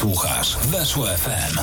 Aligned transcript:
Słuchasz 0.00 0.56
Weszło 0.56 1.06
FM. 1.06 1.58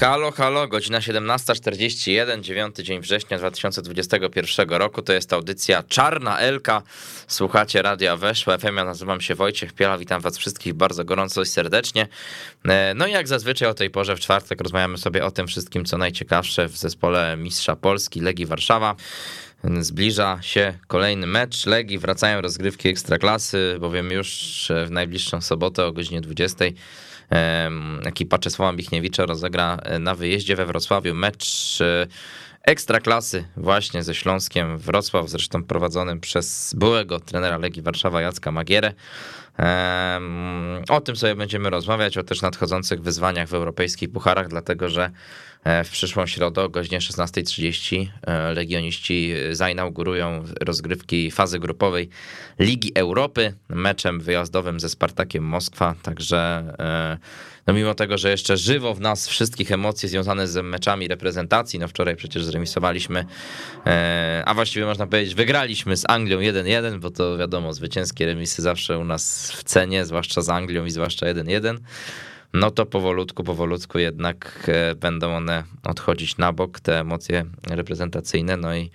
Halo, 0.00 0.32
halo, 0.32 0.68
godzina 0.68 0.98
17.41, 0.98 2.40
9 2.40 2.76
dzień 2.76 3.00
września 3.00 3.38
2021 3.38 4.68
roku. 4.68 5.02
To 5.02 5.12
jest 5.12 5.32
audycja 5.32 5.82
Czarna 5.82 6.38
Elka. 6.38 6.82
Słuchacie 7.28 7.82
Radia 7.82 8.16
Weszło 8.16 8.58
FM. 8.58 8.76
Ja 8.76 8.84
nazywam 8.84 9.20
się 9.20 9.34
Wojciech 9.34 9.72
Piela. 9.72 9.98
Witam 9.98 10.20
was 10.20 10.38
wszystkich 10.38 10.74
bardzo 10.74 11.04
gorąco 11.04 11.42
i 11.42 11.46
serdecznie. 11.46 12.08
E, 12.68 12.94
no 12.94 13.06
i 13.06 13.12
jak 13.12 13.28
zazwyczaj 13.28 13.68
o 13.68 13.74
tej 13.74 13.90
porze 13.90 14.16
w 14.16 14.20
czwartek 14.20 14.60
rozmawiamy 14.60 14.98
sobie 14.98 15.24
o 15.24 15.30
tym 15.30 15.46
wszystkim, 15.46 15.84
co 15.84 15.98
najciekawsze 15.98 16.68
w 16.68 16.76
zespole 16.76 17.36
Mistrza 17.36 17.76
Polski 17.76 18.20
Legii 18.20 18.46
Warszawa. 18.46 18.94
Zbliża 19.80 20.38
się 20.42 20.74
kolejny 20.86 21.26
mecz. 21.26 21.66
Legii, 21.66 21.98
wracają 21.98 22.40
rozgrywki 22.40 22.88
Ekstraklasy, 22.88 23.76
bowiem 23.80 24.10
już 24.10 24.68
w 24.86 24.90
najbliższą 24.90 25.40
sobotę 25.40 25.86
o 25.86 25.92
godzinie 25.92 26.20
20 26.20 26.64
ekipa 28.04 28.38
Czesława 28.38 28.72
Michniewicza 28.72 29.26
rozegra 29.26 29.78
na 30.00 30.14
wyjeździe 30.14 30.56
we 30.56 30.66
Wrocławiu 30.66 31.14
mecz 31.14 31.78
e, 31.80 32.06
Ekstraklasy 32.62 33.44
właśnie 33.56 34.02
ze 34.02 34.14
Śląskiem 34.14 34.78
Wrocław, 34.78 35.28
zresztą 35.28 35.64
prowadzonym 35.64 36.20
przez 36.20 36.74
byłego 36.74 37.20
trenera 37.20 37.58
Legii 37.58 37.82
Warszawa 37.82 38.20
Jacka 38.20 38.52
Magierę. 38.52 38.92
O 40.88 41.00
tym 41.00 41.16
sobie 41.16 41.34
będziemy 41.34 41.70
rozmawiać, 41.70 42.18
o 42.18 42.22
też 42.22 42.42
nadchodzących 42.42 43.02
wyzwaniach 43.02 43.48
w 43.48 43.54
europejskich 43.54 44.12
pucharach, 44.12 44.48
dlatego 44.48 44.88
że 44.88 45.10
e, 45.64 45.84
w 45.84 45.90
przyszłą 45.90 46.26
środę 46.26 46.62
o 46.62 46.68
godzinie 46.68 46.98
16.30 46.98 48.06
e, 48.22 48.54
legioniści 48.54 49.32
zainaugurują 49.52 50.44
rozgrywki 50.60 51.30
fazy 51.30 51.58
grupowej 51.58 52.08
Ligi 52.58 52.92
Europy 52.94 53.54
meczem 53.68 54.20
wyjazdowym 54.20 54.80
ze 54.80 54.88
Spartakiem 54.88 55.44
Moskwa, 55.44 55.94
także 56.02 56.38
e, 56.78 57.18
no 57.70 57.74
mimo 57.74 57.94
tego, 57.94 58.18
że 58.18 58.30
jeszcze 58.30 58.56
żywo 58.56 58.94
w 58.94 59.00
nas 59.00 59.28
wszystkich 59.28 59.72
emocje 59.72 60.08
związane 60.08 60.48
z 60.48 60.64
meczami 60.64 61.08
reprezentacji, 61.08 61.78
no 61.78 61.88
wczoraj 61.88 62.16
przecież 62.16 62.44
zremisowaliśmy, 62.44 63.24
a 64.44 64.54
właściwie 64.54 64.86
można 64.86 65.06
powiedzieć 65.06 65.34
wygraliśmy 65.34 65.96
z 65.96 66.04
Anglią 66.08 66.38
1-1, 66.38 66.98
bo 66.98 67.10
to 67.10 67.38
wiadomo, 67.38 67.72
zwycięskie 67.72 68.26
remisy 68.26 68.62
zawsze 68.62 68.98
u 68.98 69.04
nas 69.04 69.52
w 69.52 69.64
cenie, 69.64 70.04
zwłaszcza 70.04 70.42
z 70.42 70.48
Anglią 70.48 70.84
i 70.84 70.90
zwłaszcza 70.90 71.26
1-1, 71.26 71.78
no 72.52 72.70
to 72.70 72.86
powolutku, 72.86 73.44
powolutku 73.44 73.98
jednak 73.98 74.68
e, 74.68 74.94
będą 74.94 75.36
one 75.36 75.64
odchodzić 75.84 76.36
na 76.36 76.52
bok, 76.52 76.80
te 76.80 77.00
emocje 77.00 77.44
reprezentacyjne, 77.68 78.56
no 78.56 78.74
i 78.74 78.90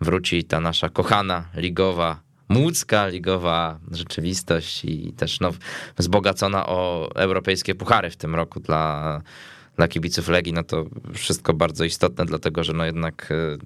wróci 0.00 0.44
ta 0.44 0.60
nasza 0.60 0.88
kochana 0.88 1.44
ligowa 1.54 2.25
łódzka 2.54 3.06
ligowa 3.08 3.78
rzeczywistość 3.90 4.84
i 4.84 5.12
też 5.12 5.40
no, 5.40 5.50
wzbogacona 5.98 6.66
o 6.66 7.10
europejskie 7.14 7.74
puchary 7.74 8.10
w 8.10 8.16
tym 8.16 8.34
roku 8.34 8.60
dla, 8.60 9.22
dla 9.76 9.88
kibiców 9.88 10.28
Legii, 10.28 10.52
no 10.52 10.64
to 10.64 10.84
wszystko 11.14 11.54
bardzo 11.54 11.84
istotne, 11.84 12.24
dlatego 12.24 12.64
że 12.64 12.72
no 12.72 12.84
jednak 12.84 13.28
e, 13.30 13.58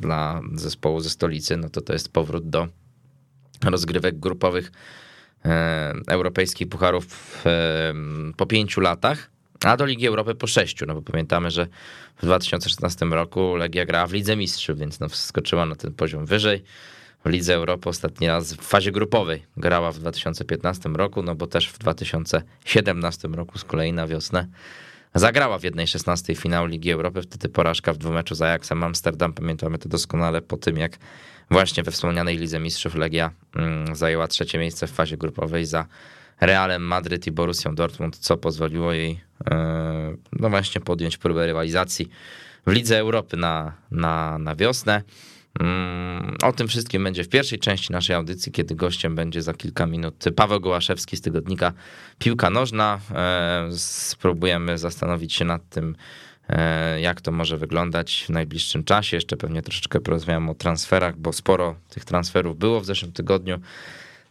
dla 0.00 0.40
zespołu 0.54 1.00
ze 1.00 1.10
stolicy, 1.10 1.56
no 1.56 1.68
to 1.68 1.80
to 1.80 1.92
jest 1.92 2.12
powrót 2.12 2.48
do 2.48 2.68
rozgrywek 3.64 4.18
grupowych 4.18 4.72
E, 5.46 5.94
europejskich 6.06 6.68
pucharów 6.68 7.42
e, 7.46 7.94
po 8.36 8.46
pięciu 8.46 8.80
latach, 8.80 9.30
a 9.64 9.76
do 9.76 9.84
Ligi 9.84 10.06
Europy 10.06 10.34
po 10.34 10.46
sześciu, 10.46 10.86
no 10.86 10.94
bo 10.94 11.02
pamiętamy, 11.02 11.50
że 11.50 11.66
w 12.16 12.22
2016 12.22 13.06
roku 13.06 13.56
Legia 13.56 13.84
grała 13.84 14.06
w 14.06 14.12
Lidze 14.12 14.36
Mistrzów, 14.36 14.78
więc 14.78 15.00
no 15.00 15.08
wskoczyła 15.08 15.66
na 15.66 15.76
ten 15.76 15.92
poziom 15.92 16.26
wyżej. 16.26 16.62
W 17.26 17.28
Lidze 17.28 17.54
Europy 17.54 17.88
ostatni 17.88 18.26
raz 18.26 18.54
w 18.54 18.62
fazie 18.62 18.92
grupowej. 18.92 19.42
Grała 19.56 19.92
w 19.92 19.98
2015 19.98 20.88
roku, 20.88 21.22
no 21.22 21.34
bo 21.34 21.46
też 21.46 21.68
w 21.68 21.78
2017 21.78 23.28
roku 23.28 23.58
z 23.58 23.64
kolei 23.64 23.92
na 23.92 24.06
wiosnę 24.06 24.46
zagrała 25.14 25.58
w 25.58 25.62
jednej 25.62 25.86
16 25.86 26.34
finał 26.34 26.66
Ligi 26.66 26.90
Europy, 26.90 27.22
wtedy 27.22 27.48
porażka 27.48 27.92
w 27.92 27.98
dwumeczu 27.98 28.34
z 28.34 28.42
Ajaxem 28.42 28.82
Amsterdam, 28.82 29.32
pamiętamy 29.32 29.78
to 29.78 29.88
doskonale 29.88 30.42
po 30.42 30.56
tym 30.56 30.76
jak 30.76 30.98
właśnie 31.50 31.82
we 31.82 31.90
wspomnianej 31.90 32.38
Lidze 32.38 32.60
Mistrzów 32.60 32.94
Legia 32.94 33.30
mm, 33.56 33.96
zajęła 33.96 34.28
trzecie 34.28 34.58
miejsce 34.58 34.86
w 34.86 34.92
fazie 34.92 35.16
grupowej 35.16 35.66
za 35.66 35.86
Realem 36.40 36.82
Madryt 36.82 37.26
i 37.26 37.32
Borussią 37.32 37.74
Dortmund, 37.74 38.16
co 38.16 38.36
pozwoliło 38.36 38.92
jej 38.92 39.20
e, 39.50 40.16
no 40.32 40.50
właśnie 40.50 40.80
podjąć 40.80 41.18
próbę 41.18 41.46
rywalizacji 41.46 42.08
w 42.66 42.72
Lidze 42.72 42.98
Europy 42.98 43.36
na, 43.36 43.72
na, 43.90 44.38
na 44.38 44.56
wiosnę. 44.56 45.02
Mm, 45.60 46.36
o 46.42 46.52
tym 46.52 46.68
wszystkim 46.68 47.04
będzie 47.04 47.24
w 47.24 47.28
pierwszej 47.28 47.58
części 47.58 47.92
naszej 47.92 48.16
audycji, 48.16 48.52
kiedy 48.52 48.74
gościem 48.74 49.14
będzie 49.14 49.42
za 49.42 49.54
kilka 49.54 49.86
minut 49.86 50.24
Paweł 50.36 50.60
Gołaszewski 50.60 51.16
z 51.16 51.20
tygodnika 51.20 51.72
Piłka 52.18 52.50
Nożna. 52.50 53.00
E, 53.14 53.68
spróbujemy 53.76 54.78
zastanowić 54.78 55.34
się 55.34 55.44
nad 55.44 55.68
tym, 55.68 55.96
E, 56.48 57.00
jak 57.00 57.20
to 57.20 57.32
może 57.32 57.56
wyglądać 57.56 58.24
w 58.28 58.30
najbliższym 58.30 58.84
czasie. 58.84 59.16
Jeszcze 59.16 59.36
pewnie 59.36 59.62
troszeczkę 59.62 60.00
porozmawiam 60.00 60.50
o 60.50 60.54
transferach, 60.54 61.16
bo 61.16 61.32
sporo 61.32 61.74
tych 61.88 62.04
transferów 62.04 62.58
było 62.58 62.80
w 62.80 62.84
zeszłym 62.84 63.12
tygodniu. 63.12 63.60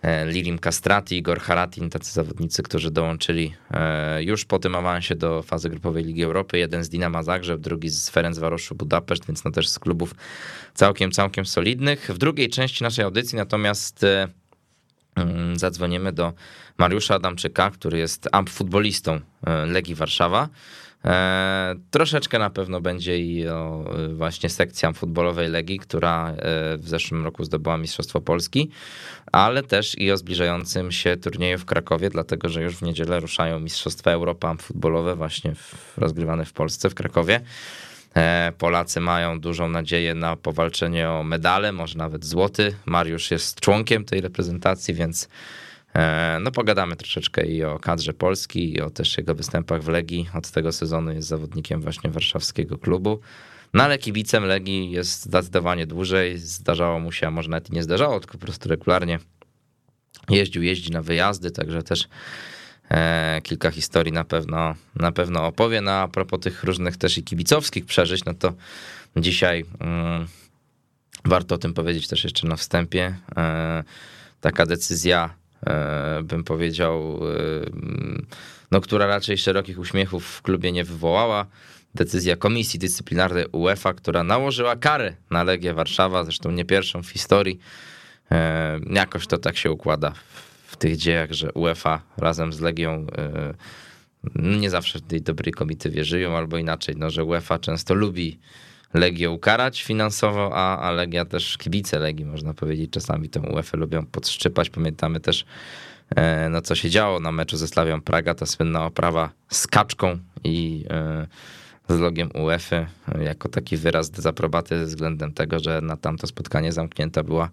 E, 0.05 0.25
Lilim 0.25 0.59
Castrati, 0.59 1.17
Igor 1.17 1.39
Haratin, 1.39 1.89
tacy 1.89 2.13
zawodnicy, 2.13 2.63
którzy 2.63 2.91
dołączyli 2.91 3.53
e, 3.71 4.23
już 4.23 4.45
po 4.45 4.59
tym 4.59 4.75
awansie 4.75 5.16
do 5.16 5.41
fazy 5.41 5.69
grupowej 5.69 6.03
Ligi 6.03 6.23
Europy. 6.23 6.57
Jeden 6.57 6.83
z 6.83 6.89
Dinama 6.89 7.23
Zagrzeb, 7.23 7.59
drugi 7.59 7.89
z 7.89 8.09
Ferencvaroszu 8.09 8.75
Budapeszt, 8.75 9.27
więc 9.27 9.43
no 9.43 9.51
też 9.51 9.69
z 9.69 9.79
klubów 9.79 10.16
całkiem, 10.73 11.11
całkiem 11.11 11.45
solidnych. 11.45 12.11
W 12.13 12.17
drugiej 12.17 12.49
części 12.49 12.83
naszej 12.83 13.05
audycji 13.05 13.35
natomiast 13.35 14.05
mm, 15.16 15.59
zadzwonimy 15.59 16.13
do 16.13 16.33
Mariusza 16.77 17.16
Adamczyka, 17.16 17.72
który 17.72 17.97
jest 17.97 18.29
futbolistą 18.49 19.19
Legii 19.67 19.95
Warszawa. 19.95 20.49
E, 21.05 21.75
troszeczkę 21.91 22.39
na 22.39 22.49
pewno 22.49 22.81
będzie 22.81 23.19
i 23.19 23.47
o 23.47 23.85
e, 23.97 24.07
właśnie 24.07 24.49
sekcją 24.49 24.93
futbolowej 24.93 25.49
Legii, 25.49 25.79
która 25.79 26.29
e, 26.29 26.35
w 26.77 26.89
zeszłym 26.89 27.23
roku 27.23 27.43
zdobyła 27.43 27.77
Mistrzostwo 27.77 28.22
Polski, 28.22 28.69
ale 29.35 29.63
też 29.63 29.97
i 29.97 30.12
o 30.12 30.18
zbliżającym 30.18 30.91
się 30.91 31.18
turnieju 31.18 31.57
w 31.57 31.66
Krakowie, 31.66 32.09
dlatego 32.09 32.50
że 32.50 32.62
już 32.62 32.75
w 32.75 32.81
niedzielę 32.81 33.19
ruszają 33.19 33.59
Mistrzostwa 33.59 34.12
Europa 34.12 34.56
futbolowe 34.62 35.16
właśnie 35.16 35.56
w, 35.56 35.97
rozgrywane 35.97 36.46
w 36.46 36.53
Polsce, 36.53 36.90
w 36.90 36.96
Krakowie. 36.96 37.41
Polacy 38.57 39.00
mają 39.00 39.40
dużą 39.40 39.69
nadzieję 39.69 40.13
na 40.13 40.35
powalczenie 40.35 41.09
o 41.09 41.23
medale, 41.23 41.72
może 41.72 41.97
nawet 41.97 42.25
złoty. 42.25 42.75
Mariusz 42.85 43.31
jest 43.31 43.59
członkiem 43.59 44.06
tej 44.06 44.22
reprezentacji, 44.22 44.94
więc 44.94 45.29
E, 45.96 46.38
no 46.41 46.52
pogadamy 46.52 46.96
troszeczkę 46.96 47.46
i 47.46 47.63
o 47.63 47.79
kadrze 47.79 48.13
Polski, 48.13 48.73
i 48.73 48.81
o 48.81 48.90
też 48.90 49.17
jego 49.17 49.35
występach 49.35 49.84
w 49.84 49.88
Legii. 49.88 50.29
Od 50.34 50.52
tego 50.52 50.72
sezonu 50.72 51.12
jest 51.12 51.28
zawodnikiem 51.28 51.81
właśnie 51.81 52.09
warszawskiego 52.09 52.78
klubu. 52.78 53.19
No 53.75 53.83
ale 53.83 53.97
kibicem 53.97 54.45
Legii 54.45 54.91
jest 54.91 55.25
zdecydowanie 55.25 55.87
dłużej. 55.87 56.37
Zdarzało 56.37 56.99
mu 56.99 57.11
się, 57.11 57.27
a 57.27 57.31
może 57.31 57.49
nawet 57.49 57.71
nie 57.71 57.83
zdarzało, 57.83 58.19
tylko 58.19 58.37
po 58.37 58.45
prostu 58.45 58.69
regularnie 58.69 59.19
jeździł, 60.29 60.63
jeździ 60.63 60.91
na 60.91 61.01
wyjazdy, 61.01 61.51
także 61.51 61.83
też 61.83 62.07
e, 62.89 63.41
kilka 63.43 63.71
historii 63.71 64.13
na 64.13 64.23
pewno, 64.23 64.75
na 64.95 65.11
pewno 65.11 65.45
opowie. 65.47 65.81
No 65.81 65.91
a 65.91 66.07
propos 66.07 66.39
tych 66.39 66.63
różnych 66.63 66.97
też 66.97 67.17
i 67.17 67.23
kibicowskich 67.23 67.85
przeżyć, 67.85 68.25
no 68.25 68.33
to 68.33 68.53
dzisiaj 69.17 69.65
mm, 69.79 70.27
warto 71.25 71.55
o 71.55 71.57
tym 71.57 71.73
powiedzieć 71.73 72.07
też 72.07 72.23
jeszcze 72.23 72.47
na 72.47 72.55
wstępie. 72.55 73.15
E, 73.37 73.83
taka 74.41 74.65
decyzja 74.65 75.35
bym 76.23 76.43
powiedział, 76.43 77.19
e, 77.29 77.69
no, 78.71 78.81
która 78.81 79.05
raczej 79.05 79.37
szerokich 79.37 79.79
uśmiechów 79.79 80.25
w 80.25 80.41
klubie 80.41 80.71
nie 80.71 80.83
wywołała. 80.83 81.45
Decyzja 81.95 82.35
Komisji 82.35 82.79
Dyscyplinarnej 82.79 83.45
UEFA, 83.51 83.93
która 83.93 84.23
nałożyła 84.23 84.75
karę 84.75 85.15
na 85.29 85.43
Legię 85.43 85.73
Warszawa, 85.73 86.23
zresztą 86.23 86.51
nie 86.51 86.65
pierwszą 86.65 87.03
w 87.03 87.09
historii. 87.09 87.59
E, 88.31 88.79
jakoś 88.89 89.27
to 89.27 89.37
tak 89.37 89.57
się 89.57 89.71
układa 89.71 90.13
w 90.67 90.77
tych 90.77 90.97
dziejach, 90.97 91.31
że 91.31 91.53
UEFA 91.53 92.01
razem 92.17 92.53
z 92.53 92.59
Legią 92.59 93.07
nie 94.35 94.69
zawsze 94.69 95.01
tej 95.01 95.22
dobrej 95.22 95.53
komity 95.53 95.90
wierzyją, 95.90 96.37
albo 96.37 96.57
inaczej, 96.57 96.95
no, 96.97 97.09
że 97.09 97.23
UEFA 97.23 97.59
często 97.59 97.93
lubi 97.93 98.40
Legię 98.95 99.31
ukarać 99.31 99.83
finansowo, 99.83 100.51
a, 100.53 100.77
a 100.79 100.91
Legia 100.91 101.25
też 101.25 101.57
kibice 101.57 101.99
Legii, 101.99 102.25
można 102.25 102.53
powiedzieć, 102.53 102.91
czasami 102.91 103.29
tę 103.29 103.39
UEFA 103.39 103.77
lubią 103.77 104.05
podszczypać. 104.05 104.69
Pamiętamy 104.69 105.19
też, 105.19 105.45
e, 106.15 106.49
no 106.49 106.61
co 106.61 106.75
się 106.75 106.89
działo 106.89 107.19
na 107.19 107.31
meczu 107.31 107.57
ze 107.57 107.67
Slawią 107.67 108.01
Praga, 108.01 108.35
ta 108.35 108.45
słynna 108.45 108.85
oprawa 108.85 109.29
z 109.49 109.67
kaczką 109.67 110.17
i 110.43 110.85
e, 110.89 111.27
z 111.89 111.99
logiem 111.99 112.29
UEFA, 112.33 112.85
jako 113.21 113.49
taki 113.49 113.77
wyraz 113.77 114.09
dezaprobaty 114.09 114.85
względem 114.85 115.33
tego, 115.33 115.59
że 115.59 115.81
na 115.81 115.97
tamto 115.97 116.27
spotkanie 116.27 116.71
zamknięta 116.71 117.23
była 117.23 117.49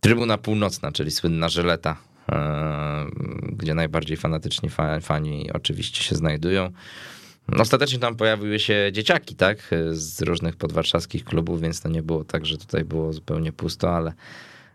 trybuna 0.00 0.38
północna, 0.38 0.92
czyli 0.92 1.10
słynna 1.10 1.48
żyleta, 1.48 1.96
e, 2.32 3.06
gdzie 3.52 3.74
najbardziej 3.74 4.16
fanatyczni 4.16 4.70
fani 5.00 5.52
oczywiście 5.52 6.02
się 6.02 6.16
znajdują. 6.16 6.72
Ostatecznie 7.52 7.98
tam 7.98 8.16
pojawiły 8.16 8.58
się 8.58 8.90
dzieciaki, 8.92 9.36
tak, 9.36 9.70
z 9.90 10.22
różnych 10.22 10.56
podwarszawskich 10.56 11.24
klubów, 11.24 11.60
więc 11.60 11.80
to 11.80 11.88
nie 11.88 12.02
było 12.02 12.24
tak, 12.24 12.46
że 12.46 12.58
tutaj 12.58 12.84
było 12.84 13.12
zupełnie 13.12 13.52
pusto, 13.52 13.96
ale, 13.96 14.12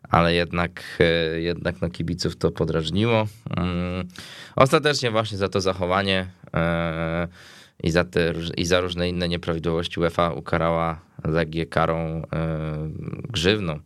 ale 0.10 0.34
jednak, 0.34 1.00
jednak 1.36 1.82
no 1.82 1.90
kibiców 1.90 2.36
to 2.36 2.52
podrażniło. 2.52 3.28
Mm, 3.58 4.08
ostatecznie 4.56 5.12
właśnie 5.12 5.38
za 5.38 5.50
to 5.50 5.62
zachowanie 5.62 6.28
i 7.84 7.92
za, 7.92 8.04
te, 8.04 8.34
i 8.58 8.66
za 8.66 8.80
różne 8.80 9.10
inne 9.10 9.30
nieprawidłowości 9.30 10.00
UEFA 10.00 10.32
ukarała 10.34 11.00
Legię 11.24 11.66
karą 11.66 12.22
grzywną 13.30 13.80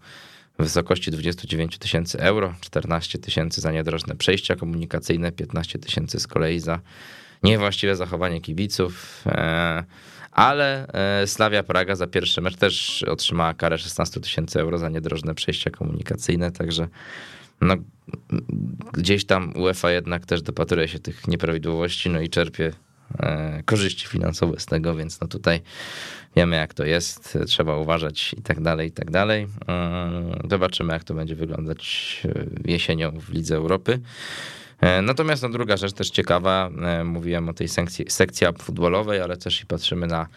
w 0.59 0.63
wysokości 0.63 1.11
29 1.11 1.77
tysięcy 1.77 2.19
euro, 2.19 2.53
14 2.61 3.19
tysięcy 3.19 3.61
za 3.61 3.71
niedrożne 3.71 4.15
przejścia 4.15 4.55
komunikacyjne, 4.55 5.31
15 5.31 5.79
tysięcy 5.79 6.19
z 6.19 6.27
kolei 6.27 6.59
za 6.59 6.79
niewłaściwe 7.43 7.95
zachowanie 7.95 8.41
kibiców. 8.41 9.23
E, 9.25 9.83
ale 10.31 10.87
e, 10.87 11.27
Slavia 11.27 11.63
Praga 11.63 11.95
za 11.95 12.07
pierwszy 12.07 12.41
mecz 12.41 12.55
też 12.55 13.03
otrzymała 13.03 13.53
karę 13.53 13.77
16 13.77 14.19
tysięcy 14.19 14.59
euro 14.59 14.77
za 14.77 14.89
niedrożne 14.89 15.35
przejścia 15.35 15.69
komunikacyjne, 15.71 16.51
także 16.51 16.87
no, 17.61 17.75
gdzieś 18.93 19.25
tam 19.25 19.53
UEFA 19.55 19.91
jednak 19.91 20.25
też 20.25 20.41
dopatruje 20.41 20.87
się 20.87 20.99
tych 20.99 21.27
nieprawidłowości, 21.27 22.09
no 22.09 22.21
i 22.21 22.29
czerpie 22.29 22.71
e, 23.19 23.63
korzyści 23.65 24.07
finansowe 24.07 24.59
z 24.59 24.65
tego, 24.65 24.95
więc 24.95 25.21
no 25.21 25.27
tutaj 25.27 25.61
wiemy 26.35 26.55
jak 26.55 26.73
to 26.73 26.85
jest, 26.85 27.37
trzeba 27.47 27.77
uważać 27.77 28.33
i 28.33 28.41
tak 28.41 28.61
dalej, 28.61 28.87
i 28.87 28.91
tak 28.91 29.11
dalej. 29.11 29.47
Zobaczymy 30.49 30.93
jak 30.93 31.03
to 31.03 31.13
będzie 31.13 31.35
wyglądać 31.35 32.21
jesienią 32.65 33.19
w 33.19 33.29
Lidze 33.29 33.55
Europy. 33.55 33.99
E, 34.83 35.01
natomiast 35.01 35.43
no, 35.43 35.49
druga 35.49 35.77
rzecz 35.77 35.93
też 35.93 36.09
ciekawa, 36.09 36.69
e, 36.81 37.03
mówiłem 37.03 37.49
o 37.49 37.53
tej 37.53 37.67
sekcji, 37.67 38.05
sekcji 38.09 38.47
futbolowej, 38.57 39.21
ale 39.21 39.37
też 39.37 39.61
i 39.61 39.65
patrzymy 39.65 40.07
na 40.07 40.27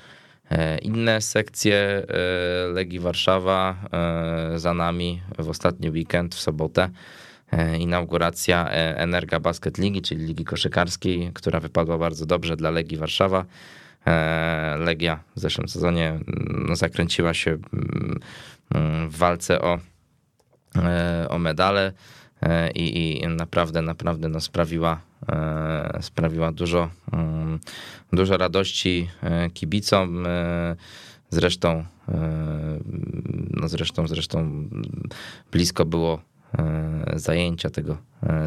e, 0.51 0.79
inne 0.79 1.21
sekcje 1.21 2.07
Legii 2.73 3.01
Warszawa 3.01 3.77
za 4.57 4.75
nami 4.75 5.23
w 5.39 5.49
ostatni 5.49 5.91
weekend, 5.91 6.35
w 6.35 6.41
sobotę. 6.41 6.89
Inauguracja 7.79 8.69
Energa 8.97 9.41
Basket 9.41 9.79
Ligi, 9.79 10.03
czyli 10.03 10.25
Ligi 10.25 10.45
Koszykarskiej, 10.45 11.31
która 11.35 11.61
wypadła 11.61 11.99
bardzo 11.99 12.27
dobrze 12.27 12.57
dla 12.57 12.71
Legii 12.71 12.99
Warszawa. 12.99 13.45
Legia 14.79 15.21
w 15.37 15.41
zeszłym 15.41 15.69
sezonie 15.69 16.19
no, 16.69 16.77
zakręciła 16.77 17.35
się 17.35 17.59
mm, 18.75 19.11
w 19.11 19.17
walce 19.17 19.63
o, 19.63 19.79
o 21.29 21.39
medale. 21.39 21.93
E, 22.43 22.71
i, 22.71 23.23
i 23.23 23.29
naprawdę, 23.29 23.83
naprawdę 23.83 24.29
no 24.29 24.41
sprawiła, 24.41 25.01
e, 25.29 25.99
sprawiła 26.03 26.53
dużo, 26.53 26.91
mm, 27.13 27.59
dużo 28.13 28.37
radości 28.37 29.09
e, 29.23 29.51
kibicom. 29.51 30.27
Zresztą, 31.31 31.85
no 33.51 33.69
zresztą, 33.69 34.09
zresztą 34.09 34.69
blisko 35.53 35.85
było 35.85 36.23
zajęcia 37.15 37.71
tego 37.71 37.99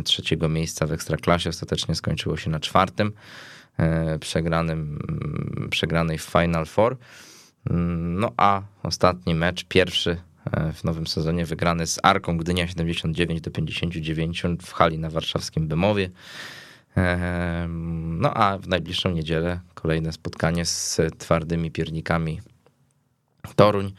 trzeciego 0.03 0.49
miejsca 0.49 0.87
w 0.87 0.91
Ekstraklasie. 0.91 1.49
Ostatecznie 1.49 1.95
skończyło 1.95 2.37
się 2.37 2.49
na 2.49 2.59
czwartym, 2.59 3.11
przegranym, 4.19 4.99
przegranej 5.69 6.17
w 6.17 6.21
Final 6.23 6.65
Four. 6.65 6.97
No 7.99 8.31
a 8.37 8.61
ostatni 8.83 9.35
mecz, 9.35 9.65
pierwszy 9.65 10.21
w 10.73 10.83
nowym 10.83 11.07
sezonie 11.07 11.45
wygrany 11.45 11.87
z 11.87 11.99
Arką 12.03 12.37
Gdynia 12.37 12.67
79 12.67 13.41
do 13.41 13.51
59 13.51 14.43
w 14.61 14.73
hali 14.73 14.99
na 14.99 15.09
warszawskim 15.09 15.67
Bemowie. 15.67 16.09
E, 16.97 17.67
no 17.99 18.33
a 18.33 18.57
w 18.57 18.67
najbliższą 18.67 19.11
niedzielę 19.11 19.59
kolejne 19.73 20.13
spotkanie 20.13 20.65
z 20.65 21.01
twardymi 21.17 21.71
piernikami 21.71 22.41
Toruń 23.55 23.93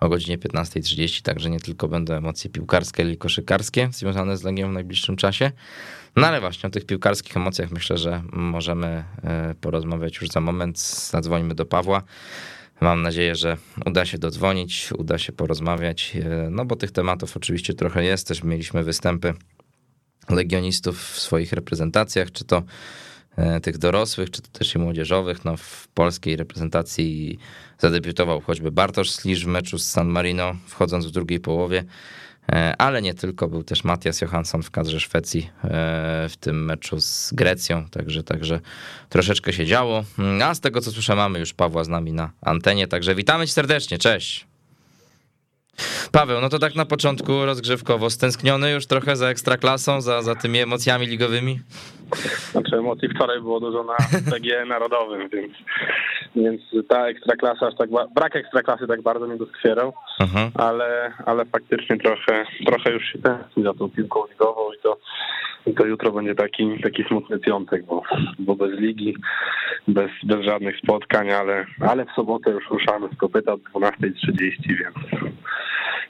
o 0.00 0.08
godzinie 0.08 0.38
15.30, 0.38 1.22
także 1.22 1.50
nie 1.50 1.60
tylko 1.60 1.88
będą 1.88 2.14
emocje 2.14 2.50
piłkarskie, 2.50 3.02
ale 3.02 3.12
i 3.12 3.16
koszykarskie 3.16 3.88
związane 3.92 4.36
z 4.36 4.42
Legią 4.42 4.68
w 4.68 4.72
najbliższym 4.72 5.16
czasie. 5.16 5.52
No 6.16 6.26
ale 6.26 6.40
właśnie 6.40 6.66
o 6.66 6.70
tych 6.70 6.86
piłkarskich 6.86 7.36
emocjach 7.36 7.70
myślę, 7.70 7.98
że 7.98 8.22
możemy 8.32 9.04
e, 9.22 9.54
porozmawiać 9.60 10.16
już 10.16 10.30
za 10.30 10.40
moment. 10.40 10.80
Zadzwonimy 10.80 11.54
do 11.54 11.66
Pawła. 11.66 12.02
Mam 12.80 13.02
nadzieję, 13.02 13.34
że 13.34 13.56
uda 13.86 14.06
się 14.06 14.18
dodzwonić, 14.18 14.92
uda 14.98 15.18
się 15.18 15.32
porozmawiać, 15.32 16.16
e, 16.16 16.50
no 16.50 16.64
bo 16.64 16.76
tych 16.76 16.90
tematów 16.90 17.36
oczywiście 17.36 17.74
trochę 17.74 18.04
jest. 18.04 18.28
Też 18.28 18.44
mieliśmy 18.44 18.84
występy 18.84 19.34
legionistów 20.30 21.02
w 21.02 21.20
swoich 21.20 21.52
reprezentacjach, 21.52 22.32
czy 22.32 22.44
to 22.44 22.62
e, 23.36 23.60
tych 23.60 23.78
dorosłych, 23.78 24.30
czy 24.30 24.42
to 24.42 24.48
też 24.58 24.74
i 24.74 24.78
młodzieżowych. 24.78 25.44
No, 25.44 25.56
w 25.56 25.88
polskiej 25.88 26.36
reprezentacji 26.36 27.38
zadebiutował 27.78 28.40
choćby 28.40 28.72
Bartosz 28.72 29.10
Sliż 29.10 29.44
w 29.44 29.48
meczu 29.48 29.78
z 29.78 29.86
San 29.86 30.08
Marino, 30.08 30.56
wchodząc 30.66 31.06
w 31.06 31.10
drugiej 31.10 31.40
połowie. 31.40 31.84
E, 32.52 32.74
ale 32.78 33.02
nie 33.02 33.14
tylko, 33.14 33.48
był 33.48 33.64
też 33.64 33.84
Matias 33.84 34.20
Johansson 34.20 34.62
w 34.62 34.70
kadrze 34.70 35.00
Szwecji 35.00 35.50
e, 35.64 35.68
w 36.28 36.36
tym 36.40 36.64
meczu 36.64 37.00
z 37.00 37.32
Grecją, 37.32 37.88
także, 37.88 38.22
także 38.22 38.60
troszeczkę 39.08 39.52
się 39.52 39.66
działo. 39.66 40.04
A 40.44 40.54
z 40.54 40.60
tego 40.60 40.80
co 40.80 40.90
słyszę, 40.90 41.16
mamy 41.16 41.38
już 41.38 41.52
Pawła 41.52 41.84
z 41.84 41.88
nami 41.88 42.12
na 42.12 42.30
antenie, 42.40 42.86
także 42.86 43.14
witamy 43.14 43.46
cię 43.46 43.52
serdecznie, 43.52 43.98
cześć. 43.98 44.46
Paweł, 46.12 46.40
no 46.40 46.48
to 46.48 46.58
tak 46.58 46.74
na 46.74 46.84
początku 46.84 47.44
rozgrzewkowo, 47.44 48.10
stęskniony 48.10 48.70
już 48.70 48.86
trochę 48.86 49.16
za 49.16 49.28
ekstraklasą, 49.28 50.00
za, 50.00 50.22
za 50.22 50.34
tymi 50.34 50.58
emocjami 50.58 51.06
ligowymi? 51.06 51.60
Znaczy 52.52 52.76
emocji 52.76 53.08
wczoraj 53.08 53.40
było 53.40 53.60
dużo 53.60 53.84
na 53.84 53.96
PG 54.30 54.64
narodowym, 54.64 55.28
więc, 55.34 55.52
więc 56.36 56.88
ta 56.88 57.08
ekstraklasa, 57.08 57.72
tak, 57.78 57.90
brak 58.14 58.36
ekstraklasy 58.36 58.86
tak 58.86 59.02
bardzo 59.02 59.26
nie 59.26 59.36
doskwierał, 59.36 59.92
uh-huh. 60.20 60.50
ale, 60.54 61.12
ale 61.26 61.44
faktycznie 61.44 61.96
trochę, 61.98 62.46
trochę 62.66 62.92
już 62.92 63.12
się 63.12 63.18
tęskni 63.18 63.62
za 63.62 63.74
tą 63.74 63.90
piłką 63.90 64.20
ligową 64.30 64.72
i 64.72 64.82
to, 64.82 64.98
i 65.66 65.74
to 65.74 65.86
jutro 65.86 66.12
będzie 66.12 66.34
taki, 66.34 66.80
taki 66.82 67.04
smutny 67.04 67.38
piątek, 67.38 67.86
bo, 67.86 68.02
bo 68.38 68.54
bez 68.54 68.70
ligi, 68.80 69.16
bez, 69.88 70.10
bez 70.24 70.44
żadnych 70.44 70.78
spotkań, 70.78 71.30
ale, 71.30 71.66
ale 71.80 72.04
w 72.04 72.10
sobotę 72.10 72.50
już 72.50 72.70
ruszamy 72.70 73.08
z 73.14 73.16
kopyta 73.16 73.52
o 73.52 73.56
12.30, 73.56 74.52
więc 74.68 75.24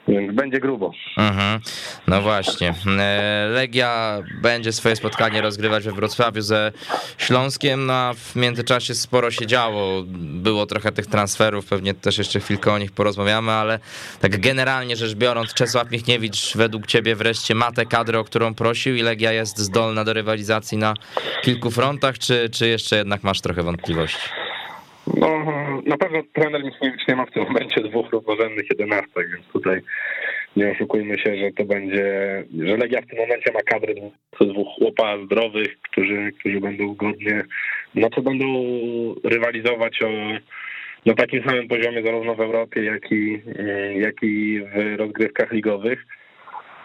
więc 0.08 0.34
będzie 0.34 0.60
grubo. 0.60 0.90
Mhm. 1.16 1.60
No 2.06 2.22
właśnie. 2.22 2.74
E, 2.98 3.48
Legia 3.52 4.22
będzie 4.42 4.72
swoje 4.72 4.96
spotkanie 4.96 5.40
rozgrywać 5.40 5.84
we 5.84 5.92
Wrocławiu 5.92 6.42
ze 6.42 6.72
Śląskiem. 7.18 7.86
No 7.86 7.92
a 7.92 8.14
w 8.14 8.36
międzyczasie 8.36 8.94
sporo 8.94 9.30
się 9.30 9.46
działo. 9.46 10.02
Było 10.16 10.66
trochę 10.66 10.92
tych 10.92 11.06
transferów, 11.06 11.66
pewnie 11.66 11.94
też 11.94 12.18
jeszcze 12.18 12.40
chwilkę 12.40 12.72
o 12.72 12.78
nich 12.78 12.92
porozmawiamy, 12.92 13.52
ale 13.52 13.78
tak 14.20 14.40
generalnie 14.40 14.96
rzecz 14.96 15.14
biorąc, 15.14 15.54
Czesław 15.54 15.90
Michniewicz 15.90 16.56
według 16.56 16.86
ciebie 16.86 17.16
wreszcie 17.16 17.54
ma 17.54 17.72
tę 17.72 17.86
kadrę, 17.86 18.18
o 18.18 18.24
którą 18.24 18.54
prosił 18.54 18.94
i 18.94 19.02
Legia 19.02 19.32
jest 19.32 19.58
zdolna 19.58 20.04
do 20.04 20.12
rywalizacji 20.12 20.78
na 20.78 20.94
kilku 21.42 21.70
frontach, 21.70 22.18
czy, 22.18 22.50
czy 22.50 22.68
jeszcze 22.68 22.96
jednak 22.96 23.22
masz 23.22 23.40
trochę 23.40 23.62
wątpliwości? 23.62 24.43
No, 25.06 25.44
na 25.86 25.96
pewno 25.96 26.22
trener 26.32 26.64
Michniewicz 26.64 27.08
nie 27.08 27.16
ma 27.16 27.26
w 27.26 27.30
tym 27.30 27.42
momencie 27.42 27.80
dwóch 27.80 28.10
równorzędnych 28.10 28.66
jedenastek, 28.70 29.30
więc 29.30 29.46
tutaj 29.46 29.80
nie 30.56 30.70
oszukujmy 30.70 31.18
się, 31.18 31.36
że 31.36 31.52
to 31.52 31.64
będzie, 31.64 32.04
że 32.58 32.76
Legia 32.76 33.00
w 33.00 33.06
tym 33.06 33.18
momencie 33.18 33.52
ma 33.52 33.60
kadrę 33.62 33.94
dwóch 34.40 34.68
chłopa 34.78 35.18
zdrowych, 35.24 35.80
którzy, 35.90 36.30
którzy 36.40 36.60
będą 36.60 36.94
godnie, 36.94 37.44
no 37.94 38.10
to 38.10 38.22
będą 38.22 38.46
rywalizować 39.24 40.02
o 40.02 40.08
na 41.06 41.14
takim 41.14 41.44
samym 41.44 41.68
poziomie 41.68 42.02
zarówno 42.02 42.34
w 42.34 42.40
Europie, 42.40 42.84
jak 42.84 43.12
i, 43.12 43.42
jak 43.96 44.22
i 44.22 44.60
w 44.60 44.96
rozgrywkach 44.98 45.52
ligowych. 45.52 46.06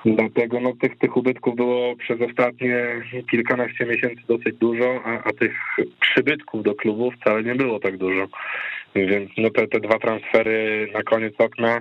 Dlatego 0.06 0.60
no, 0.60 0.74
tych, 0.82 0.98
tych 0.98 1.18
ubytków 1.18 1.56
było 1.56 1.96
przez 1.96 2.22
ostatnie 2.22 2.86
kilkanaście 3.32 3.86
miesięcy 3.86 4.22
dosyć 4.28 4.56
dużo, 4.56 5.02
a, 5.06 5.24
a 5.24 5.34
tych 5.34 5.54
przybytków 6.00 6.64
do 6.64 6.76
klubów 6.76 7.14
wcale 7.16 7.44
nie 7.44 7.56
było 7.56 7.80
tak 7.80 7.98
dużo. 7.98 8.28
Więc 8.96 9.32
no, 9.38 9.50
te, 9.50 9.68
te 9.68 9.80
dwa 9.80 10.00
transfery 10.00 10.88
na 10.94 11.04
koniec 11.04 11.34
okna, 11.38 11.80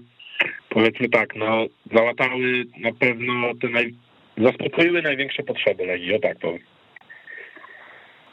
powiedzmy 0.69 1.09
tak, 1.09 1.37
no, 1.37 1.67
załatały 1.95 2.65
na 2.81 2.93
pewno 2.93 3.55
te 3.63 3.69
naj... 3.69 3.95
zaspokoiły 4.39 5.03
największe 5.03 5.43
potrzeby 5.43 5.87
Legii, 5.87 6.15
o 6.15 6.19
tak 6.19 6.39
powiem. 6.39 6.63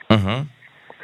Mhm. 0.10 0.46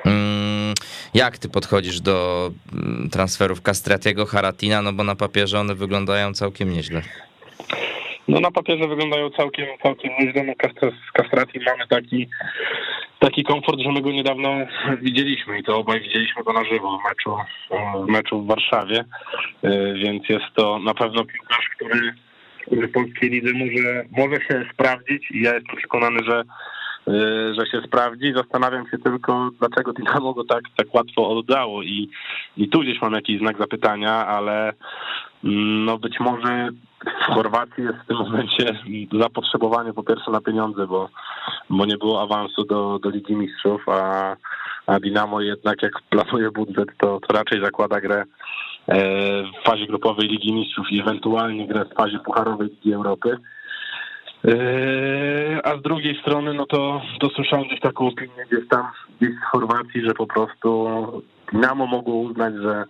Mm, 0.05 0.73
jak 1.13 1.38
ty 1.38 1.50
podchodzisz 1.50 2.01
do 2.01 2.50
mm, 2.73 3.09
transferów 3.09 3.61
Castratiego, 3.61 4.25
Haratina, 4.25 4.81
no 4.81 4.93
bo 4.93 5.03
na 5.03 5.15
papierze 5.15 5.59
one 5.59 5.75
wyglądają 5.75 6.33
całkiem 6.33 6.69
nieźle. 6.69 7.01
No 8.31 8.39
na 8.39 8.51
papierze 8.51 8.88
wyglądają 8.88 9.29
całkiem, 9.29 9.65
całkiem 9.83 10.11
nieźle. 10.19 10.43
No 10.43 10.53
z 11.07 11.11
kastracji 11.11 11.59
mamy 11.65 11.88
taki, 11.88 12.27
taki 13.19 13.43
komfort, 13.43 13.79
że 13.79 13.91
my 13.91 14.01
go 14.01 14.11
niedawno 14.11 14.50
widzieliśmy 15.01 15.59
i 15.59 15.63
to 15.63 15.77
obaj 15.77 16.01
widzieliśmy 16.01 16.43
go 16.43 16.53
na 16.53 16.65
żywo 16.65 17.00
w 17.00 17.09
meczu, 17.09 17.35
w 18.05 18.11
meczu 18.11 18.41
w 18.41 18.47
Warszawie, 18.47 19.05
y, 19.63 19.93
więc 19.93 20.29
jest 20.29 20.45
to 20.55 20.79
na 20.79 20.93
pewno 20.93 21.25
piłkarz, 21.25 21.69
który, 21.75 22.13
w 22.71 22.91
polskiej 22.91 23.29
lidze 23.29 23.53
może, 23.53 24.05
może 24.17 24.41
się 24.41 24.65
sprawdzić 24.73 25.31
i 25.31 25.41
ja 25.41 25.53
jestem 25.53 25.77
przekonany, 25.77 26.19
że 26.23 26.43
y, 27.07 27.53
że 27.55 27.65
się 27.71 27.88
sprawdzi. 27.88 28.33
Zastanawiam 28.35 28.89
się 28.91 28.97
tylko, 28.97 29.50
dlaczego 29.59 29.93
Dinamo 29.93 30.33
go 30.33 30.43
tak, 30.43 30.63
tak 30.77 30.95
łatwo 30.95 31.29
oddało 31.29 31.83
i, 31.83 32.09
i 32.57 32.69
tu 32.69 32.79
gdzieś 32.79 33.01
mam 33.01 33.13
jakiś 33.13 33.39
znak 33.39 33.57
zapytania, 33.57 34.27
ale 34.27 34.73
mm, 35.43 35.85
no 35.85 35.97
być 35.97 36.19
może 36.19 36.69
w 37.05 37.34
Chorwacji 37.34 37.84
jest 37.84 37.98
w 37.98 38.08
tym 38.08 38.17
momencie 38.17 38.79
zapotrzebowanie 39.20 39.93
po 39.93 40.03
pierwsze 40.03 40.31
na 40.31 40.41
pieniądze, 40.41 40.88
bo, 40.88 41.10
bo 41.70 41.86
nie 41.86 41.98
było 41.98 42.22
awansu 42.22 42.63
do, 42.63 43.00
do 43.00 43.10
Ligi 43.10 43.36
Mistrzów, 43.36 43.89
a, 43.89 44.36
a 44.88 45.00
Dinamo 45.00 45.41
jednak 45.41 45.81
jak 45.81 45.93
planuje 46.10 46.51
budżet, 46.51 46.89
to, 46.98 47.20
to 47.20 47.34
raczej 47.34 47.63
zakłada 47.63 48.01
grę 48.01 48.24
e, 48.88 48.96
w 49.43 49.65
fazie 49.65 49.88
grupowej 49.88 50.27
Ligi 50.27 50.53
Mistrzów 50.53 50.91
i 50.91 51.01
ewentualnie 51.01 51.67
grę 51.67 51.86
w 51.86 51.93
fazie 51.93 52.20
pucharowej 52.20 52.67
Ligi 52.67 52.93
Europy. 52.93 53.38
E, 54.46 55.65
a 55.65 55.77
z 55.77 55.81
drugiej 55.81 56.22
strony, 56.22 56.53
no 56.53 56.65
to, 56.65 57.01
to 57.20 57.29
słyszałem 57.29 57.65
gdzieś 57.65 57.79
taką 57.79 58.08
opinię 58.08 58.46
gdzieś 58.51 58.67
tam 58.70 58.88
gdzieś 59.22 59.36
z 59.36 59.51
Chorwacji, 59.51 60.01
że 60.05 60.13
po 60.13 60.27
prostu 60.27 60.88
Dinamo 61.53 61.88
mogło 61.88 62.15
uznać, 62.15 62.53
że, 62.53 62.84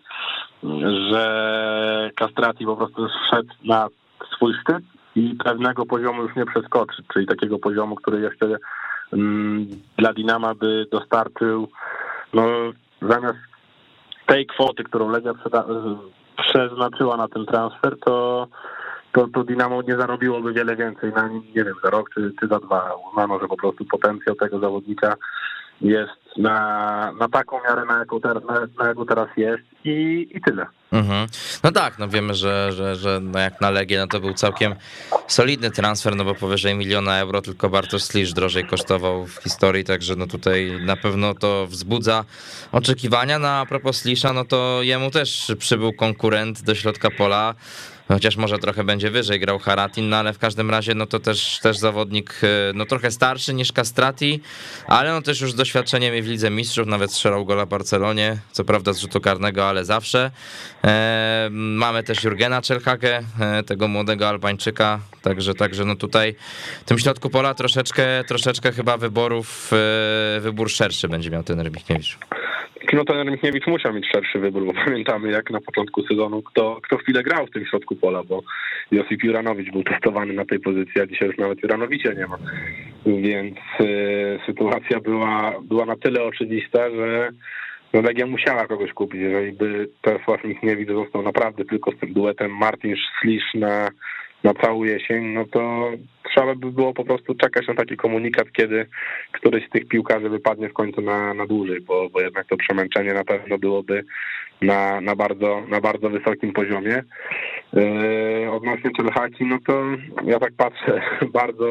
że 1.11 2.11
Castrati 2.15 2.65
po 2.65 2.77
prostu 2.77 3.07
wszedł 3.07 3.53
na 3.63 3.87
swój 4.35 4.53
szczyt 4.61 4.83
i 5.15 5.35
pewnego 5.43 5.85
poziomu 5.85 6.21
już 6.21 6.35
nie 6.35 6.45
przeskoczy, 6.45 7.03
czyli 7.13 7.27
takiego 7.27 7.59
poziomu, 7.59 7.95
który 7.95 8.21
jeszcze 8.21 8.57
mm, 9.13 9.67
dla 9.97 10.13
Dinama 10.13 10.55
by 10.55 10.85
dostarczył 10.91 11.67
no, 12.33 12.43
zamiast 13.01 13.39
tej 14.25 14.45
kwoty, 14.45 14.83
którą 14.83 15.09
Legia 15.09 15.33
przeznaczyła 16.37 17.17
na 17.17 17.27
ten 17.27 17.45
transfer, 17.45 17.99
to 18.05 18.47
to, 19.11 19.27
to 19.27 19.43
Dinamo 19.43 19.81
nie 19.81 19.97
zarobiłoby 19.97 20.53
wiele 20.53 20.75
więcej 20.75 21.13
na 21.13 21.27
nim, 21.27 21.43
nie 21.55 21.63
wiem, 21.63 21.75
za 21.83 21.89
rok 21.89 22.09
czy, 22.13 22.33
czy 22.39 22.47
za 22.47 22.59
dwa. 22.59 22.91
Uznano, 23.09 23.39
że 23.39 23.47
po 23.47 23.57
prostu 23.57 23.85
potencjał 23.85 24.35
tego 24.35 24.59
zawodnika 24.59 25.15
jest 25.81 26.37
na, 26.37 27.11
na 27.19 27.29
taką 27.29 27.63
miarę, 27.63 27.85
na 27.85 27.99
jaką, 27.99 28.21
ter, 28.21 28.45
na, 28.45 28.67
na 28.79 28.87
jaką 28.87 29.05
teraz 29.05 29.27
jest 29.37 29.63
i, 29.85 30.27
i 30.33 30.41
tyle. 30.41 30.65
Mhm. 30.91 31.27
No 31.63 31.71
tak, 31.71 31.99
no 31.99 32.07
wiemy, 32.07 32.33
że, 32.33 32.71
że, 32.71 32.95
że 32.95 33.19
no 33.21 33.39
jak 33.39 33.61
na 33.61 33.69
Legię, 33.69 33.99
no 33.99 34.07
to 34.07 34.19
był 34.19 34.33
całkiem 34.33 34.75
solidny 35.27 35.71
transfer, 35.71 36.15
no 36.15 36.23
bo 36.23 36.35
powyżej 36.35 36.75
miliona 36.75 37.19
euro 37.19 37.41
tylko 37.41 37.69
Bartosz 37.69 38.03
Slisz 38.03 38.33
drożej 38.33 38.67
kosztował 38.67 39.27
w 39.27 39.35
historii, 39.35 39.83
także 39.83 40.15
no 40.15 40.27
tutaj 40.27 40.79
na 40.85 40.95
pewno 40.97 41.33
to 41.33 41.67
wzbudza 41.67 42.25
oczekiwania. 42.71 43.39
No 43.39 43.47
a 43.47 43.65
propos 43.65 43.97
Slisza, 43.97 44.33
no 44.33 44.45
to 44.45 44.79
jemu 44.81 45.11
też 45.11 45.51
przybył 45.59 45.93
konkurent 45.93 46.61
do 46.61 46.75
środka 46.75 47.09
pola, 47.17 47.55
chociaż 48.13 48.37
może 48.37 48.59
trochę 48.59 48.83
będzie 48.83 49.11
wyżej 49.11 49.39
grał 49.39 49.59
Haratin, 49.59 50.09
no 50.09 50.17
ale 50.17 50.33
w 50.33 50.39
każdym 50.39 50.69
razie 50.69 50.95
no 50.95 51.05
to 51.05 51.19
też, 51.19 51.59
też 51.59 51.77
zawodnik 51.77 52.41
e, 52.43 52.47
no 52.73 52.85
trochę 52.85 53.11
starszy 53.11 53.53
niż 53.53 53.71
Castrati, 53.71 54.41
ale 54.87 55.11
no 55.11 55.21
też 55.21 55.41
już 55.41 55.51
z 55.51 55.55
doświadczeniem 55.55 56.23
w 56.23 56.27
Lidze 56.27 56.49
Mistrzów, 56.49 56.87
nawet 56.87 57.11
strzelał 57.11 57.45
gola 57.45 57.65
Barcelonie, 57.65 58.37
co 58.51 58.63
prawda 58.63 58.93
z 58.93 58.99
rzutu 58.99 59.21
karnego, 59.21 59.69
ale 59.69 59.85
zawsze. 59.85 60.31
E, 60.83 61.49
mamy 61.51 62.03
też 62.03 62.23
Jurgena 62.23 62.61
Czerhake, 62.61 63.23
e, 63.39 63.63
tego 63.63 63.87
młodego 63.87 64.29
Albańczyka, 64.29 64.99
także, 65.21 65.53
także 65.53 65.85
no 65.85 65.95
tutaj 65.95 66.35
w 66.81 66.83
tym 66.85 66.99
środku 66.99 67.29
pola 67.29 67.53
troszeczkę, 67.53 68.23
troszeczkę 68.27 68.71
chyba 68.71 68.97
wyborów, 68.97 69.71
wybór 70.39 70.71
szerszy 70.71 71.07
będzie 71.07 71.29
miał 71.29 71.43
ten 71.43 71.59
Rybikniewicz 71.59 72.17
no 72.93 73.05
ten 73.05 73.31
Michniewicz 73.31 73.67
musiał 73.67 73.93
mieć 73.93 74.07
szerszy 74.11 74.39
wybór, 74.39 74.65
bo 74.65 74.73
pamiętamy 74.85 75.31
jak 75.31 75.49
na 75.51 75.61
początku 75.61 76.03
sezonu 76.07 76.41
kto, 76.41 76.79
kto 76.83 76.97
chwilę 76.97 77.23
grał 77.23 77.47
w 77.47 77.51
tym 77.51 77.65
środku 77.65 77.95
pola, 77.95 78.23
bo 78.23 78.41
Josip 78.91 79.23
Juranowicz 79.23 79.71
był 79.71 79.83
testowany 79.83 80.33
na 80.33 80.45
tej 80.45 80.59
pozycji, 80.59 81.01
a 81.01 81.07
dzisiaj 81.07 81.27
już 81.27 81.37
nawet 81.37 81.63
Juranowicza 81.63 82.13
nie 82.13 82.27
ma. 82.27 82.37
Więc 83.05 83.57
y, 83.79 84.39
sytuacja 84.45 84.99
była, 84.99 85.53
była 85.63 85.85
na 85.85 85.95
tyle 85.95 86.23
oczywista, 86.23 86.89
że 86.89 87.31
no 87.93 88.01
Legia 88.01 88.25
musiała 88.25 88.67
kogoś 88.67 88.93
kupić. 88.93 89.21
Jeżeli 89.21 89.51
by 89.51 89.89
Czesław 90.01 90.43
Michniewicz 90.43 90.89
został 90.89 91.21
naprawdę 91.21 91.65
tylko 91.65 91.91
z 91.91 91.99
tym 91.99 92.13
duetem 92.13 92.51
Martin 92.51 92.95
Slisz 93.21 93.53
na 93.53 93.89
na 94.43 94.53
całą 94.53 94.83
jesień, 94.83 95.25
no 95.25 95.45
to 95.45 95.91
trzeba 96.31 96.55
by 96.55 96.71
było 96.71 96.93
po 96.93 97.03
prostu 97.03 97.35
czekać 97.35 97.67
na 97.67 97.73
taki 97.73 97.97
komunikat, 97.97 98.51
kiedy 98.51 98.85
któryś 99.31 99.67
z 99.67 99.69
tych 99.69 99.87
piłkarzy 99.87 100.29
wypadnie 100.29 100.69
w 100.69 100.73
końcu 100.73 101.01
na, 101.01 101.33
na 101.33 101.47
dłużej, 101.47 101.81
bo, 101.81 102.09
bo 102.09 102.21
jednak 102.21 102.47
to 102.47 102.57
przemęczenie 102.57 103.13
na 103.13 103.23
pewno 103.23 103.57
byłoby 103.57 104.03
na, 104.61 105.01
na, 105.01 105.15
bardzo, 105.15 105.63
na 105.69 105.81
bardzo 105.81 106.09
wysokim 106.09 106.53
poziomie. 106.53 107.03
Yy, 107.73 108.51
odnośnie 108.51 108.91
Czelhaki, 108.97 109.45
no 109.45 109.57
to 109.67 109.83
ja 110.25 110.39
tak 110.39 110.53
patrzę 110.57 111.01
bardzo 111.39 111.69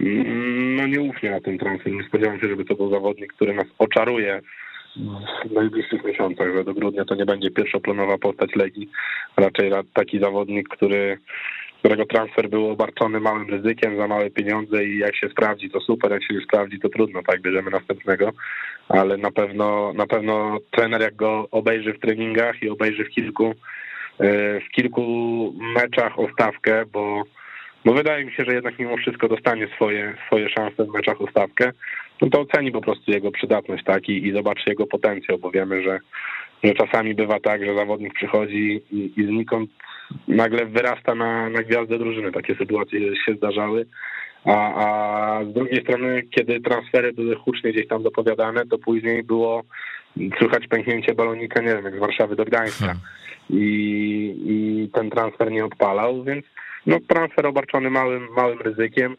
mm, 0.00 0.76
no 0.76 0.86
nieufnie 0.86 1.30
na 1.30 1.40
ten 1.40 1.58
transfer. 1.58 1.92
Nie 1.92 2.04
spodziewam 2.04 2.40
się, 2.40 2.48
żeby 2.48 2.64
to 2.64 2.74
był 2.74 2.90
zawodnik, 2.90 3.32
który 3.32 3.54
nas 3.54 3.66
oczaruje 3.78 4.40
w 5.48 5.52
najbliższych 5.52 6.04
miesiącach, 6.04 6.54
że 6.56 6.64
do 6.64 6.74
grudnia 6.74 7.04
to 7.04 7.14
nie 7.14 7.26
będzie 7.26 7.50
pierwszoplanowa 7.50 8.18
postać 8.18 8.56
Legii, 8.56 8.90
raczej 9.36 9.70
taki 9.94 10.20
zawodnik, 10.20 10.68
który 10.68 11.18
którego 11.78 12.06
transfer 12.06 12.48
był 12.48 12.70
obarczony 12.70 13.20
małym 13.20 13.50
ryzykiem, 13.50 13.96
za 13.96 14.08
małe 14.08 14.30
pieniądze 14.30 14.84
i 14.84 14.98
jak 14.98 15.16
się 15.16 15.28
sprawdzi, 15.28 15.70
to 15.70 15.80
super, 15.80 16.12
jak 16.12 16.24
się 16.24 16.34
nie 16.34 16.40
sprawdzi, 16.40 16.80
to 16.80 16.88
trudno, 16.88 17.22
tak, 17.22 17.42
bierzemy 17.42 17.70
następnego, 17.70 18.32
ale 18.88 19.16
na 19.16 19.30
pewno, 19.30 19.92
na 19.92 20.06
pewno 20.06 20.58
trener 20.70 21.00
jak 21.00 21.16
go 21.16 21.48
obejrzy 21.50 21.92
w 21.92 22.00
treningach 22.00 22.62
i 22.62 22.68
obejrzy 22.68 23.04
w 23.04 23.08
kilku, 23.08 23.54
e, 24.20 24.60
w 24.60 24.68
kilku 24.72 25.54
meczach 25.74 26.18
o 26.18 26.28
stawkę, 26.32 26.84
bo, 26.92 27.22
bo 27.86 27.92
wydaje 27.92 28.24
mi 28.24 28.32
się, 28.32 28.44
że 28.44 28.54
jednak 28.54 28.78
mimo 28.78 28.96
wszystko 28.96 29.28
dostanie 29.28 29.68
swoje, 29.76 30.14
swoje 30.26 30.48
szanse 30.48 30.84
w 30.84 30.88
meczach 30.88 31.20
o 31.20 31.30
stawkę, 31.30 31.72
no 32.22 32.30
to 32.30 32.40
oceni 32.40 32.72
po 32.72 32.80
prostu 32.80 33.10
jego 33.10 33.30
przydatność, 33.30 33.84
tak, 33.84 34.08
i, 34.08 34.26
i 34.26 34.32
zobaczy 34.32 34.62
jego 34.66 34.86
potencjał, 34.86 35.38
bo 35.38 35.50
wiemy, 35.50 35.82
że, 35.82 35.98
że 36.64 36.74
czasami 36.74 37.14
bywa 37.14 37.40
tak, 37.40 37.64
że 37.64 37.74
zawodnik 37.74 38.14
przychodzi 38.14 38.82
i, 38.90 39.12
i 39.16 39.26
znikąd 39.26 39.70
nagle 40.28 40.66
wyrasta 40.66 41.14
na, 41.14 41.48
na 41.48 41.62
gwiazdę 41.62 41.98
drużyny. 41.98 42.32
Takie 42.32 42.54
sytuacje 42.54 43.00
się 43.26 43.34
zdarzały. 43.34 43.86
A, 44.44 44.74
a 44.74 45.44
z 45.44 45.52
drugiej 45.52 45.82
strony, 45.82 46.22
kiedy 46.30 46.60
transfery 46.60 47.12
były 47.12 47.36
hucznie 47.36 47.72
gdzieś 47.72 47.88
tam 47.88 48.02
dopowiadane, 48.02 48.66
to 48.66 48.78
później 48.78 49.22
było 49.22 49.62
słychać 50.38 50.68
pęknięcie 50.68 51.14
balonika, 51.14 51.60
nie 51.60 51.68
wiem, 51.68 51.84
jak 51.84 51.96
z 51.96 51.98
Warszawy 51.98 52.36
do 52.36 52.44
Gdańska. 52.44 52.86
Hmm. 52.86 53.00
I, 53.50 53.64
I 54.46 54.88
ten 54.92 55.10
transfer 55.10 55.50
nie 55.50 55.64
odpalał, 55.64 56.24
więc 56.24 56.44
no, 56.86 56.98
transfer 57.08 57.46
obarczony 57.46 57.90
małym, 57.90 58.28
małym 58.36 58.58
ryzykiem 58.58 59.16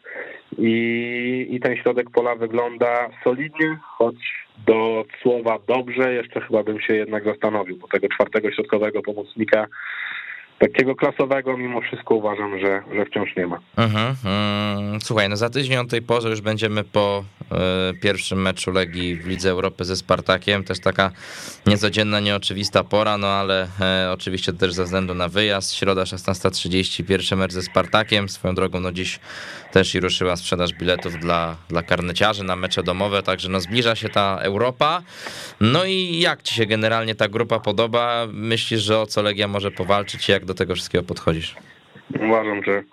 i, 0.57 1.47
i 1.49 1.59
ten 1.59 1.75
środek 1.75 2.09
pola 2.09 2.35
wygląda 2.35 3.09
solidnie, 3.23 3.77
choć 3.97 4.15
do 4.65 5.05
słowa 5.21 5.59
dobrze 5.67 6.13
jeszcze 6.13 6.41
chyba 6.41 6.63
bym 6.63 6.81
się 6.81 6.95
jednak 6.95 7.23
zastanowił, 7.23 7.77
bo 7.77 7.87
tego 7.87 8.07
czwartego 8.07 8.51
środkowego 8.51 9.01
pomocnika 9.01 9.67
takiego 10.59 10.95
klasowego 10.95 11.57
mimo 11.57 11.81
wszystko 11.81 12.15
uważam, 12.15 12.59
że, 12.59 12.83
że 12.95 13.05
wciąż 13.05 13.35
nie 13.35 13.47
ma. 13.47 13.59
Mhm, 13.77 14.15
mm, 14.25 15.01
słuchaj, 15.01 15.29
no 15.29 15.37
za 15.37 15.49
tydzień 15.49 15.77
o 15.77 15.85
tej 15.85 16.01
porze 16.01 16.29
już 16.29 16.41
będziemy 16.41 16.83
po 16.83 17.23
y, 17.91 17.99
pierwszym 17.99 18.41
meczu 18.41 18.71
Legii 18.71 19.15
w 19.15 19.27
Lidze 19.27 19.49
Europy 19.49 19.85
ze 19.85 19.95
Spartakiem. 19.95 20.63
Też 20.63 20.79
taka 20.79 21.11
niecodzienna, 21.65 22.19
nieoczywista 22.19 22.83
pora, 22.83 23.17
no 23.17 23.27
ale 23.27 23.67
y, 24.07 24.11
oczywiście 24.11 24.53
też 24.53 24.73
ze 24.73 24.83
względu 24.83 25.13
na 25.13 25.27
wyjazd. 25.27 25.73
Środa 25.73 26.03
16.30, 26.03 27.03
pierwszy 27.03 27.35
mecz 27.35 27.53
ze 27.53 27.61
Spartakiem. 27.61 28.29
Swoją 28.29 28.55
drogą, 28.55 28.79
no 28.79 28.91
dziś 28.91 29.19
też 29.71 29.95
i 29.95 29.99
ruszyła 29.99 30.35
sprzedaż 30.35 30.73
biletów 30.73 31.19
dla, 31.19 31.55
dla 31.69 31.83
karneciarzy 31.83 32.43
na 32.43 32.55
mecze 32.55 32.83
domowe, 32.83 33.23
także 33.23 33.49
no 33.49 33.59
zbliża 33.59 33.95
się 33.95 34.09
ta 34.09 34.39
Europa. 34.41 35.01
No 35.61 35.85
i 35.85 36.19
jak 36.19 36.41
ci 36.41 36.55
się 36.55 36.65
generalnie 36.65 37.15
ta 37.15 37.27
grupa 37.27 37.59
podoba? 37.59 38.27
Myślisz, 38.31 38.81
że 38.81 38.99
o 38.99 39.05
co 39.05 39.21
Legia 39.21 39.47
może 39.47 39.71
powalczyć? 39.71 40.29
Jak 40.29 40.45
do 40.47 40.53
tego 40.53 40.73
wszystkiego 40.73 41.03
podchodzisz? 41.03 41.55
Uważam, 42.15 42.63
że 42.63 42.83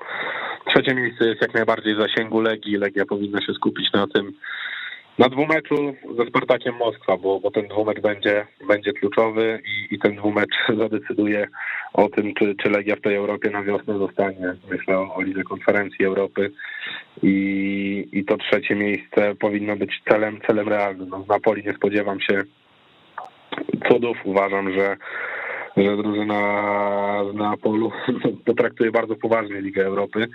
trzecie 0.66 0.94
miejsce 0.94 1.28
jest 1.28 1.42
jak 1.42 1.54
najbardziej 1.54 1.94
w 1.94 1.98
zasięgu 1.98 2.40
Legii. 2.40 2.76
Legia 2.76 3.06
powinna 3.06 3.40
się 3.40 3.52
skupić 3.54 3.92
na 3.92 4.06
tym, 4.06 4.32
na 5.18 5.28
dwumeczu 5.28 5.94
ze 6.18 6.26
Spartakiem 6.26 6.74
Moskwa, 6.76 7.16
bo, 7.16 7.40
bo 7.40 7.50
ten 7.50 7.68
dwumecz 7.68 8.00
będzie, 8.00 8.46
będzie 8.68 8.92
kluczowy 8.92 9.60
i, 9.66 9.94
i 9.94 9.98
ten 9.98 10.16
dwumecz 10.16 10.54
zadecyduje 10.82 11.48
o 11.92 12.08
tym, 12.08 12.34
czy, 12.34 12.54
czy 12.62 12.70
Legia 12.70 12.96
w 12.96 13.00
tej 13.00 13.16
Europie 13.16 13.50
na 13.50 13.62
wiosnę 13.62 13.98
zostanie. 13.98 14.54
Myślę 14.70 14.98
o, 14.98 15.14
o 15.14 15.22
Lidze 15.22 15.42
Konferencji 15.42 16.04
Europy 16.04 16.50
i, 17.22 18.08
i 18.12 18.24
to 18.24 18.36
trzecie 18.36 18.74
miejsce 18.74 19.34
powinno 19.34 19.76
być 19.76 20.02
celem, 20.08 20.40
celem 20.46 20.68
realnym. 20.68 21.08
No, 21.08 21.18
w 21.18 21.28
Napoli 21.28 21.64
nie 21.64 21.74
spodziewam 21.74 22.20
się 22.20 22.42
cudów. 23.88 24.16
Uważam, 24.24 24.72
że 24.72 24.96
że 25.76 25.96
drużyna 25.96 26.40
z 27.32 27.34
Neapolu 27.34 27.92
potraktuje 28.46 28.90
bardzo 28.90 29.16
poważnie 29.16 29.60
Ligę 29.60 29.86
Europy 29.86 30.26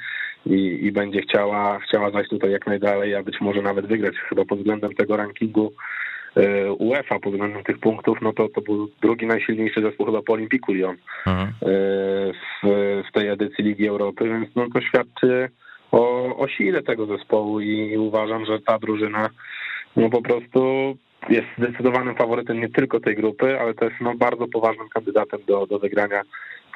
i, 0.45 0.79
i 0.81 0.91
będzie 0.91 1.21
chciała, 1.21 1.79
chciała 1.79 2.11
zajść 2.11 2.29
tutaj 2.29 2.51
jak 2.51 2.67
najdalej, 2.67 3.15
a 3.15 3.23
być 3.23 3.41
może 3.41 3.61
nawet 3.61 3.85
wygrać. 3.85 4.15
Chyba 4.29 4.45
pod 4.45 4.57
względem 4.57 4.93
tego 4.93 5.17
rankingu 5.17 5.71
e, 6.35 6.73
UEFA, 6.73 7.19
pod 7.19 7.33
względem 7.33 7.63
tych 7.63 7.79
punktów, 7.79 8.17
no 8.21 8.33
to, 8.33 8.49
to 8.49 8.61
był 8.61 8.89
drugi 9.01 9.25
najsilniejszy 9.25 9.81
zespół 9.81 10.05
chyba 10.05 10.21
po 10.21 10.33
Olimpiku 10.33 10.73
Lyon 10.73 10.95
mhm. 11.27 11.47
E, 11.47 11.53
w, 12.63 13.03
w 13.09 13.11
tej 13.11 13.27
edycji 13.27 13.63
Ligi 13.63 13.87
Europy, 13.87 14.29
więc 14.29 14.55
no 14.55 14.65
to 14.73 14.81
świadczy 14.81 15.49
o, 15.91 16.35
o 16.37 16.47
sile 16.47 16.83
tego 16.83 17.05
zespołu 17.05 17.59
i 17.59 17.97
uważam, 17.97 18.45
że 18.45 18.59
ta 18.59 18.79
drużyna 18.79 19.29
no 19.95 20.09
po 20.09 20.21
prostu 20.21 20.95
jest 21.29 21.47
zdecydowanym 21.57 22.15
faworytem 22.15 22.59
nie 22.59 22.69
tylko 22.69 22.99
tej 22.99 23.15
grupy, 23.15 23.59
ale 23.59 23.73
też 23.73 23.93
no, 24.01 24.15
bardzo 24.15 24.47
poważnym 24.47 24.89
kandydatem 24.89 25.39
do, 25.47 25.67
do 25.67 25.79
wygrania 25.79 26.21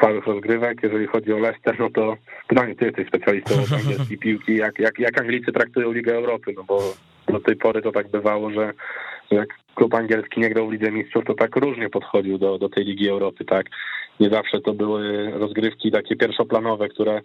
całych 0.02 0.28
rozgrywek. 0.28 0.84
Jeżeli 0.84 1.08
chodzi 1.08 1.34
o 1.34 1.40
Leicester, 1.40 1.80
no 1.80 1.90
to 1.90 2.18
pytanie, 2.48 2.76
ty 2.76 2.86
jesteś 2.86 3.08
specjalistą 3.08 3.56
od 3.64 3.72
angielskiej 3.72 4.18
piłki, 4.18 4.56
jak, 4.56 4.80
jak, 4.80 5.00
jak 5.00 5.22
Anglicy 5.22 5.52
traktują 5.52 5.92
Ligę 5.92 6.16
Europy, 6.16 6.54
no 6.58 6.64
bo 6.64 6.80
do 7.28 7.40
tej 7.40 7.56
pory 7.56 7.82
to 7.82 7.92
tak 7.92 8.12
bywało, 8.12 8.52
że 8.52 8.74
jak 9.32 9.48
klub 9.76 9.94
angielski 9.94 10.42
nie 10.42 10.50
grał 10.50 10.68
w 10.68 10.72
Lidze 10.72 10.92
Mistrzów, 10.92 11.26
to 11.26 11.34
tak 11.34 11.56
różnie 11.56 11.90
podchodził 11.90 12.38
do, 12.38 12.58
do 12.58 12.70
tej 12.70 12.86
Ligi 12.86 13.10
Europy, 13.10 13.46
tak. 13.46 13.66
Nie 14.20 14.30
zawsze 14.30 14.62
to 14.62 14.74
były 14.74 15.32
rozgrywki 15.32 15.92
takie 15.92 16.16
pierwszoplanowe, 16.16 16.90
które 16.90 17.22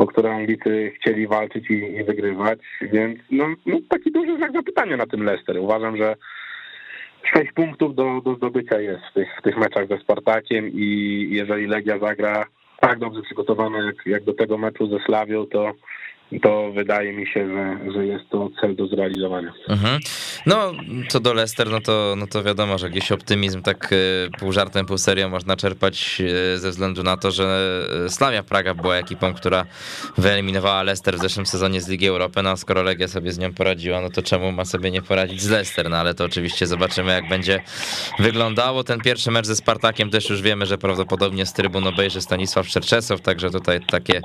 o 0.00 0.06
które 0.06 0.34
Anglicy 0.34 0.92
chcieli 0.96 1.26
walczyć 1.26 1.70
i, 1.70 1.74
i 1.74 2.04
wygrywać, 2.04 2.58
więc 2.82 3.18
no, 3.30 3.46
no, 3.66 3.78
taki 3.88 4.12
duży 4.12 4.36
znak 4.36 4.52
zapytania 4.52 4.96
na 4.96 5.06
tym 5.06 5.22
Leicester. 5.22 5.58
Uważam, 5.58 5.96
że 5.96 6.16
sześć 7.34 7.52
punktów 7.52 7.94
do, 7.94 8.20
do 8.24 8.34
zdobycia 8.34 8.80
jest 8.80 9.02
w 9.10 9.14
tych, 9.14 9.28
w 9.38 9.42
tych 9.42 9.56
meczach 9.56 9.88
ze 9.88 9.98
Spartakiem 9.98 10.68
i 10.68 11.26
jeżeli 11.30 11.66
Legia 11.66 11.98
zagra 11.98 12.46
tak 12.80 12.98
dobrze 12.98 13.22
przygotowana 13.22 13.78
jak, 13.84 14.06
jak 14.06 14.24
do 14.24 14.34
tego 14.34 14.58
meczu 14.58 14.86
ze 14.86 14.98
Slawią, 15.06 15.46
to 15.46 15.72
to 16.38 16.72
wydaje 16.72 17.12
mi 17.12 17.26
się, 17.26 17.48
że, 17.48 17.92
że 17.92 18.06
jest 18.06 18.28
to 18.30 18.50
cel 18.60 18.76
do 18.76 18.86
zrealizowania. 18.86 19.52
Mhm. 19.68 20.00
No, 20.46 20.72
co 21.08 21.20
do 21.20 21.34
Leicester, 21.34 21.70
no 21.70 21.80
to, 21.80 22.14
no 22.18 22.26
to 22.26 22.42
wiadomo, 22.42 22.78
że 22.78 22.86
jakiś 22.86 23.12
optymizm 23.12 23.62
tak 23.62 23.92
e, 23.92 23.96
pół 24.38 24.52
żartem, 24.52 24.86
pół 24.86 24.98
serią 24.98 25.28
można 25.28 25.56
czerpać 25.56 26.22
e, 26.54 26.58
ze 26.58 26.70
względu 26.70 27.02
na 27.02 27.16
to, 27.16 27.30
że 27.30 27.70
e, 28.06 28.10
Slavia 28.10 28.42
Praga 28.42 28.74
była 28.74 28.96
ekipą, 28.96 29.34
która 29.34 29.66
wyeliminowała 30.18 30.82
Leicester 30.82 31.16
w 31.16 31.22
zeszłym 31.22 31.46
sezonie 31.46 31.80
z 31.80 31.88
Ligi 31.88 32.06
Europy, 32.06 32.42
no 32.42 32.50
a 32.50 32.56
skoro 32.56 32.82
Legia 32.82 33.08
sobie 33.08 33.32
z 33.32 33.38
nią 33.38 33.54
poradziła, 33.54 34.00
no 34.00 34.10
to 34.10 34.22
czemu 34.22 34.52
ma 34.52 34.64
sobie 34.64 34.90
nie 34.90 35.02
poradzić 35.02 35.42
z 35.42 35.50
Leicester? 35.50 35.90
No 35.90 35.96
ale 35.96 36.14
to 36.14 36.24
oczywiście 36.24 36.66
zobaczymy, 36.66 37.12
jak 37.12 37.28
będzie 37.28 37.60
wyglądało. 38.18 38.84
Ten 38.84 39.00
pierwszy 39.00 39.30
mecz 39.30 39.46
ze 39.46 39.56
Spartakiem 39.56 40.10
też 40.10 40.30
już 40.30 40.42
wiemy, 40.42 40.66
że 40.66 40.78
prawdopodobnie 40.78 41.46
z 41.46 41.52
trybun 41.52 41.86
obejrzy 41.86 42.20
Stanisław 42.20 42.68
Szczerczesow, 42.68 43.20
także 43.20 43.50
tutaj 43.50 43.80
takie 43.80 44.20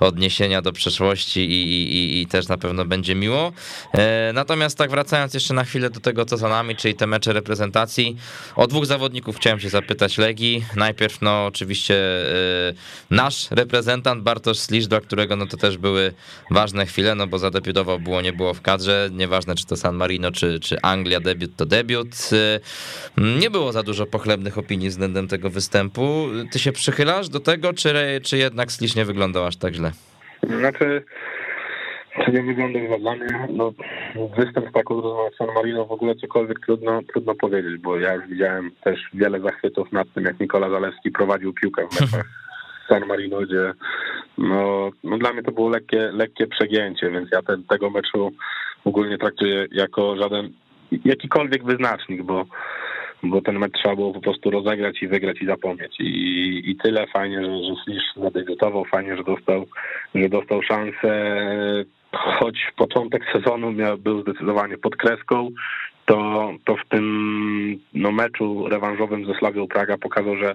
odniesienia 0.00 0.62
do 0.62 0.72
przeszłości 0.72 1.45
i, 1.46 1.92
i, 1.92 2.20
i 2.22 2.26
też 2.26 2.48
na 2.48 2.58
pewno 2.58 2.84
będzie 2.84 3.14
miło. 3.14 3.52
E, 3.94 4.30
natomiast 4.34 4.78
tak 4.78 4.90
wracając 4.90 5.34
jeszcze 5.34 5.54
na 5.54 5.64
chwilę 5.64 5.90
do 5.90 6.00
tego, 6.00 6.24
co 6.24 6.36
za 6.36 6.48
nami, 6.48 6.76
czyli 6.76 6.94
te 6.94 7.06
mecze 7.06 7.32
reprezentacji, 7.32 8.16
o 8.56 8.66
dwóch 8.66 8.86
zawodników 8.86 9.36
chciałem 9.36 9.60
się 9.60 9.68
zapytać 9.68 10.18
Legii. 10.18 10.64
Najpierw 10.76 11.22
no 11.22 11.46
oczywiście 11.46 11.94
e, 12.68 12.74
nasz 13.10 13.50
reprezentant 13.50 14.22
Bartosz 14.22 14.58
Slisz, 14.58 14.86
dla 14.86 15.00
którego 15.00 15.36
no 15.36 15.46
to 15.46 15.56
też 15.56 15.78
były 15.78 16.12
ważne 16.50 16.86
chwile, 16.86 17.14
no 17.14 17.26
bo 17.26 17.38
zadebiutował 17.38 18.00
było, 18.00 18.20
nie 18.20 18.32
było 18.32 18.54
w 18.54 18.62
kadrze, 18.62 19.10
nieważne 19.12 19.54
czy 19.54 19.66
to 19.66 19.76
San 19.76 19.96
Marino, 19.96 20.32
czy, 20.32 20.60
czy 20.60 20.80
Anglia, 20.82 21.20
debiut 21.20 21.56
to 21.56 21.66
debiut. 21.66 22.08
E, 22.32 22.60
nie 23.40 23.50
było 23.50 23.72
za 23.72 23.82
dużo 23.82 24.06
pochlebnych 24.06 24.58
opinii 24.58 24.88
względem 24.88 25.28
tego 25.28 25.50
występu. 25.50 26.28
Ty 26.52 26.58
się 26.58 26.72
przychylasz 26.72 27.28
do 27.28 27.40
tego, 27.40 27.72
czy, 27.72 28.20
czy 28.22 28.38
jednak 28.38 28.72
Slisz 28.72 28.94
nie 28.94 29.04
wyglądał 29.04 29.46
aż 29.46 29.56
tak 29.56 29.74
źle? 29.74 29.92
Znaczy, 30.58 31.04
czy 32.24 32.32
nie 32.32 32.42
wygląda 32.42 32.78
chyba 32.80 32.98
dla 32.98 33.16
mnie? 33.16 33.48
No, 33.50 33.72
występ 34.38 34.72
taką 34.72 35.00
drużyną 35.00 35.28
San 35.38 35.48
Marino 35.54 35.84
w 35.84 35.92
ogóle 35.92 36.14
cokolwiek 36.14 36.60
trudno, 36.66 37.00
trudno 37.12 37.34
powiedzieć, 37.34 37.80
bo 37.80 37.98
ja 37.98 38.14
już 38.14 38.26
widziałem 38.26 38.70
też 38.84 39.00
wiele 39.14 39.40
zachwytów 39.40 39.92
nad 39.92 40.12
tym, 40.14 40.24
jak 40.24 40.40
Nikola 40.40 40.70
Zalewski 40.70 41.10
prowadził 41.10 41.52
piłkę 41.52 41.86
w 41.88 42.00
meczach 42.00 42.26
San 42.88 43.06
Marino, 43.06 43.40
gdzie 43.40 43.72
no, 44.38 44.90
no 45.04 45.18
dla 45.18 45.32
mnie 45.32 45.42
to 45.42 45.52
było 45.52 45.68
lekkie, 45.68 46.10
lekkie 46.12 46.46
przegięcie, 46.46 47.10
więc 47.10 47.28
ja 47.32 47.42
ten, 47.42 47.64
tego 47.64 47.90
meczu 47.90 48.32
ogólnie 48.84 49.18
traktuję 49.18 49.66
jako 49.72 50.16
żaden 50.16 50.52
jakikolwiek 51.04 51.64
wyznacznik, 51.64 52.22
bo 52.22 52.44
bo 53.22 53.40
ten 53.40 53.58
mecz 53.58 53.72
trzeba 53.72 53.96
było 53.96 54.12
po 54.12 54.20
prostu 54.20 54.50
rozegrać 54.50 55.02
i 55.02 55.08
wygrać 55.08 55.42
i 55.42 55.46
zapomnieć. 55.46 56.00
I, 56.00 56.70
i 56.70 56.76
tyle 56.76 57.06
fajnie, 57.06 57.44
że, 57.44 57.64
że 57.64 57.74
Slisz 57.84 58.04
zadebiutował, 58.16 58.84
fajnie, 58.84 59.16
że 59.16 59.24
dostał, 59.24 59.66
że 60.14 60.28
dostał 60.28 60.62
szansę 60.62 61.34
choć 62.16 62.72
początek 62.76 63.22
sezonu 63.32 63.72
miał, 63.72 63.98
był 63.98 64.22
zdecydowanie 64.22 64.78
pod 64.78 64.96
kreską, 64.96 65.50
to, 66.06 66.50
to 66.64 66.76
w 66.76 66.88
tym 66.88 67.78
no, 67.94 68.12
meczu 68.12 68.68
rewanżowym 68.68 69.26
ze 69.26 69.34
Slawią 69.34 69.66
Praga 69.66 69.98
pokazał, 69.98 70.36
że, 70.36 70.54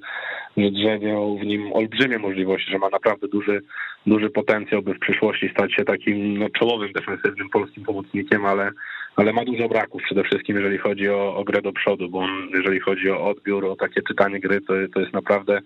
że 0.57 0.99
w 1.41 1.45
nim 1.45 1.73
olbrzymie 1.73 2.19
możliwości, 2.19 2.71
że 2.71 2.77
ma 2.77 2.89
naprawdę 2.89 3.27
duży, 3.27 3.62
duży 4.05 4.29
potencjał, 4.29 4.81
by 4.81 4.93
w 4.93 4.99
przyszłości 4.99 5.49
stać 5.49 5.73
się 5.73 5.86
takim 5.86 6.38
no, 6.38 6.49
czołowym 6.49 6.91
defensywnym 6.91 7.49
polskim 7.49 7.83
pomocnikiem, 7.83 8.45
ale, 8.45 8.71
ale 9.15 9.33
ma 9.33 9.45
dużo 9.45 9.69
braków 9.69 10.01
przede 10.03 10.23
wszystkim, 10.23 10.55
jeżeli 10.55 10.77
chodzi 10.77 11.09
o, 11.09 11.36
o 11.36 11.43
grę 11.43 11.62
do 11.62 11.73
przodu, 11.73 12.09
bo 12.09 12.19
on, 12.19 12.49
jeżeli 12.53 12.79
chodzi 12.79 13.09
o 13.09 13.27
odbiór, 13.27 13.65
o 13.65 13.75
takie 13.75 14.01
czytanie 14.01 14.39
gry, 14.39 14.62
to, 14.62 14.73
to 14.93 14.99
jest 14.99 15.13
naprawdę 15.13 15.62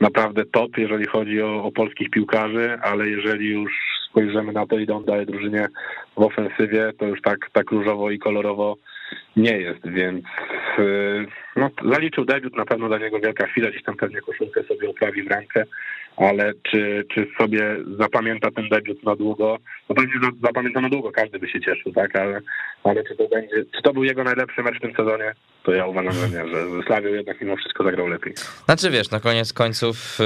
naprawdę 0.00 0.44
top, 0.44 0.78
jeżeli 0.78 1.06
chodzi 1.06 1.42
o, 1.42 1.64
o 1.64 1.72
polskich 1.72 2.10
piłkarzy, 2.10 2.78
ale 2.82 3.08
jeżeli 3.08 3.48
już 3.48 3.72
spojrzymy 4.10 4.52
na 4.52 4.66
to, 4.66 4.78
ile 4.78 4.94
on 4.94 5.04
daje 5.04 5.26
drużynie 5.26 5.68
w 6.16 6.22
ofensywie, 6.22 6.92
to 6.98 7.06
już 7.06 7.22
tak, 7.22 7.38
tak 7.52 7.70
różowo 7.70 8.10
i 8.10 8.18
kolorowo 8.18 8.76
nie 9.36 9.58
jest, 9.58 9.88
więc 9.88 10.24
y, 10.78 11.26
no, 11.56 11.70
zaliczył 11.90 12.24
debiut, 12.24 12.56
na 12.56 12.64
pewno 12.64 12.88
dla 12.88 12.98
niego 12.98 13.20
wielka 13.20 13.46
chwila, 13.46 13.70
gdzieś 13.70 13.82
tam 13.82 13.96
pewnie 13.96 14.20
koszulkę 14.20 14.62
sobie 14.62 14.90
oprawi 14.90 15.22
w 15.22 15.30
rękę, 15.30 15.64
ale 16.20 16.52
czy, 16.70 17.04
czy 17.14 17.26
sobie 17.38 17.76
zapamięta 17.98 18.50
ten 18.50 18.68
debiut 18.68 19.02
na 19.04 19.16
długo? 19.16 19.58
No 19.88 19.94
pewnie 19.94 20.12
zapamięta 20.42 20.80
na 20.80 20.88
długo, 20.88 21.12
każdy 21.12 21.38
by 21.38 21.48
się 21.48 21.60
cieszył, 21.60 21.92
tak, 21.92 22.16
ale, 22.16 22.40
ale 22.84 23.04
czy 23.04 23.16
to 23.16 23.28
będzie, 23.28 23.64
czy 23.76 23.82
to 23.82 23.92
był 23.92 24.04
jego 24.04 24.24
najlepszy 24.24 24.62
mecz 24.62 24.76
w 24.78 24.80
tym 24.80 24.94
sezonie? 24.96 25.34
To 25.62 25.72
ja 25.72 25.86
uważam, 25.86 26.12
że 26.12 26.28
nie, 26.28 26.48
że 26.48 26.82
Slawią 26.86 27.08
jednak 27.08 27.40
mimo 27.40 27.56
wszystko 27.56 27.84
zagrał 27.84 28.06
lepiej. 28.06 28.34
Znaczy 28.64 28.90
wiesz, 28.90 29.10
na 29.10 29.20
koniec 29.20 29.52
końców 29.52 30.18
y, 30.20 30.24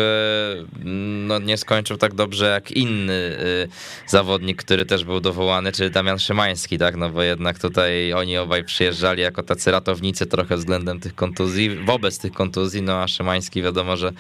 no 0.84 1.38
nie 1.38 1.56
skończył 1.56 1.96
tak 1.96 2.14
dobrze 2.14 2.46
jak 2.46 2.70
inny 2.70 3.12
y, 3.12 3.68
zawodnik, 4.06 4.64
który 4.64 4.84
też 4.86 5.04
był 5.04 5.20
dowołany, 5.20 5.72
czyli 5.72 5.90
Damian 5.90 6.18
Szymański, 6.18 6.78
tak, 6.78 6.96
no 6.96 7.10
bo 7.10 7.22
jednak 7.22 7.58
tutaj 7.58 8.12
oni 8.12 8.38
obaj 8.38 8.64
przyjeżdżali 8.64 9.22
jako 9.22 9.42
tacy 9.42 9.70
ratownicy 9.70 10.26
trochę 10.26 10.56
względem 10.56 11.00
tych 11.00 11.14
kontuzji, 11.14 11.70
wobec 11.70 12.18
tych 12.18 12.32
kontuzji, 12.32 12.82
no 12.82 13.02
a 13.02 13.08
Szymański 13.08 13.62
wiadomo, 13.62 13.96
że 13.96 14.12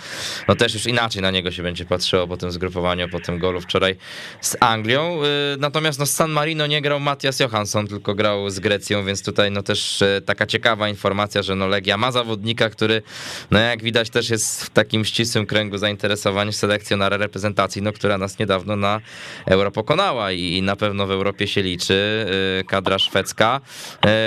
no 0.48 0.54
też 0.54 0.74
już 0.74 0.86
inaczej 0.86 1.22
na 1.22 1.30
niego 1.30 1.50
się 1.50 1.63
będzie 1.64 1.84
patrzyło 1.84 2.26
po 2.26 2.36
tym 2.36 2.50
zgrupowaniu, 2.50 3.08
po 3.08 3.20
tym 3.20 3.38
golu 3.38 3.60
wczoraj 3.60 3.96
z 4.40 4.56
Anglią. 4.60 5.20
Y, 5.24 5.56
natomiast 5.58 5.98
no 5.98 6.06
z 6.06 6.10
San 6.10 6.30
Marino 6.30 6.66
nie 6.66 6.82
grał 6.82 7.00
Matias 7.00 7.40
Johansson, 7.40 7.86
tylko 7.86 8.14
grał 8.14 8.50
z 8.50 8.60
Grecją, 8.60 9.04
więc 9.04 9.22
tutaj 9.22 9.50
no 9.50 9.62
też 9.62 10.02
y, 10.02 10.22
taka 10.26 10.46
ciekawa 10.46 10.88
informacja, 10.88 11.42
że 11.42 11.54
no 11.54 11.66
Legia 11.66 11.96
ma 11.96 12.12
zawodnika, 12.12 12.70
który 12.70 13.02
no 13.50 13.58
jak 13.58 13.82
widać 13.82 14.10
też 14.10 14.30
jest 14.30 14.64
w 14.64 14.70
takim 14.70 15.04
ścisłym 15.04 15.46
kręgu 15.46 15.78
zainteresowań 15.78 16.52
selekcjonara 16.52 17.16
reprezentacji, 17.16 17.82
no 17.82 17.92
która 17.92 18.18
nas 18.18 18.38
niedawno 18.38 18.76
na 18.76 19.00
Euro 19.46 19.70
pokonała 19.70 20.32
i 20.32 20.62
na 20.62 20.76
pewno 20.76 21.06
w 21.06 21.10
Europie 21.10 21.46
się 21.46 21.62
liczy, 21.62 22.26
y, 22.60 22.64
kadra 22.64 22.98
szwedzka. 22.98 23.60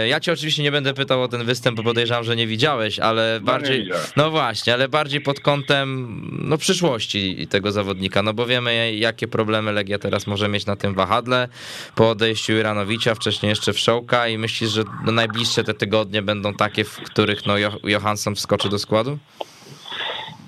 Ja 0.07 0.19
cię 0.19 0.31
oczywiście 0.33 0.63
nie 0.63 0.71
będę 0.71 0.93
pytał 0.93 1.23
o 1.23 1.27
ten 1.27 1.45
występ, 1.45 1.77
bo 1.77 1.83
podejrzewam, 1.83 2.23
że 2.23 2.35
nie 2.35 2.47
widziałeś, 2.47 2.99
ale 2.99 3.39
no 3.41 3.45
bardziej, 3.45 3.89
no 4.15 4.31
właśnie, 4.31 4.73
ale 4.73 4.89
bardziej 4.89 5.21
pod 5.21 5.39
kątem 5.39 6.21
no 6.31 6.57
przyszłości 6.57 7.26
tego 7.49 7.71
zawodnika, 7.71 8.23
no 8.23 8.33
bo 8.33 8.45
wiemy, 8.45 8.95
jakie 8.95 9.27
problemy 9.27 9.71
Legia 9.71 9.99
teraz 9.99 10.27
może 10.27 10.49
mieć 10.49 10.65
na 10.65 10.75
tym 10.75 10.93
wahadle 10.93 11.47
po 11.95 12.09
odejściu 12.09 12.53
Iranowicza, 12.53 13.15
wcześniej 13.15 13.49
jeszcze 13.49 13.73
Wszołka 13.73 14.27
i 14.27 14.37
myślisz, 14.37 14.69
że 14.69 14.83
no 15.05 15.11
najbliższe 15.11 15.63
te 15.63 15.73
tygodnie 15.73 16.21
będą 16.21 16.53
takie, 16.53 16.83
w 16.83 16.95
których 16.95 17.45
no 17.45 17.53
Johansson 17.83 18.35
wskoczy 18.35 18.69
do 18.69 18.79
składu? 18.79 19.17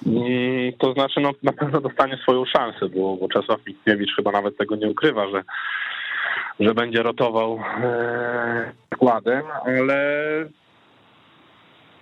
Mm, 0.06 0.74
to 0.80 0.94
znaczy, 0.94 1.20
no 1.20 1.32
na 1.44 1.54
pewno 1.54 1.82
dostanie 1.82 2.18
swoją 2.18 2.46
szansę, 2.46 2.90
bo, 2.90 3.18
bo 3.18 3.28
Czesław 3.28 3.60
Mickiewicz 3.68 4.16
chyba 4.16 4.32
nawet 4.32 4.58
tego 4.58 4.76
nie 4.76 4.88
ukrywa, 4.88 5.30
że, 5.30 5.44
że 6.60 6.74
będzie 6.74 7.04
rotował 7.04 7.60
e, 7.84 8.72
składem, 8.96 9.44
ale 9.66 9.96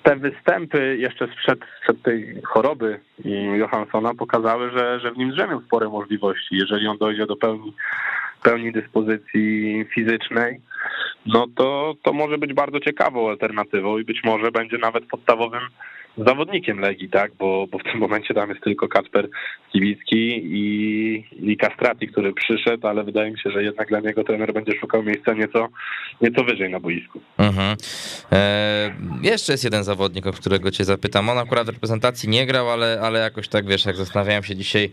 te 0.08 0.16
występy 0.16 0.98
jeszcze 0.98 1.28
sprzed, 1.28 1.60
sprzed 1.80 2.02
tej 2.02 2.42
choroby 2.42 3.00
Johanssona 3.56 4.14
pokazały, 4.14 4.72
że, 4.72 5.00
że 5.00 5.12
w 5.12 5.18
nim 5.18 5.32
drzemią 5.32 5.62
spore 5.62 5.90
możliwości. 5.90 6.56
Jeżeli 6.56 6.88
on 6.88 6.98
dojdzie 6.98 7.26
do 7.26 7.36
pełni, 7.36 7.74
pełni 8.44 8.72
dyspozycji 8.72 9.86
fizycznej, 9.96 10.60
no 11.26 11.46
to, 11.56 11.96
to 12.04 12.14
może 12.14 12.38
być 12.38 12.54
bardzo 12.54 12.80
ciekawą 12.80 13.30
alternatywą 13.30 13.98
i 13.98 14.04
być 14.04 14.24
może 14.24 14.52
będzie 14.52 14.78
nawet 14.78 15.06
podstawowym 15.06 15.62
zawodnikiem 16.18 16.80
Legii, 16.80 17.10
tak, 17.10 17.32
bo, 17.40 17.68
bo 17.72 17.80
w 17.80 17.84
tym 17.84 17.98
momencie 18.00 18.34
tam 18.34 18.50
jest 18.50 18.62
tylko 18.64 18.88
Kacper 18.88 19.30
Kiwicki 19.72 20.42
i, 20.44 21.26
i 21.52 21.58
Kastrati, 21.58 22.08
który 22.08 22.34
przyszedł, 22.34 22.88
ale 22.88 23.04
wydaje 23.04 23.32
mi 23.32 23.40
się, 23.40 23.50
że 23.52 23.64
jednak 23.64 23.88
dla 23.88 24.00
niego 24.00 24.24
trener 24.24 24.54
będzie 24.54 24.80
szukał 24.80 25.04
miejsca 25.04 25.34
nieco, 25.34 25.68
nieco 26.22 26.44
wyżej 26.44 26.72
na 26.72 26.80
boisku. 26.80 27.22
Mhm. 27.38 27.78
E, 28.32 28.96
jeszcze 29.24 29.52
jest 29.52 29.64
jeden 29.64 29.84
zawodnik, 29.84 30.28
o 30.28 30.32
którego 30.32 30.72
cię 30.72 30.84
zapytam. 30.84 31.30
On 31.30 31.38
akurat 31.38 31.68
w 31.68 31.70
reprezentacji 31.70 32.30
nie 32.30 32.46
grał, 32.46 32.70
ale, 32.70 33.00
ale 33.02 33.20
jakoś 33.20 33.48
tak, 33.48 33.68
wiesz, 33.68 33.86
jak 33.86 33.96
zastanawiałem 33.96 34.44
się 34.44 34.56
dzisiaj 34.56 34.90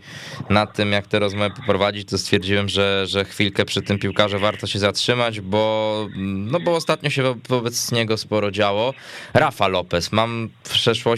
nad 0.49 0.73
tym, 0.75 0.91
jak 0.91 1.07
te 1.07 1.19
rozmowy 1.19 1.55
poprowadzić, 1.55 2.09
to 2.09 2.17
stwierdziłem, 2.17 2.69
że, 2.69 3.05
że 3.07 3.25
chwilkę 3.25 3.65
przy 3.65 3.81
tym 3.81 3.99
piłkarze 3.99 4.39
warto 4.39 4.67
się 4.67 4.79
zatrzymać, 4.79 5.41
bo, 5.41 6.07
no 6.51 6.59
bo 6.59 6.75
ostatnio 6.75 7.09
się 7.09 7.23
wobec 7.49 7.91
niego 7.91 8.17
sporo 8.17 8.51
działo. 8.51 8.93
Rafa 9.33 9.67
Lopez. 9.67 10.11
Mam 10.11 10.49
w 10.63 10.69
przeszłości 10.69 11.14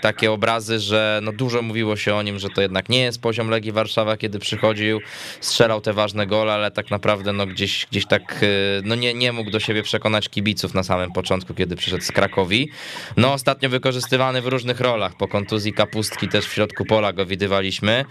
takie 0.00 0.32
obrazy, 0.32 0.78
że 0.78 1.20
no 1.22 1.32
dużo 1.32 1.62
mówiło 1.62 1.96
się 1.96 2.14
o 2.14 2.22
nim, 2.22 2.38
że 2.38 2.48
to 2.48 2.60
jednak 2.60 2.88
nie 2.88 3.00
jest 3.00 3.22
poziom 3.22 3.50
Legii 3.50 3.72
Warszawa, 3.72 4.16
kiedy 4.16 4.38
przychodził, 4.38 5.00
strzelał 5.40 5.80
te 5.80 5.92
ważne 5.92 6.26
gole, 6.26 6.52
ale 6.52 6.70
tak 6.70 6.90
naprawdę 6.90 7.32
no 7.32 7.46
gdzieś, 7.46 7.86
gdzieś 7.90 8.06
tak 8.06 8.42
y, 8.42 8.46
no 8.84 8.94
nie, 8.94 9.14
nie 9.14 9.32
mógł 9.32 9.50
do 9.50 9.60
siebie 9.60 9.82
przekonać 9.82 10.28
kibiców 10.28 10.74
na 10.74 10.82
samym 10.82 11.12
początku, 11.12 11.54
kiedy 11.54 11.76
przyszedł 11.76 12.02
z 12.02 12.12
Krakowi. 12.12 12.70
No 13.16 13.32
ostatnio 13.32 13.68
wykorzystywany 13.68 14.42
w 14.42 14.46
różnych 14.46 14.80
rolach, 14.80 15.16
po 15.16 15.28
kontuzji 15.28 15.72
kapustki 15.72 16.28
też 16.28 16.46
w 16.46 16.52
środku 16.52 16.84
pola 16.84 17.12
go 17.12 17.26
widywaliśmy. 17.26 18.04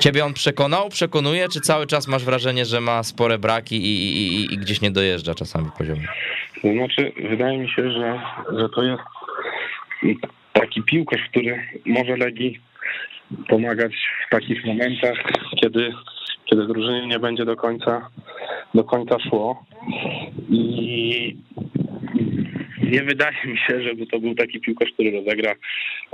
Ciebie 0.00 0.24
on 0.24 0.34
przekonał, 0.34 0.88
przekonuje, 0.88 1.48
czy 1.48 1.60
cały 1.60 1.86
czas 1.86 2.08
masz 2.08 2.24
wrażenie, 2.24 2.64
że 2.64 2.80
ma 2.80 3.02
spore 3.02 3.38
braki 3.38 3.76
i, 3.76 4.16
i, 4.16 4.34
i, 4.34 4.54
i 4.54 4.58
gdzieś 4.58 4.80
nie 4.80 4.90
dojeżdża 4.90 5.34
czasami 5.34 5.70
poziomu? 5.78 6.02
To 6.62 6.68
znaczy, 6.72 7.12
wydaje 7.30 7.58
mi 7.58 7.68
się, 7.68 7.90
że, 7.90 8.20
że 8.58 8.68
to 8.68 8.82
jest 8.82 9.02
taki 10.52 10.82
piłkarz, 10.82 11.28
który 11.30 11.62
może 11.86 12.16
Legii 12.16 12.60
pomagać 13.48 13.92
w 14.26 14.30
takich 14.30 14.64
momentach, 14.64 15.18
kiedy, 15.60 15.92
kiedy 16.44 16.66
drużynie 16.66 17.06
nie 17.06 17.18
będzie 17.18 17.44
do 17.44 17.56
końca, 17.56 18.10
do 18.74 18.84
końca 18.84 19.16
szło. 19.18 19.64
I 20.48 21.36
nie 22.82 23.02
wydaje 23.02 23.36
mi 23.46 23.58
się, 23.58 23.82
żeby 23.82 24.06
to 24.06 24.18
był 24.18 24.34
taki 24.34 24.60
piłkarz, 24.60 24.90
który 24.92 25.10
rozegra, 25.10 25.54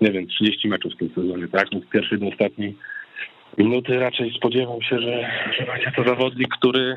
nie 0.02 0.12
wiem, 0.12 0.26
30 0.26 0.68
meczów 0.68 0.92
w 0.92 0.96
tym 0.96 1.10
sezonie, 1.14 1.48
tak? 1.48 1.66
Od 1.76 1.88
pierwszej 1.88 2.18
do 2.18 2.28
ostatniej 2.28 2.76
minuty 3.58 3.98
raczej 3.98 4.32
spodziewam 4.36 4.82
się, 4.82 4.98
że, 4.98 5.30
że 5.58 5.66
będzie 5.66 5.92
to 5.96 6.04
zawodnik, 6.04 6.48
który, 6.48 6.96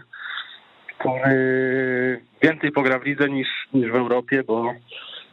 który 0.97 2.21
więcej 2.43 2.71
pogra 2.71 2.99
w 2.99 3.05
lidze 3.05 3.29
niż, 3.29 3.47
niż 3.73 3.91
w 3.91 3.95
Europie, 3.95 4.43
bo 4.47 4.73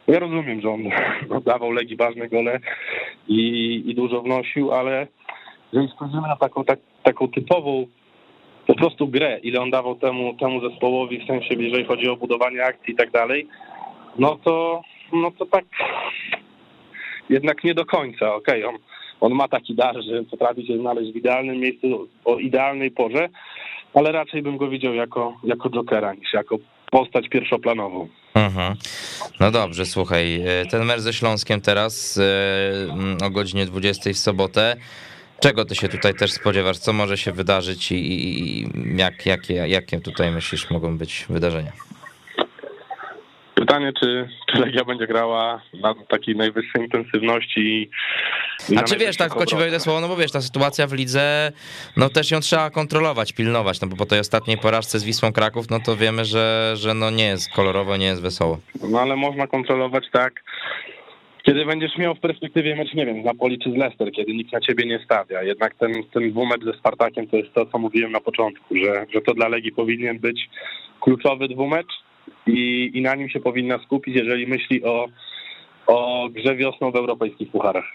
ja 0.07 0.19
rozumiem, 0.19 0.61
że 0.61 0.69
on 0.69 0.83
dawał 1.51 1.71
Legii 1.71 1.97
ważne 1.97 2.29
gole 2.29 2.59
i, 3.27 3.83
i 3.85 3.95
dużo 3.95 4.21
wnosił, 4.21 4.71
ale 4.71 5.07
jeżeli 5.73 5.91
spojrzymy 5.91 6.27
na 6.27 6.35
taką, 6.35 6.63
tak, 6.63 6.79
taką 7.03 7.27
typową 7.27 7.87
po 8.67 8.75
prostu 8.75 9.07
grę, 9.07 9.39
ile 9.43 9.61
on 9.61 9.71
dawał 9.71 9.95
temu, 9.95 10.33
temu 10.33 10.69
zespołowi, 10.69 11.19
w 11.19 11.27
sensie 11.27 11.55
jeżeli 11.59 11.85
chodzi 11.85 12.09
o 12.09 12.17
budowanie 12.17 12.63
akcji 12.63 12.93
i 12.93 12.97
tak 12.97 13.11
dalej, 13.11 13.47
no 14.19 14.37
to, 14.43 14.81
no 15.13 15.31
to 15.31 15.45
tak 15.45 15.65
jednak 17.29 17.63
nie 17.63 17.73
do 17.73 17.85
końca. 17.85 18.35
Okej, 18.35 18.63
okay, 18.63 18.75
on, 18.75 18.81
on 19.21 19.33
ma 19.33 19.47
taki 19.47 19.75
dar, 19.75 19.95
że 20.01 20.23
potrafi 20.23 20.67
się 20.67 20.77
znaleźć 20.77 21.13
w 21.13 21.15
idealnym 21.15 21.57
miejscu 21.57 22.07
o 22.25 22.37
idealnej 22.37 22.91
porze, 22.91 23.29
ale 23.93 24.11
raczej 24.11 24.41
bym 24.41 24.57
go 24.57 24.67
widział 24.67 24.93
jako, 24.93 25.37
jako 25.43 25.69
jokera 25.69 26.13
niż 26.13 26.33
jako 26.33 26.57
postać 26.91 27.29
pierwszoplanową. 27.29 28.07
Mhm. 28.33 28.75
No 29.39 29.51
dobrze, 29.51 29.85
słuchaj, 29.85 30.41
e, 30.45 30.65
ten 30.65 30.85
mecz 30.85 30.99
ze 30.99 31.13
Śląskiem 31.13 31.61
teraz 31.61 32.19
e, 33.21 33.25
o 33.25 33.29
godzinie 33.29 33.65
20 33.65 34.13
w 34.13 34.17
sobotę. 34.17 34.75
Czego 35.39 35.65
ty 35.65 35.75
się 35.75 35.89
tutaj 35.89 36.13
też 36.13 36.31
spodziewasz? 36.31 36.77
Co 36.77 36.93
może 36.93 37.17
się 37.17 37.31
wydarzyć 37.31 37.91
i, 37.91 37.95
i 37.95 38.69
jak, 38.95 39.25
jakie, 39.25 39.53
jakie 39.53 40.01
tutaj 40.01 40.31
myślisz 40.31 40.69
mogą 40.69 40.97
być 40.97 41.25
wydarzenia? 41.29 41.71
Pytanie, 43.59 43.91
czy, 43.99 44.29
czy 44.51 44.59
Legia 44.59 44.85
będzie 44.85 45.07
grała 45.07 45.61
na 45.73 45.95
takiej 46.09 46.35
najwyższej 46.35 46.81
intensywności. 46.81 47.89
A 48.77 48.83
czy 48.83 48.97
wiesz, 48.97 49.17
tak 49.17 49.29
tylko 49.29 49.45
ci 49.45 49.55
wejdę 49.55 49.79
słowo, 49.79 50.01
no 50.01 50.07
bo 50.07 50.15
wiesz, 50.15 50.31
ta 50.31 50.41
sytuacja 50.41 50.87
w 50.87 50.93
lidze, 50.93 51.51
no 51.97 52.09
też 52.09 52.31
ją 52.31 52.39
trzeba 52.39 52.69
kontrolować, 52.69 53.33
pilnować, 53.33 53.81
no 53.81 53.87
bo 53.87 53.95
po 53.95 54.05
tej 54.05 54.19
ostatniej 54.19 54.57
porażce 54.57 54.99
z 54.99 55.03
Wisłą 55.03 55.31
Kraków, 55.33 55.69
no 55.69 55.79
to 55.79 55.95
wiemy, 55.95 56.25
że, 56.25 56.73
że 56.75 56.93
no 56.93 57.11
nie 57.11 57.25
jest 57.25 57.53
kolorowo, 57.53 57.97
nie 57.97 58.05
jest 58.05 58.21
wesoło. 58.21 58.59
No 58.89 58.99
ale 58.99 59.15
można 59.15 59.47
kontrolować 59.47 60.03
tak, 60.11 60.43
kiedy 61.43 61.65
będziesz 61.65 61.97
miał 61.97 62.15
w 62.15 62.19
perspektywie 62.19 62.75
mecz, 62.75 62.93
nie 62.93 63.05
wiem, 63.05 63.21
z 63.21 63.25
Napoli 63.25 63.59
czy 63.59 63.71
z 63.71 63.75
Leicester, 63.75 64.11
kiedy 64.11 64.33
nikt 64.33 64.53
na 64.53 64.59
ciebie 64.59 64.85
nie 64.85 64.99
stawia. 65.05 65.43
Jednak 65.43 65.75
ten, 65.75 65.93
ten 66.13 66.31
dwumecz 66.31 66.63
ze 66.63 66.73
Spartakiem 66.73 67.27
to 67.27 67.37
jest 67.37 67.53
to, 67.53 67.65
co 67.65 67.77
mówiłem 67.77 68.11
na 68.11 68.21
początku, 68.21 68.75
że, 68.75 69.05
że 69.13 69.21
to 69.21 69.33
dla 69.33 69.47
Legii 69.47 69.71
powinien 69.71 70.19
być 70.19 70.49
kluczowy 71.01 71.47
dwumecz, 71.47 72.06
i, 72.47 72.91
i 72.93 73.01
na 73.01 73.15
nim 73.15 73.29
się 73.29 73.39
powinna 73.39 73.79
skupić, 73.79 74.15
jeżeli 74.15 74.47
myśli 74.47 74.83
o, 74.83 75.07
o 75.87 76.29
grze 76.31 76.55
wiosną 76.55 76.91
w 76.91 76.95
europejskich 76.95 77.51
pucharach. 77.51 77.85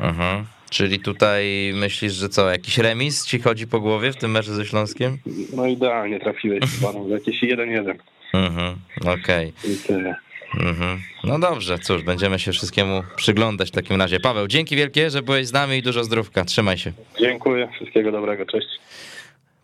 Mhm. 0.00 0.44
Czyli 0.70 1.00
tutaj 1.00 1.72
myślisz, 1.74 2.12
że 2.12 2.28
co, 2.28 2.50
jakiś 2.50 2.78
remis 2.78 3.26
ci 3.26 3.40
chodzi 3.40 3.66
po 3.66 3.80
głowie 3.80 4.12
w 4.12 4.16
tym 4.16 4.30
meczu 4.30 4.54
ze 4.54 4.66
Śląskiem? 4.66 5.18
No 5.56 5.66
idealnie 5.66 6.20
trafiłeś 6.20 6.60
panu, 6.84 7.08
jakieś 7.08 7.42
1-1. 7.42 7.94
Mhm, 8.34 8.76
okej. 9.04 9.52
Okay. 9.84 10.14
Mhm. 10.60 10.98
No 11.24 11.38
dobrze, 11.38 11.78
cóż, 11.78 12.02
będziemy 12.02 12.38
się 12.38 12.52
wszystkiemu 12.52 13.02
przyglądać 13.16 13.68
w 13.68 13.72
takim 13.72 13.96
razie. 13.96 14.20
Paweł, 14.20 14.46
dzięki 14.46 14.76
wielkie, 14.76 15.10
że 15.10 15.22
byłeś 15.22 15.46
z 15.46 15.52
nami 15.52 15.76
i 15.76 15.82
dużo 15.82 16.04
zdrówka. 16.04 16.44
Trzymaj 16.44 16.78
się. 16.78 16.92
Dziękuję, 17.20 17.68
wszystkiego 17.74 18.12
dobrego, 18.12 18.46
cześć. 18.46 18.68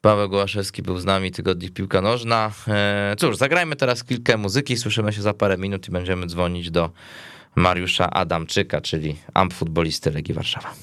Paweł 0.00 0.28
Gołaszewski 0.28 0.82
był 0.82 0.98
z 0.98 1.04
nami, 1.04 1.32
Tygodnik 1.32 1.72
Piłka 1.74 2.00
Nożna. 2.00 2.50
E, 2.68 3.14
cóż, 3.18 3.36
zagrajmy 3.36 3.76
teraz 3.76 4.04
kilkę 4.04 4.36
muzyki, 4.36 4.76
słyszymy 4.76 5.12
się 5.12 5.22
za 5.22 5.34
parę 5.34 5.58
minut 5.58 5.88
i 5.88 5.90
będziemy 5.90 6.26
dzwonić 6.26 6.70
do 6.70 6.90
Mariusza 7.54 8.10
Adamczyka, 8.10 8.80
czyli 8.80 9.16
amp 9.34 9.54
futbolisty 9.54 10.10
Legii 10.10 10.34
Warszawa. 10.34 10.74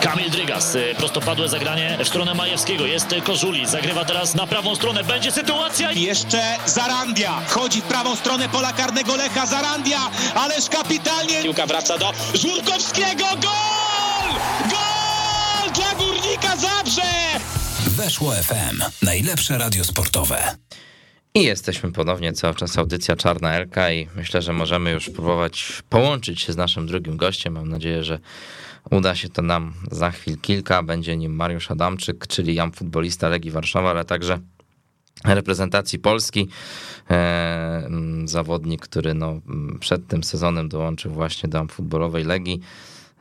Kamil 0.00 0.30
Drygas, 0.30 0.76
e, 0.76 0.94
prostopadłe 0.94 1.48
zagranie 1.48 1.98
w 2.04 2.08
stronę 2.08 2.34
Majewskiego, 2.34 2.86
jest 2.86 3.14
Kożuli, 3.24 3.66
zagrywa 3.66 4.04
teraz 4.04 4.34
na 4.34 4.46
prawą 4.46 4.74
stronę, 4.74 5.04
będzie 5.04 5.32
sytuacja. 5.32 5.92
Jeszcze 5.92 6.42
Zarandia, 6.66 7.40
wchodzi 7.40 7.80
w 7.80 7.84
prawą 7.84 8.16
stronę 8.16 8.48
pola 8.48 8.72
karnego 8.72 9.16
Lecha, 9.16 9.46
Zarandia, 9.46 9.98
ależ 10.34 10.68
kapitalnie. 10.68 11.42
Piłka 11.42 11.66
wraca 11.66 11.98
do 11.98 12.12
Żurkowskiego! 12.34 13.24
Gol 13.42 13.91
Weszło 17.96 18.32
FM. 18.32 18.82
Najlepsze 19.02 19.58
radio 19.58 19.84
sportowe. 19.84 20.56
I 21.34 21.42
jesteśmy 21.42 21.92
ponownie 21.92 22.32
cały 22.32 22.54
czas 22.54 22.78
audycja 22.78 23.16
Czarna 23.16 23.54
Elka 23.54 23.92
i 23.92 24.08
myślę, 24.16 24.42
że 24.42 24.52
możemy 24.52 24.90
już 24.90 25.10
próbować 25.10 25.82
połączyć 25.88 26.40
się 26.40 26.52
z 26.52 26.56
naszym 26.56 26.86
drugim 26.86 27.16
gościem. 27.16 27.52
Mam 27.52 27.68
nadzieję, 27.68 28.04
że 28.04 28.18
uda 28.90 29.14
się 29.14 29.28
to 29.28 29.42
nam 29.42 29.74
za 29.90 30.10
chwil 30.10 30.38
kilka. 30.38 30.82
Będzie 30.82 31.16
nim 31.16 31.34
Mariusz 31.34 31.70
Adamczyk, 31.70 32.26
czyli 32.26 32.54
jam 32.54 32.72
futbolista 32.72 33.28
Legii 33.28 33.50
Warszawa, 33.50 33.90
ale 33.90 34.04
także 34.04 34.38
reprezentacji 35.24 35.98
Polski. 35.98 36.48
E, 37.10 37.88
zawodnik, 38.24 38.82
który 38.82 39.14
no, 39.14 39.40
przed 39.80 40.06
tym 40.06 40.24
sezonem 40.24 40.68
dołączył 40.68 41.12
właśnie 41.12 41.48
do 41.48 41.66
futbolowej 41.66 42.24
Legii, 42.24 42.60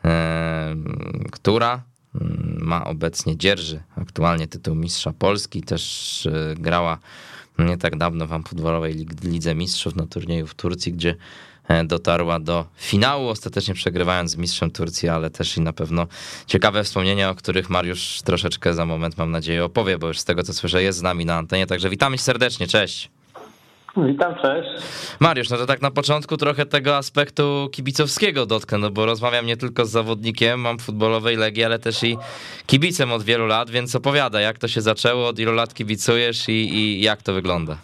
e, 0.05 0.75
która 1.31 1.90
Mm, 1.90 1.90
ma 2.59 2.85
obecnie, 2.85 3.37
dzierży. 3.37 3.81
Aktualnie 3.95 4.47
tytuł 4.47 4.75
mistrza 4.75 5.13
Polski, 5.13 5.63
też 5.63 6.25
e, 6.25 6.55
grała 6.55 6.97
nie 7.59 7.77
tak 7.77 7.97
dawno 7.97 8.27
w 8.27 8.43
futbolowej 8.47 9.07
Lidze 9.23 9.55
Mistrzów 9.55 9.95
na 9.95 10.07
turnieju 10.07 10.47
w 10.47 10.55
Turcji, 10.55 10.93
gdzie 10.93 11.15
e, 11.67 11.83
dotarła 11.83 12.39
do 12.39 12.65
finału, 12.77 13.27
ostatecznie 13.27 13.73
przegrywając 13.73 14.31
z 14.31 14.35
mistrzem 14.35 14.71
Turcji, 14.71 15.09
ale 15.09 15.29
też 15.29 15.57
i 15.57 15.61
na 15.61 15.73
pewno 15.73 16.07
ciekawe 16.47 16.83
wspomnienia, 16.83 17.29
o 17.29 17.35
których 17.35 17.69
Mariusz 17.69 18.21
troszeczkę 18.21 18.73
za 18.73 18.85
moment, 18.85 19.17
mam 19.17 19.31
nadzieję, 19.31 19.65
opowie, 19.65 19.97
bo 19.97 20.07
już 20.07 20.19
z 20.19 20.23
tego, 20.23 20.43
co 20.43 20.53
słyszę, 20.53 20.83
jest 20.83 20.99
z 20.99 21.01
nami 21.01 21.25
na 21.25 21.37
antenie, 21.37 21.67
także 21.67 21.89
witamy 21.89 22.17
serdecznie, 22.17 22.67
cześć. 22.67 23.11
Witam, 23.97 24.35
cześć. 24.35 24.69
Mariusz, 25.19 25.49
no 25.49 25.57
to 25.57 25.65
tak 25.65 25.81
na 25.81 25.91
początku 25.91 26.37
trochę 26.37 26.65
tego 26.65 26.97
aspektu 26.97 27.69
kibicowskiego 27.71 28.45
dotknę, 28.45 28.77
no 28.77 28.89
bo 28.89 29.05
rozmawiam 29.05 29.45
nie 29.45 29.57
tylko 29.57 29.85
z 29.85 29.89
zawodnikiem, 29.89 30.59
mam 30.59 30.79
futbolowej 30.79 31.37
Legii, 31.37 31.63
ale 31.63 31.79
też 31.79 32.03
i 32.03 32.17
kibicem 32.65 33.11
od 33.11 33.23
wielu 33.23 33.47
lat, 33.47 33.69
więc 33.69 33.95
opowiada, 33.95 34.41
jak 34.41 34.57
to 34.57 34.67
się 34.67 34.81
zaczęło, 34.81 35.27
od 35.27 35.39
ilu 35.39 35.53
lat 35.53 35.73
kibicujesz 35.73 36.49
i, 36.49 36.51
i 36.51 37.01
jak 37.01 37.21
to 37.21 37.33
wygląda? 37.33 37.77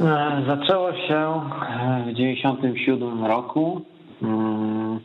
E, 0.00 0.42
zaczęło 0.46 0.92
się 0.92 1.40
w 2.06 2.12
97 2.12 3.24
roku. 3.24 3.82
Mm, 4.22 5.00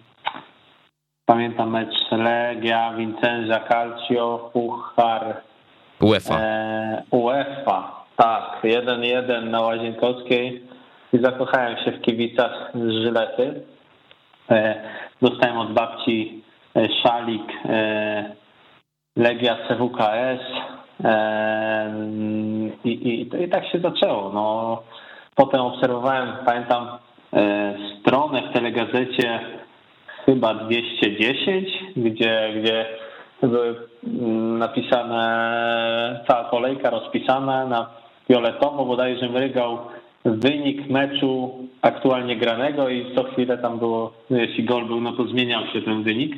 pamiętam 1.26 1.72
mecz 1.72 2.12
Legia, 2.12 2.94
Vincenza, 2.98 3.60
Calcio, 3.70 4.50
Puchar 4.54 5.42
UEFA. 6.02 6.40
E, 6.40 7.04
UEFA 7.12 8.01
tak, 8.16 8.60
1-1 8.64 9.44
na 9.44 9.62
Łazienkowskiej 9.62 10.64
i 11.14 11.18
zakochałem 11.18 11.78
się 11.78 11.92
w 11.92 12.02
kibicach 12.02 12.72
z 12.76 12.90
Żylety. 12.90 13.62
Dostałem 15.22 15.58
od 15.58 15.74
babci 15.74 16.44
szalik 17.04 17.52
Legia 19.16 19.58
CWKS 19.68 20.42
i, 22.84 22.90
i, 22.90 23.44
i 23.44 23.50
tak 23.50 23.66
się 23.66 23.80
zaczęło. 23.80 24.32
No, 24.34 24.84
potem 25.36 25.62
obserwowałem, 25.62 26.34
pamiętam 26.46 26.88
stronę 28.00 28.42
w 28.42 28.54
telegazecie 28.54 29.40
chyba 30.26 30.54
210, 30.54 31.70
gdzie, 31.96 32.54
gdzie 32.62 32.86
były 33.42 33.76
mm, 34.08 34.58
napisane, 34.58 36.24
cała 36.28 36.44
kolejka 36.44 36.90
rozpisana 36.90 37.66
na 37.66 38.01
fioletowo, 38.32 38.86
bodajże 38.86 39.30
mrygał 39.30 39.78
wynik 40.26 40.90
meczu 40.90 41.52
aktualnie 41.82 42.36
granego 42.36 42.90
i 42.90 43.16
co 43.16 43.24
chwilę 43.24 43.58
tam 43.58 43.80
było, 43.80 44.14
jeśli 44.30 44.64
gol 44.64 44.86
był, 44.86 45.02
no 45.02 45.12
to 45.12 45.24
zmieniał 45.28 45.62
się 45.74 45.82
ten 45.82 46.04
wynik. 46.04 46.36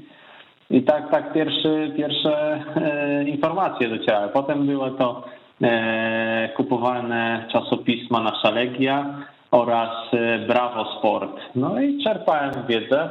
I 0.70 0.84
tak, 0.84 1.12
tak 1.12 1.34
pierwszy, 1.34 1.94
pierwsze 1.98 2.60
e, 2.76 3.24
informacje 3.24 3.90
docierały. 3.90 4.30
Potem 4.30 4.66
było 4.66 4.90
to 4.90 5.24
e, 5.62 6.50
kupowane 6.56 7.46
czasopisma 7.52 8.20
Nasza 8.20 8.52
Legia 8.52 9.06
oraz 9.52 9.90
e, 10.14 10.40
Bravo 10.40 11.00
Sport. 11.00 11.40
No 11.56 11.82
i 11.82 12.04
czerpałem 12.04 12.52
wiedzę 12.68 13.10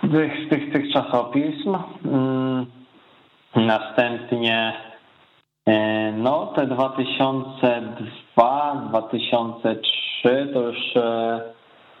tych, 0.00 0.48
tych, 0.48 0.72
tych 0.72 0.92
czasopism. 0.92 1.76
Mm, 2.04 2.66
następnie 3.56 4.72
no 6.12 6.52
te 6.56 6.66
2002, 6.66 8.82
2003 8.88 10.50
to 10.52 10.60
już 10.60 10.96
e, 10.96 11.40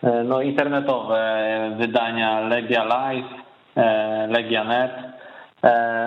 e, 0.02 0.24
no, 0.24 0.42
internetowe 0.42 1.44
wydania 1.78 2.40
Legia 2.40 2.84
Live, 2.84 3.28
Legia 4.28 4.64
Net, 4.64 4.92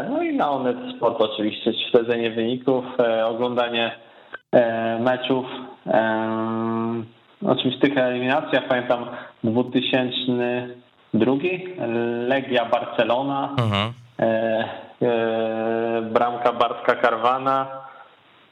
no 0.10 0.24
i 0.24 0.36
na 0.36 0.52
Onet 0.52 0.78
Sport 0.96 1.22
oczywiście 1.22 1.74
śledzenie 1.74 2.32
wyników, 2.32 2.86
oglądanie 3.26 3.92
meczów. 5.00 5.46
Oczywiście 7.48 7.80
w 7.80 7.82
tych 7.82 7.98
eliminacjach 7.98 8.68
pamiętam 8.68 9.06
2000 9.44 10.68
drugi, 11.14 11.68
Legia 12.28 12.66
Barcelona, 12.66 13.56
mhm. 13.60 13.94
E, 14.20 14.24
e, 15.02 16.02
bramka 16.02 16.54
Bartka 16.54 16.96
Karwana. 16.96 17.68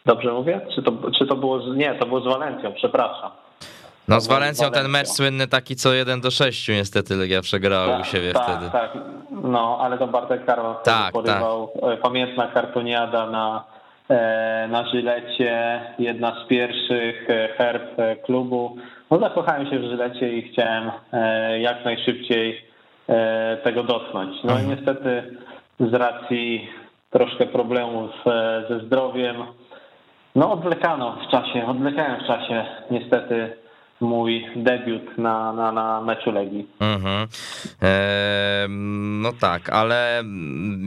Dobrze 0.05 0.31
mówię? 0.33 0.61
Czy 0.75 0.83
to, 0.83 0.91
czy 1.19 1.27
to 1.27 1.35
było, 1.35 1.59
z, 1.59 1.77
nie, 1.77 1.95
to 1.95 2.05
było 2.05 2.21
z 2.21 2.25
Walencją, 2.25 2.73
przepraszam. 2.73 3.31
No 4.07 4.21
z 4.21 4.27
Walencją 4.27 4.71
ten 4.71 4.89
mecz 4.89 5.07
słynny 5.07 5.47
taki 5.47 5.75
co 5.75 5.93
1 5.93 6.21
do 6.21 6.31
6 6.31 6.69
niestety 6.69 7.15
Legia 7.15 7.41
przegrała 7.41 7.87
tak, 7.87 8.01
u 8.01 8.03
siebie 8.03 8.33
tak, 8.33 8.43
wtedy. 8.43 8.71
Tak, 8.71 8.91
no 9.31 9.77
ale 9.81 9.97
to 9.97 10.07
Bartek 10.07 10.45
Karwan 10.45 10.75
tak, 10.83 11.13
porywał 11.13 11.71
tak. 11.81 12.01
pamiętna 12.01 12.47
kartoniada 12.47 13.29
na, 13.29 13.63
na 14.69 14.87
Żylecie, 14.91 15.81
jedna 15.99 16.43
z 16.43 16.47
pierwszych 16.47 17.27
herb 17.57 17.95
klubu. 18.25 18.77
No 19.11 19.19
zakochałem 19.19 19.69
się 19.69 19.79
w 19.79 19.83
Żylecie 19.83 20.33
i 20.33 20.51
chciałem 20.51 20.91
jak 21.59 21.85
najszybciej 21.85 22.65
tego 23.63 23.83
dotknąć. 23.83 24.43
No 24.43 24.53
i 24.53 24.61
mhm. 24.61 24.69
niestety 24.69 25.37
z 25.79 25.93
racji 25.93 26.69
troszkę 27.09 27.45
problemów 27.45 28.11
e, 28.25 28.65
ze 28.69 28.79
zdrowiem, 28.85 29.35
no 30.35 30.51
odwlekano 30.51 31.17
w 31.27 31.31
czasie, 31.31 31.65
odwlekałem 31.67 32.23
w 32.23 32.27
czasie 32.27 32.65
niestety 32.91 33.53
mój 34.01 34.45
debiut 34.55 35.17
na, 35.17 35.53
na, 35.53 35.71
na 35.71 36.01
meczu 36.01 36.31
Legii. 36.31 36.67
Mhm. 36.79 37.27
Eee, 37.81 38.69
no 39.21 39.29
tak, 39.41 39.69
ale 39.69 40.23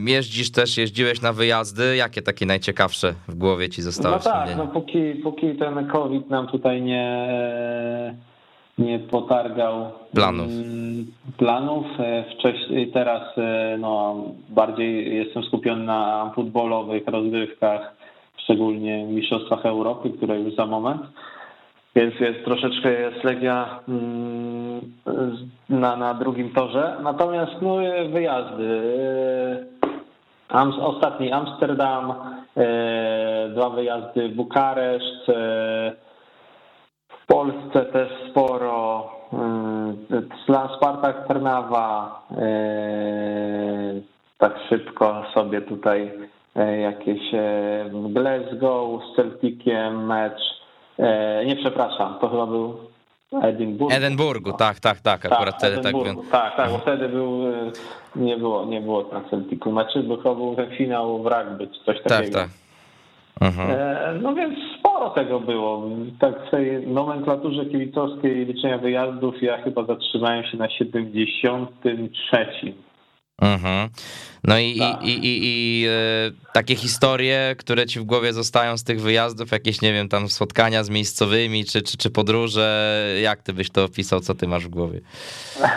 jeździsz 0.06 0.52
też, 0.52 0.78
jeździłeś 0.78 1.22
na 1.22 1.32
wyjazdy. 1.32 1.96
Jakie 1.96 2.22
takie 2.22 2.46
najciekawsze 2.46 3.14
w 3.28 3.34
głowie 3.34 3.68
ci 3.68 3.82
zostały 3.82 4.14
No 4.16 4.22
tak, 4.22 4.56
no 4.56 4.66
póki, 4.66 5.14
póki 5.14 5.54
ten 5.54 5.86
COVID 5.86 6.30
nam 6.30 6.46
tutaj 6.46 6.82
nie, 6.82 7.28
nie 8.78 8.98
potargał 8.98 9.92
planów. 10.14 10.46
Mm, 10.46 11.06
planów. 11.36 11.86
E, 11.98 12.24
wcześniej, 12.38 12.92
teraz 12.92 13.38
e, 13.38 13.76
no, 13.80 14.24
bardziej 14.48 15.16
jestem 15.16 15.42
skupiony 15.42 15.84
na 15.84 16.32
futbolowych 16.34 17.06
rozgrywkach, 17.06 17.96
szczególnie 18.36 19.04
Mistrzostwach 19.04 19.66
Europy, 19.66 20.10
które 20.10 20.40
już 20.40 20.54
za 20.54 20.66
moment 20.66 21.02
więc 21.98 22.20
jest 22.20 22.44
troszeczkę 22.44 23.00
jest 23.00 23.24
Legia 23.24 23.80
mm, 23.88 24.80
na, 25.68 25.96
na 25.96 26.14
drugim 26.14 26.52
torze. 26.52 26.96
Natomiast 27.02 27.52
no, 27.62 27.76
wyjazdy. 28.12 28.68
Am, 30.48 30.72
ostatni 30.80 31.32
Amsterdam, 31.32 32.14
e, 32.56 33.48
dwa 33.48 33.70
wyjazdy 33.70 34.28
Bukareszt, 34.28 35.28
e, 35.28 35.92
w 37.08 37.26
Polsce 37.26 37.84
też 37.92 38.08
sporo, 38.30 38.67
e, 38.67 38.67
Spartak 40.76 41.28
Trnawa, 41.28 42.22
tak 44.38 44.54
szybko 44.68 45.24
sobie 45.34 45.60
tutaj 45.60 46.12
jakieś 46.82 47.20
w 47.90 48.12
Glasgow 48.12 49.02
z 49.04 49.16
Celticiem 49.16 50.06
mecz, 50.06 50.58
E, 50.98 51.44
nie 51.46 51.56
przepraszam, 51.56 52.18
to 52.20 52.28
chyba 52.28 52.46
był 52.46 52.76
Edynburgu. 53.42 53.94
Edynburgu, 53.94 54.52
tak, 54.52 54.80
tak, 54.80 55.00
tak, 55.00 55.26
akurat 55.26 55.60
tak, 55.60 55.70
wtedy 55.70 55.82
tak 55.82 56.04
wiem. 56.04 56.16
Tak, 56.30 56.56
tak, 56.56 56.70
bo 56.70 56.78
wtedy 56.78 57.08
był, 57.08 57.46
e, 57.46 57.70
nie 58.16 58.36
było, 58.36 58.64
nie 58.64 58.80
było 58.80 59.04
na 59.12 59.20
Celticu 59.30 59.72
meczy, 59.72 60.02
bo 60.02 60.16
chyba 60.16 60.34
był 60.34 60.56
ten 60.56 60.70
finał 60.70 61.22
w 61.22 61.26
rugby, 61.26 61.68
czy 61.68 61.84
coś 61.84 61.96
tak, 61.96 62.08
takiego. 62.08 62.38
Tak, 62.38 62.48
tak. 62.48 62.67
Mhm. 63.40 63.68
No 64.22 64.34
więc 64.34 64.58
sporo 64.78 65.10
tego 65.10 65.40
było. 65.40 65.90
Tak 66.20 66.34
w 66.46 66.50
tej 66.50 66.86
nomenklaturze 66.86 67.66
kibicowskiej 67.66 68.46
liczenia 68.46 68.78
wyjazdów 68.78 69.42
ja 69.42 69.62
chyba 69.62 69.84
zatrzymałem 69.84 70.44
się 70.44 70.56
na 70.56 70.70
73. 70.70 72.74
Mhm. 73.42 73.88
No 74.44 74.58
i, 74.58 74.78
tak. 74.78 75.02
i, 75.02 75.08
i, 75.08 75.40
i 75.42 75.86
e, 75.86 75.90
takie 76.52 76.74
historie, 76.74 77.54
które 77.58 77.86
ci 77.86 78.00
w 78.00 78.04
głowie 78.04 78.32
zostają 78.32 78.76
z 78.76 78.84
tych 78.84 79.00
wyjazdów, 79.00 79.52
jakieś, 79.52 79.82
nie 79.82 79.92
wiem, 79.92 80.08
tam 80.08 80.28
spotkania 80.28 80.84
z 80.84 80.90
miejscowymi, 80.90 81.64
czy, 81.64 81.82
czy, 81.82 81.96
czy 81.96 82.10
podróże, 82.10 82.94
jak 83.22 83.42
ty 83.42 83.52
byś 83.52 83.70
to 83.70 83.84
opisał, 83.84 84.20
co 84.20 84.34
ty 84.34 84.48
masz 84.48 84.66
w 84.66 84.68
głowie? 84.68 85.00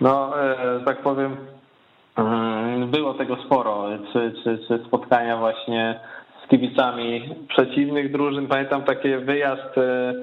No, 0.00 0.42
e, 0.42 0.80
tak 0.84 1.02
powiem, 1.02 1.36
było 2.86 3.14
tego 3.14 3.36
sporo, 3.46 3.88
czy, 4.12 4.34
czy, 4.44 4.58
czy 4.68 4.84
spotkania 4.86 5.36
właśnie 5.36 6.00
z 6.48 6.50
kibicami 6.50 7.34
przeciwnych 7.48 8.12
drużyn. 8.12 8.46
Pamiętam 8.46 8.82
taki 8.82 9.16
wyjazd 9.16 9.78
e, 9.78 10.14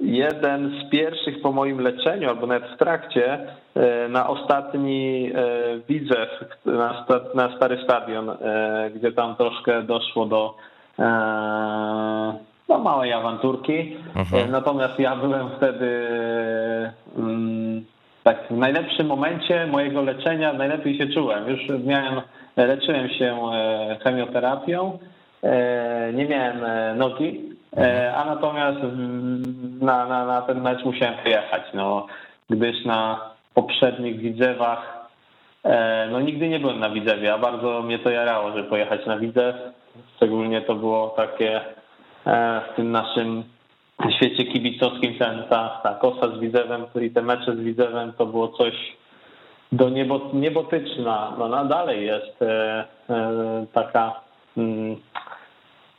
jeden 0.00 0.70
z 0.70 0.90
pierwszych 0.90 1.42
po 1.42 1.52
moim 1.52 1.80
leczeniu, 1.80 2.28
albo 2.28 2.46
nawet 2.46 2.70
w 2.70 2.78
trakcie, 2.78 3.46
e, 3.74 4.08
na 4.08 4.28
ostatni 4.28 5.30
e, 5.34 5.44
widzew 5.88 6.28
na, 7.34 7.56
stary 7.56 7.78
stadion, 7.84 8.30
gdzie 8.94 9.12
tam 9.12 9.36
troszkę 9.36 9.82
doszło 9.82 10.26
do 10.26 10.54
no, 12.68 12.78
małej 12.78 13.12
awanturki. 13.12 13.96
Mhm. 14.16 14.50
Natomiast 14.50 14.98
ja 14.98 15.16
byłem 15.16 15.48
wtedy 15.56 16.08
mm, 17.16 17.84
tak 18.22 18.36
w 18.50 18.56
najlepszym 18.56 19.06
momencie 19.06 19.66
mojego 19.66 20.02
leczenia, 20.02 20.52
najlepiej 20.52 20.98
się 20.98 21.06
czułem. 21.06 21.48
Już 21.48 21.60
miałem, 21.84 22.20
leczyłem 22.56 23.08
się 23.08 23.38
chemioterapią, 24.04 24.98
nie 26.14 26.26
miałem 26.26 26.64
nogi, 26.98 27.54
E, 27.76 28.14
a 28.14 28.24
natomiast 28.24 28.78
na, 29.80 30.06
na, 30.06 30.26
na 30.26 30.42
ten 30.42 30.60
mecz 30.60 30.84
musiałem 30.84 31.14
wyjechać, 31.24 31.62
no, 31.74 32.06
gdyż 32.50 32.84
na 32.84 33.30
poprzednich 33.54 34.18
Widzewach 34.18 35.08
e, 35.64 36.08
no 36.12 36.20
nigdy 36.20 36.48
nie 36.48 36.60
byłem 36.60 36.80
na 36.80 36.90
Widzewie, 36.90 37.34
a 37.34 37.38
bardzo 37.38 37.82
mnie 37.82 37.98
to 37.98 38.10
jarało, 38.10 38.50
żeby 38.50 38.68
pojechać 38.68 39.06
na 39.06 39.18
Widzew. 39.18 39.56
Szczególnie 40.16 40.60
to 40.60 40.74
było 40.74 41.08
takie 41.08 41.60
e, 42.26 42.60
w 42.72 42.76
tym 42.76 42.92
naszym 42.92 43.44
świecie 44.16 44.44
kibicowskim 44.44 45.18
ten, 45.18 45.42
ta, 45.50 45.80
ta 45.82 45.94
kosa 45.94 46.28
z 46.36 46.38
Widzewem, 46.40 46.86
czyli 46.92 47.10
te 47.10 47.22
mecze 47.22 47.56
z 47.56 47.60
Widzewem 47.60 48.12
to 48.12 48.26
było 48.26 48.48
coś 48.48 48.74
do 49.72 49.88
niebo, 49.88 50.20
niebotyczna. 50.32 51.32
No, 51.38 51.48
no 51.48 51.64
dalej 51.64 52.06
jest 52.06 52.38
taka 53.72 54.02
mm, 54.02 54.12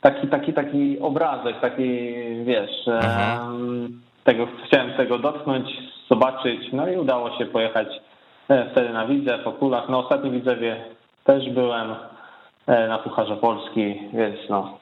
taki, 0.00 0.28
taki, 0.28 0.52
taki 0.52 0.98
obrazek, 1.00 1.60
taki, 1.60 2.14
wiesz, 2.44 2.88
mhm. 2.88 4.00
tego, 4.24 4.46
chciałem 4.66 4.92
tego 4.92 5.18
dotknąć, 5.18 5.68
zobaczyć, 6.10 6.72
no 6.72 6.88
i 6.88 6.96
udało 6.96 7.38
się 7.38 7.46
pojechać 7.46 7.88
e, 8.48 8.70
wtedy 8.70 8.90
na 8.90 9.06
Widzę, 9.06 9.38
po 9.38 9.52
kulach. 9.52 9.88
Na 9.88 9.98
ostatnim 9.98 10.32
Widzewie 10.32 10.84
też 11.24 11.50
byłem 11.50 11.94
e, 12.66 12.88
na 12.88 12.98
Pucharze 12.98 13.36
Polski, 13.36 14.00
więc 14.12 14.36
no, 14.50 14.78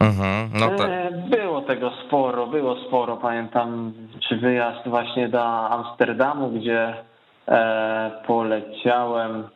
Mhm, 0.00 0.50
no 0.54 0.68
tak. 0.78 0.88
E, 0.90 1.10
Było 1.28 1.62
tego 1.62 1.90
sporo, 2.06 2.46
było 2.46 2.76
sporo. 2.76 3.16
Pamiętam, 3.16 3.92
czy 4.28 4.36
wyjazd 4.36 4.88
właśnie 4.88 5.28
do 5.28 5.44
Amsterdamu, 5.70 6.50
gdzie 6.50 6.94
poleciałem 8.26 9.48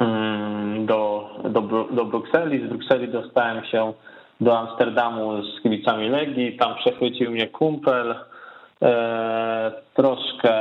mm, 0.00 0.86
do, 0.86 1.13
do, 1.44 1.60
do 1.90 2.04
Brukseli. 2.04 2.66
Z 2.66 2.68
Brukseli 2.68 3.08
dostałem 3.08 3.64
się 3.64 3.92
do 4.40 4.58
Amsterdamu 4.58 5.42
z 5.42 5.62
kibicami 5.62 6.08
Legii. 6.08 6.56
Tam 6.56 6.74
przechwycił 6.74 7.30
mnie 7.30 7.46
kumpel. 7.46 8.14
E, 8.82 9.72
Troszkę 9.94 10.54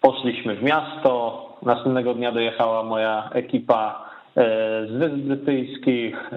poszliśmy 0.00 0.56
w 0.56 0.62
miasto. 0.62 1.42
Następnego 1.62 2.14
dnia 2.14 2.32
dojechała 2.32 2.82
moja 2.82 3.30
ekipa 3.32 4.04
e, 4.36 4.42
z 4.86 4.90
Wysp 4.90 5.14
Brytyjskich. 5.14 6.30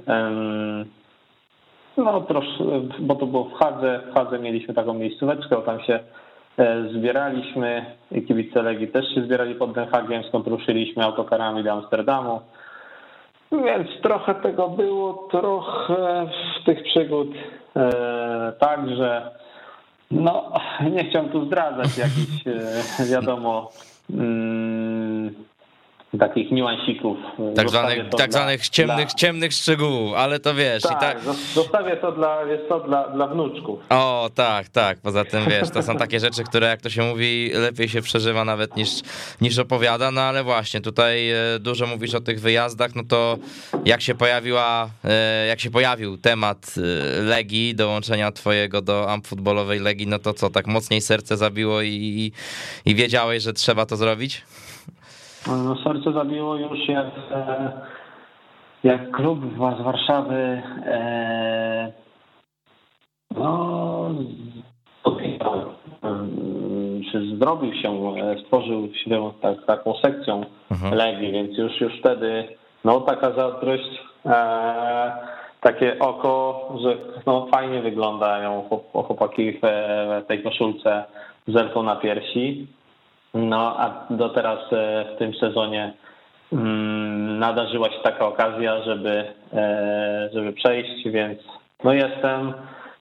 No 1.97 2.21
troszkę, 2.21 2.63
bo 2.99 3.15
to 3.15 3.25
było 3.25 3.43
w 3.43 3.53
Hadze. 3.53 4.01
W 4.11 4.13
Hadze 4.13 4.39
mieliśmy 4.39 4.73
taką 4.73 4.93
miejscóweczkę, 4.93 5.61
tam 5.65 5.83
się 5.83 5.99
e, 6.57 6.83
zbieraliśmy 6.93 7.85
i 8.11 8.21
kibice 8.21 8.61
Legii 8.61 8.87
też 8.87 9.15
się 9.15 9.21
zbierali 9.21 9.55
pod 9.55 9.71
Den 9.71 9.87
Hagiem, 9.87 10.23
skąd 10.23 10.47
ruszyliśmy 10.47 11.03
autokarami 11.03 11.63
do 11.63 11.71
Amsterdamu. 11.71 12.39
Więc 13.63 13.87
trochę 14.03 14.35
tego 14.35 14.69
było, 14.69 15.27
trochę 15.31 16.29
z 16.61 16.65
tych 16.65 16.83
przygód 16.83 17.27
e, 17.75 18.53
także. 18.59 19.31
No, 20.11 20.51
nie 20.91 21.05
chciałem 21.09 21.29
tu 21.29 21.45
zdradzać 21.45 21.97
jakichś, 21.97 22.47
e, 22.47 23.05
wiadomo, 23.11 23.69
mm, 24.09 25.35
takich 26.17 26.51
niuansików. 26.51 27.17
Tak 27.55 27.69
Zostawię 27.69 27.69
zwanych, 27.95 28.09
tak 28.17 28.33
zwanych 28.33 28.69
ciemnych, 28.69 29.07
dla- 29.07 29.15
ciemnych 29.15 29.53
szczegółów, 29.53 30.13
ale 30.17 30.39
to 30.39 30.53
wiesz. 30.55 30.85
i 30.85 30.87
tak, 30.87 30.99
tak, 30.99 31.17
zostawię 31.53 31.97
to 31.97 32.11
dla, 32.11 32.41
jest 32.43 32.69
to 32.69 32.79
dla, 32.79 33.09
dla 33.09 33.27
wnuczków. 33.27 33.79
O, 33.89 34.29
tak, 34.35 34.69
tak. 34.69 34.97
Poza 35.01 35.25
tym 35.25 35.45
wiesz, 35.49 35.69
to 35.69 35.83
są 35.83 35.97
takie 35.97 36.19
rzeczy, 36.19 36.43
które 36.43 36.67
jak 36.67 36.81
to 36.81 36.89
się 36.89 37.03
mówi, 37.03 37.51
lepiej 37.53 37.89
się 37.89 38.01
przeżywa 38.01 38.45
nawet 38.45 38.75
niż, 38.77 38.89
niż 39.41 39.59
opowiada. 39.59 40.11
No 40.11 40.21
ale 40.21 40.43
właśnie, 40.43 40.81
tutaj 40.81 41.31
e, 41.31 41.35
dużo 41.59 41.87
mówisz 41.87 42.13
o 42.15 42.21
tych 42.21 42.41
wyjazdach, 42.41 42.95
no 42.95 43.03
to 43.09 43.37
jak 43.85 44.01
się 44.01 44.15
pojawiła, 44.15 44.89
e, 45.03 45.47
jak 45.47 45.59
się 45.59 45.71
pojawił 45.71 46.17
temat 46.17 46.75
e, 46.77 47.21
Legii, 47.21 47.75
dołączenia 47.75 48.31
twojego 48.31 48.81
do 48.81 49.11
amp 49.11 49.27
futbolowej 49.27 49.79
Legii, 49.79 50.07
no 50.07 50.19
to 50.19 50.33
co, 50.33 50.49
tak 50.49 50.67
mocniej 50.67 51.01
serce 51.01 51.37
zabiło 51.37 51.81
i, 51.81 51.89
i, 51.89 52.31
i 52.91 52.95
wiedziałeś, 52.95 53.43
że 53.43 53.53
trzeba 53.53 53.85
to 53.85 53.95
zrobić? 53.97 54.41
No, 55.47 55.75
serce 55.83 56.11
zabiło 56.13 56.55
już 56.55 56.87
jak, 56.87 57.05
e, 57.31 57.71
jak 58.83 59.11
klub 59.11 59.39
z 59.79 59.81
Warszawy 59.81 60.61
e, 60.85 61.91
no, 63.35 64.09
em, 66.01 67.01
czy 67.11 67.37
zrobił 67.37 67.73
się, 67.73 68.15
e, 68.15 68.39
stworzył 68.39 68.93
się 68.93 69.31
tak, 69.41 69.65
taką 69.65 69.93
sekcją 69.97 70.45
Mhm. 70.71 70.93
Legii, 70.93 71.31
więc 71.31 71.57
już, 71.57 71.81
już 71.81 71.99
wtedy 71.99 72.47
no, 72.85 73.01
taka 73.01 73.31
zazdrość, 73.31 74.01
e, 74.25 75.11
takie 75.61 75.99
oko, 75.99 76.67
że 76.81 76.97
no, 77.25 77.47
fajnie 77.53 77.81
wyglądają 77.81 78.63
chłop- 78.69 79.05
chłopaki 79.07 79.51
w, 79.51 79.59
w 80.23 80.27
tej 80.27 80.43
koszulce 80.43 81.03
z 81.47 81.55
elfą 81.55 81.83
na 81.83 81.95
piersi. 81.95 82.67
No, 83.35 83.79
a 83.79 84.07
do 84.09 84.29
teraz 84.29 84.59
e, 84.71 85.05
w 85.15 85.17
tym 85.19 85.33
sezonie 85.33 85.93
mm, 86.53 87.39
nadarzyła 87.39 87.89
się 87.89 87.99
taka 88.03 88.25
okazja, 88.27 88.83
żeby, 88.83 89.25
e, 89.53 90.29
żeby 90.33 90.53
przejść, 90.53 91.09
więc 91.09 91.39
no 91.83 91.93
jestem. 91.93 92.53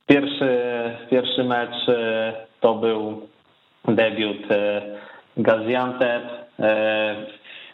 Pierwszy, 0.06 0.58
pierwszy 1.10 1.44
mecz 1.44 1.88
e, 1.88 2.32
to 2.60 2.74
był 2.74 3.28
debiut 3.88 4.42
Gaziantep, 5.36 6.22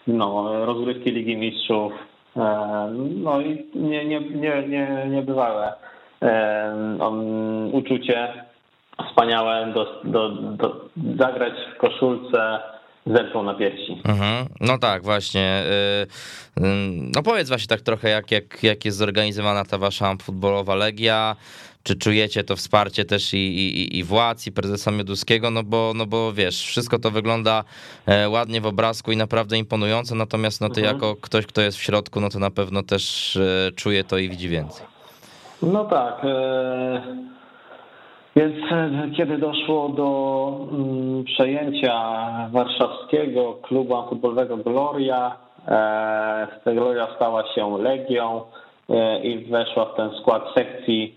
no, 0.06 0.64
rozgrywki 0.64 1.10
Ligi 1.10 1.36
Mistrzów, 1.36 1.92
no 2.98 3.40
i 3.40 3.66
nie, 3.74 4.04
nie, 4.04 4.20
nie, 4.20 4.68
nie, 4.68 5.06
niebywałe 5.08 5.72
uczucie 7.72 8.28
wspaniałe 9.08 9.72
do, 9.74 10.00
do, 10.04 10.28
do, 10.30 10.84
zagrać 11.18 11.52
w 11.74 11.78
koszulce 11.80 12.60
z 13.06 13.16
elfą 13.16 13.42
na 13.42 13.54
piersi. 13.54 14.02
Mhm. 14.04 14.46
No 14.60 14.78
tak, 14.78 15.02
właśnie. 15.02 15.62
y, 16.58 16.62
y, 16.62 16.66
No 17.16 17.22
powiedz 17.22 17.48
właśnie 17.48 17.66
tak 17.68 17.80
trochę, 17.80 18.08
jak, 18.08 18.30
jak, 18.30 18.62
jak 18.62 18.84
jest 18.84 18.98
zorganizowana 18.98 19.64
ta 19.64 19.78
wasza 19.78 20.14
futbolowa 20.22 20.74
Legia. 20.74 21.36
Czy 21.82 21.96
czujecie 21.96 22.44
to 22.44 22.56
wsparcie 22.56 23.04
też 23.04 23.34
i, 23.34 23.36
i, 23.36 23.98
i 23.98 24.04
władz, 24.04 24.46
i 24.46 24.52
prezesa 24.52 24.90
Mioduskiego? 24.90 25.50
No 25.50 25.62
bo, 25.62 25.92
no 25.96 26.06
bo 26.06 26.32
wiesz, 26.32 26.62
wszystko 26.66 26.98
to 26.98 27.10
wygląda 27.10 27.64
e, 28.06 28.28
ładnie 28.28 28.60
w 28.60 28.66
obrazku 28.66 29.12
i 29.12 29.16
naprawdę 29.16 29.58
imponująco, 29.58 30.14
natomiast 30.14 30.60
no 30.60 30.68
ty 30.68 30.80
Mhm. 30.80 30.96
jako 30.96 31.16
ktoś, 31.16 31.46
kto 31.46 31.60
jest 31.60 31.78
w 31.78 31.82
środku, 31.82 32.20
no 32.20 32.28
to 32.28 32.38
na 32.38 32.50
pewno 32.50 32.82
też 32.82 33.36
e, 33.36 33.72
czuje 33.76 34.04
to 34.04 34.18
i 34.18 34.28
widzi 34.28 34.48
więcej. 34.48 34.86
No 35.62 35.84
tak. 35.84 36.24
e, 36.24 37.02
Więc 38.40 38.72
e, 38.72 38.90
kiedy 39.16 39.38
doszło 39.38 39.88
do 39.88 40.50
mm, 40.72 41.24
przejęcia 41.24 41.94
warszawskiego 42.52 43.54
klubu 43.62 44.02
futbolowego 44.08 44.56
Gloria, 44.56 45.36
e, 45.68 46.74
Gloria 46.74 47.08
stała 47.16 47.54
się 47.54 47.78
Legią 47.78 48.42
e, 48.90 49.22
i 49.22 49.44
weszła 49.44 49.84
w 49.84 49.94
ten 49.96 50.10
skład 50.20 50.42
sekcji 50.54 51.14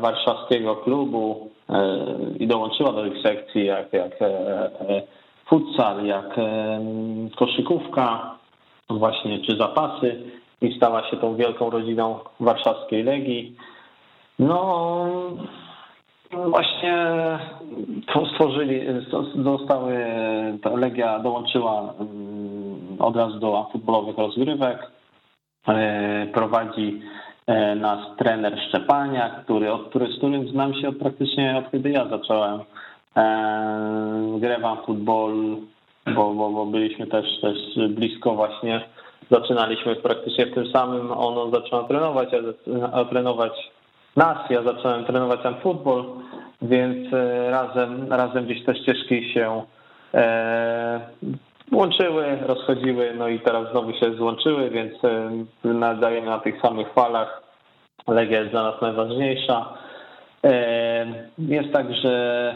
warszawskiego 0.00 0.76
klubu 0.76 1.50
i 2.38 2.46
dołączyła 2.46 2.92
do 2.92 3.02
tych 3.02 3.22
sekcji 3.22 3.66
jak, 3.66 3.92
jak 3.92 4.10
futsal, 5.46 6.04
jak 6.04 6.36
koszykówka, 7.36 8.34
właśnie 8.90 9.38
czy 9.38 9.56
zapasy 9.56 10.22
i 10.62 10.76
stała 10.76 11.10
się 11.10 11.16
tą 11.16 11.36
wielką 11.36 11.70
rodziną 11.70 12.18
warszawskiej 12.40 13.02
Legii. 13.02 13.56
No, 14.38 15.06
właśnie 16.32 17.08
to 18.12 18.26
stworzyli, 18.26 18.80
zostały, 19.44 19.94
ta 20.62 20.70
Legia 20.70 21.18
dołączyła 21.18 21.94
mm, 22.00 22.96
od 22.98 23.16
razu 23.16 23.38
do 23.38 23.68
futbolowych 23.72 24.18
rozgrywek. 24.18 24.90
E, 25.68 26.26
Prowadzi 26.34 27.02
e, 27.46 27.74
nas 27.74 27.98
trener 28.18 28.60
Szczepania, 28.68 29.30
który, 29.30 29.72
od, 29.72 29.88
który, 29.88 30.12
z 30.12 30.16
którym 30.18 30.48
znam 30.48 30.74
się 30.74 30.88
od 30.88 30.96
praktycznie 30.96 31.58
od 31.58 31.70
kiedy 31.70 31.90
ja 31.90 32.08
zacząłem 32.08 32.60
e, 33.16 34.38
grę 34.38 34.58
w 34.58 34.86
futbol, 34.86 35.56
bo, 36.14 36.34
bo, 36.34 36.50
bo 36.50 36.66
byliśmy 36.66 37.06
też, 37.06 37.40
też 37.40 37.56
blisko 37.88 38.34
właśnie 38.34 38.80
zaczynaliśmy 39.30 39.96
praktycznie 39.96 40.46
w 40.46 40.54
tym 40.54 40.66
samym, 40.66 41.12
ono 41.12 41.50
zaczął 41.50 41.88
trenować, 41.88 42.28
a, 42.34 42.92
a 42.92 43.04
trenować 43.04 43.52
nas, 44.16 44.50
ja 44.50 44.62
zacząłem 44.62 45.04
trenować 45.04 45.42
tam 45.42 45.54
futbol, 45.60 46.04
więc 46.62 47.12
e, 47.14 47.50
razem, 47.50 48.12
razem 48.12 48.44
gdzieś 48.44 48.64
te 48.64 48.74
ścieżki 48.74 49.32
się 49.32 49.62
e, 50.14 51.00
łączyły, 51.72 52.38
rozchodziły, 52.46 53.14
no 53.18 53.28
i 53.28 53.40
teraz 53.40 53.70
znowu 53.70 53.92
się 53.92 54.14
złączyły, 54.14 54.70
więc 54.70 54.92
e, 55.04 55.30
nadajemy 55.64 56.26
na 56.26 56.38
tych 56.38 56.60
samych 56.60 56.92
falach. 56.92 57.42
Legia 58.08 58.38
jest 58.38 58.50
dla 58.50 58.62
nas 58.62 58.82
najważniejsza. 58.82 59.68
Jest 61.38 61.72
także 61.72 62.54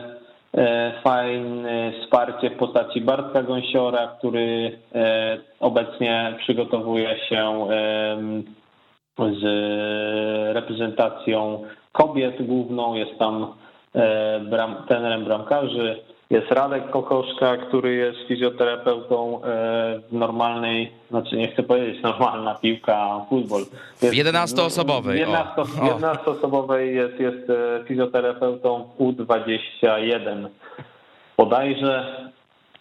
fajne 1.05 1.93
wsparcie 2.03 2.51
w 2.51 2.57
postaci 2.57 3.01
Bartka 3.01 3.43
Gąsiora, 3.43 4.09
który 4.19 4.79
obecnie 5.61 6.35
przygotowuje 6.39 7.19
się 7.29 7.69
z 9.19 9.43
reprezentacją 10.55 11.63
kobiet 11.93 12.47
główną. 12.47 12.95
Jest 12.95 13.19
tam 13.19 13.55
e, 13.95 14.41
bram, 14.41 14.77
trenerem 14.89 15.25
bramkarzy. 15.25 16.01
Jest 16.31 16.51
Radek 16.51 16.91
Kokoszka, 16.91 17.57
który 17.57 17.95
jest 17.95 18.19
fizjoterapeutą 18.29 19.37
e, 19.37 19.41
w 20.11 20.13
normalnej, 20.13 20.93
znaczy 21.11 21.37
nie 21.37 21.49
chcę 21.49 21.63
powiedzieć 21.63 22.03
normalna 22.03 22.55
piłka, 22.55 23.21
futbol. 23.29 23.63
Jest, 24.03 24.15
11-osobowej, 24.15 25.11
o. 25.11 25.15
11 25.15 25.53
O. 25.61 25.65
11-osobowej 25.65 26.95
jest, 26.95 27.21
jest 27.21 27.51
e, 27.51 27.85
fizjoterapeutą 27.85 28.89
U21 28.99 30.49
bodajże. 31.37 32.17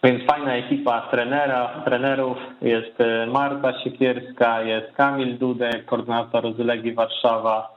Więc 0.04 0.24
fajna 0.26 0.56
ekipa 0.56 1.00
trenera, 1.10 1.82
trenerów. 1.84 2.38
Jest 2.62 3.00
e, 3.00 3.26
Marta 3.26 3.80
Siekierska, 3.84 4.62
jest 4.62 4.92
Kamil 4.92 5.38
Dudek, 5.38 5.84
koordynator 5.84 6.54
z 6.54 6.58
Legii 6.58 6.92
Warszawa. 6.92 7.76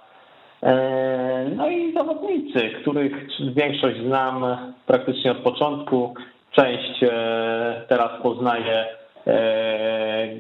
E, 0.63 1.49
No 1.55 1.69
i 1.69 1.93
zawodnicy, 1.93 2.69
których 2.81 3.27
większość 3.55 3.97
znam 4.01 4.57
praktycznie 4.85 5.31
od 5.31 5.37
początku. 5.37 6.13
Część 6.51 7.03
e, 7.03 7.81
teraz 7.89 8.21
poznaję, 8.23 8.85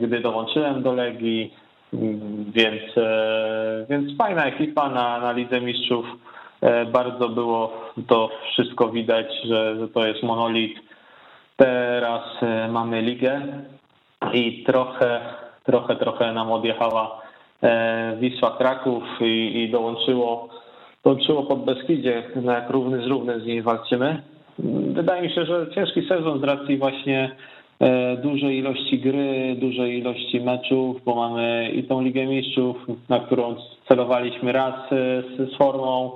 gdy 0.01 0.19
dołączyłem 0.19 0.83
do 0.83 0.93
Legii. 0.93 1.53
Więc, 2.53 2.81
więc 3.89 4.17
fajna 4.17 4.45
ekipa 4.45 4.89
na, 4.89 5.19
na 5.19 5.31
Lidze 5.31 5.61
Mistrzów. 5.61 6.05
Bardzo 6.91 7.29
było 7.29 7.73
to 8.07 8.29
wszystko 8.53 8.89
widać, 8.89 9.25
że, 9.43 9.79
że 9.79 9.87
to 9.87 10.07
jest 10.07 10.23
monolit. 10.23 10.88
Teraz 11.59 12.21
mamy 12.69 13.01
ligę 13.01 13.41
i 14.33 14.63
trochę, 14.63 15.19
trochę, 15.63 15.95
trochę 15.95 16.33
nam 16.33 16.51
odjechała 16.51 17.21
Wisła 18.19 18.51
Kraków 18.57 19.03
i, 19.21 19.63
i 19.63 19.69
dołączyło, 19.69 20.49
dołączyło 21.03 21.43
pod 21.43 21.65
Beskidzie, 21.65 22.23
jak 22.45 22.69
równy 22.69 23.03
z 23.03 23.07
równym 23.07 23.41
z 23.41 23.45
nimi 23.45 23.61
walczymy. 23.61 24.21
Wydaje 24.93 25.21
mi 25.21 25.29
się, 25.29 25.45
że 25.45 25.67
ciężki 25.75 26.07
sezon 26.07 26.39
z 26.39 26.43
racji 26.43 26.77
właśnie 26.77 27.31
e, 27.79 28.17
dużej 28.17 28.57
ilości 28.57 28.99
gry, 28.99 29.55
dużej 29.55 29.99
ilości 29.99 30.41
meczów, 30.41 31.03
bo 31.05 31.15
mamy 31.15 31.71
i 31.71 31.83
tą 31.83 32.01
Ligę 32.01 32.25
Mistrzów, 32.25 32.77
na 33.09 33.19
którą 33.19 33.55
celowaliśmy 33.87 34.51
raz 34.51 34.75
e, 34.75 35.21
z, 35.21 35.57
formą, 35.57 36.11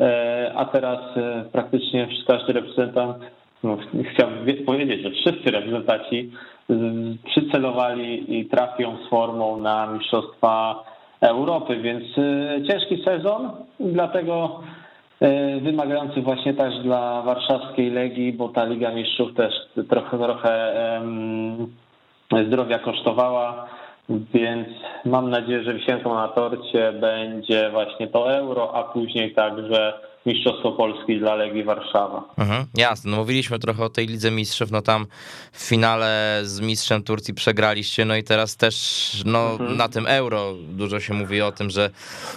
e, 0.00 0.52
a 0.56 0.64
teraz 0.64 0.98
praktycznie 1.52 2.08
każdy 2.26 2.52
reprezentant, 2.52 3.16
no, 3.62 3.76
chciałbym 4.14 4.64
powiedzieć, 4.66 5.02
że 5.02 5.10
wszyscy 5.10 5.50
reprezentanci 5.50 6.30
przycelowali 7.24 8.38
i 8.38 8.46
trafią 8.46 8.96
z 9.06 9.10
formą 9.10 9.60
na 9.60 9.86
Mistrzostwa 9.86 10.84
Europy, 11.20 11.76
więc 11.76 12.04
ciężki 12.68 13.04
sezon, 13.04 13.50
dlatego 13.80 14.60
E, 15.20 15.60
wymagający 15.60 16.22
właśnie 16.22 16.54
też 16.54 16.78
dla 16.82 17.22
warszawskiej 17.22 17.90
Legii, 17.90 18.32
bo 18.32 18.48
ta 18.48 18.64
Liga 18.64 18.90
Mistrzów 18.90 19.34
też 19.34 19.54
trochę, 19.88 20.18
trochę 20.18 20.72
zdrowia 22.46 22.78
kosztowała, 22.78 23.66
więc 24.08 24.68
mam 25.04 25.30
nadzieję, 25.30 25.62
że 25.62 25.74
wisienką 25.74 26.14
na 26.14 26.28
torcie 26.28 26.92
będzie 26.92 27.70
właśnie 27.70 28.08
to 28.08 28.34
euro, 28.34 28.74
a 28.74 28.82
później 28.82 29.34
także 29.34 29.92
Mistrzostwo 30.28 30.72
Polski 30.72 31.18
dla 31.18 31.34
Legii 31.34 31.64
Warszawa. 31.64 32.24
Mhm, 32.38 32.64
jasne, 32.74 33.10
no 33.10 33.16
mówiliśmy 33.16 33.58
trochę 33.58 33.84
o 33.84 33.88
tej 33.88 34.06
Lidze 34.06 34.30
Mistrzów, 34.30 34.70
no 34.70 34.82
tam 34.82 35.06
w 35.52 35.68
finale 35.68 36.40
z 36.42 36.60
mistrzem 36.60 37.02
Turcji 37.02 37.34
przegraliście, 37.34 38.04
no 38.04 38.16
i 38.16 38.22
teraz 38.22 38.56
też 38.56 38.74
no, 39.26 39.50
mhm. 39.50 39.76
na 39.76 39.88
tym 39.88 40.06
euro 40.06 40.54
dużo 40.70 41.00
się 41.00 41.14
mówi 41.14 41.42
o 41.42 41.52
tym, 41.52 41.70
że 41.70 41.90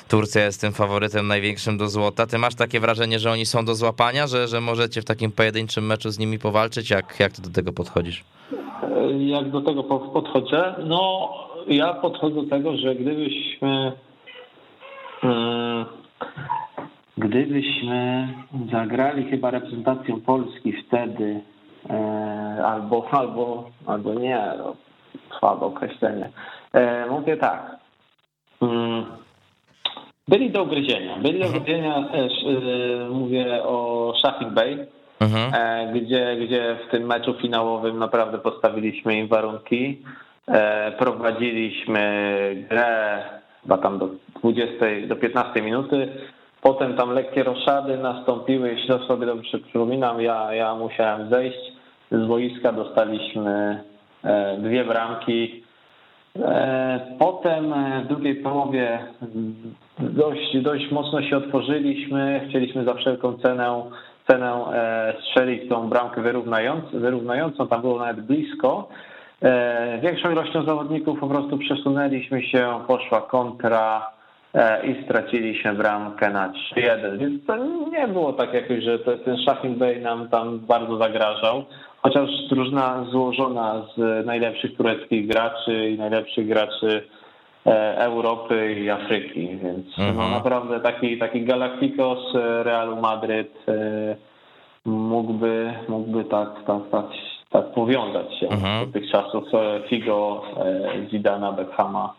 Turcja 0.10 0.46
jest 0.46 0.62
tym 0.62 0.74
faworytem 0.74 1.28
największym 1.28 1.78
do 1.78 1.88
złota. 1.88 2.28
Ty 2.28 2.38
masz 2.38 2.56
takie 2.56 2.80
wrażenie, 2.80 3.20
że 3.20 3.32
oni 3.32 3.46
są 3.46 3.66
do 3.66 3.76
złapania, 3.76 4.28
że, 4.28 4.48
że 4.48 4.62
możecie 4.62 5.02
w 5.02 5.06
takim 5.06 5.32
pojedynczym 5.32 5.86
meczu 5.86 6.10
z 6.10 6.20
nimi 6.20 6.40
powalczyć? 6.40 6.90
Jak, 6.90 7.20
jak 7.20 7.32
ty 7.32 7.42
do 7.42 7.50
tego 7.50 7.74
podchodzisz? 7.74 8.24
Jak 9.18 9.50
do 9.52 9.62
tego 9.62 9.84
podchodzę? 9.84 10.76
No 10.86 11.30
ja 11.68 11.94
podchodzę 11.94 12.36
do 12.36 12.50
tego, 12.50 12.78
że 12.78 12.96
gdybyśmy... 12.96 13.92
Hmm, 15.22 15.86
Gdybyśmy 17.18 18.28
zagrali 18.72 19.30
chyba 19.30 19.52
reprezentacją 19.52 20.22
Polski 20.22 20.74
wtedy, 20.74 21.42
e, 21.90 22.64
albo, 22.66 23.08
albo, 23.12 23.70
albo 23.86 24.14
nie, 24.14 24.42
no, 24.58 24.76
słabe 25.40 25.66
określenie. 25.66 26.30
E, 26.74 27.06
mówię 27.10 27.38
tak. 27.38 27.76
Mm, 28.62 29.06
byli 30.28 30.52
do 30.52 30.64
ugryzienia. 30.64 31.18
Byli 31.18 31.40
do 31.40 31.46
mhm. 31.46 31.62
ugryzienia 31.64 32.04
też, 32.04 32.32
e, 32.44 33.10
mówię 33.10 33.64
o 33.64 34.14
Shafik 34.20 34.50
Bay, 34.50 34.88
mhm. 35.20 35.52
gdzie, 35.94 36.38
gdzie 36.46 36.78
w 36.88 36.92
tym 36.92 37.04
meczu 37.04 37.34
finałowym 37.42 38.00
naprawdę 38.00 38.38
postawiliśmy 38.38 39.18
im 39.18 39.28
warunki. 39.28 40.02
Prowadziliśmy 40.98 42.66
grę 42.70 43.24
chyba 43.62 43.78
tam 43.78 44.00
do 44.00 44.10
20, 44.42 44.86
do 45.08 45.16
15 45.16 45.62
minuty 45.62 46.10
Potem 46.62 46.96
tam 46.96 47.12
lekkie 47.12 47.44
roszady 47.44 47.98
nastąpiły, 47.98 48.70
jeśli 48.70 49.08
sobie 49.08 49.26
dobrze 49.26 49.60
przypominam, 49.60 50.22
ja, 50.22 50.54
ja 50.54 50.76
musiałem 50.76 51.30
zejść. 51.30 51.72
Z 52.12 52.28
boiska, 52.28 52.72
dostaliśmy 52.72 53.84
e, 54.24 54.58
dwie 54.58 54.86
bramki. 54.86 55.64
E, 56.36 57.00
potem 57.20 57.74
w 58.04 58.08
drugiej 58.08 58.36
połowie 58.36 59.00
dość, 60.00 60.58
dość 60.58 60.92
mocno 60.92 61.22
się 61.22 61.38
otworzyliśmy, 61.38 62.46
chcieliśmy 62.50 62.84
za 62.84 62.94
wszelką 62.94 63.38
cenę, 63.38 63.84
cenę 64.28 64.66
e, 64.74 65.14
strzelić 65.22 65.70
tą 65.70 65.90
bramkę 65.90 66.22
wyrównującą, 66.22 66.88
wyrównującą, 66.94 67.68
tam 67.68 67.82
było 67.82 68.00
nawet 68.00 68.22
blisko. 68.22 68.88
Większą 70.02 70.32
ilością 70.32 70.64
zawodników 70.64 71.20
po 71.20 71.28
prostu 71.28 71.58
przesunęliśmy 71.58 72.44
się, 72.44 72.80
poszła 72.88 73.22
kontra, 73.22 74.12
E, 74.12 74.21
i 74.84 75.04
straciliśmy 75.06 75.74
bramkę 75.74 76.30
na 76.30 76.50
3-1, 76.50 77.18
więc 77.18 77.46
to 77.46 77.58
nie 77.92 78.08
było 78.08 78.34
tak 78.34 78.54
jakoś, 78.54 78.84
że 78.84 79.00
ten 79.00 79.38
Shaheen 79.38 79.76
Bay 79.76 80.02
nam 80.02 80.30
tam 80.30 80.60
bardzo 80.60 80.98
zagrażał, 80.98 81.64
chociaż 82.02 82.30
drużyna 82.50 83.06
złożona 83.12 83.86
z 83.98 84.26
najlepszych 84.26 84.78
tureckich 84.78 85.28
graczy 85.28 85.90
i 85.90 85.98
najlepszych 85.98 86.48
graczy 86.48 87.08
e, 87.66 87.98
Europy 87.98 88.74
i 88.74 88.90
Afryki, 88.90 89.48
więc 89.48 89.98
no 89.98 90.04
mhm. 90.04 90.32
no 90.32 90.38
naprawdę 90.38 90.80
taki, 90.80 91.18
taki 91.18 91.46
Galacticos 91.46 92.20
Realu 92.64 93.02
Madryt 93.02 93.56
e, 93.68 94.16
mógłby, 94.86 95.74
mógłby 95.90 96.24
tak, 96.24 96.50
tak, 96.68 96.82
tak, 96.92 97.06
tak 97.50 97.66
powiązać 97.66 98.40
się 98.40 98.48
mhm. 98.48 98.86
do 98.86 99.00
tych 99.00 99.12
czasów 99.12 99.44
Figo, 99.90 100.44
Zidana, 101.12 101.52
Beckhama 101.52 102.14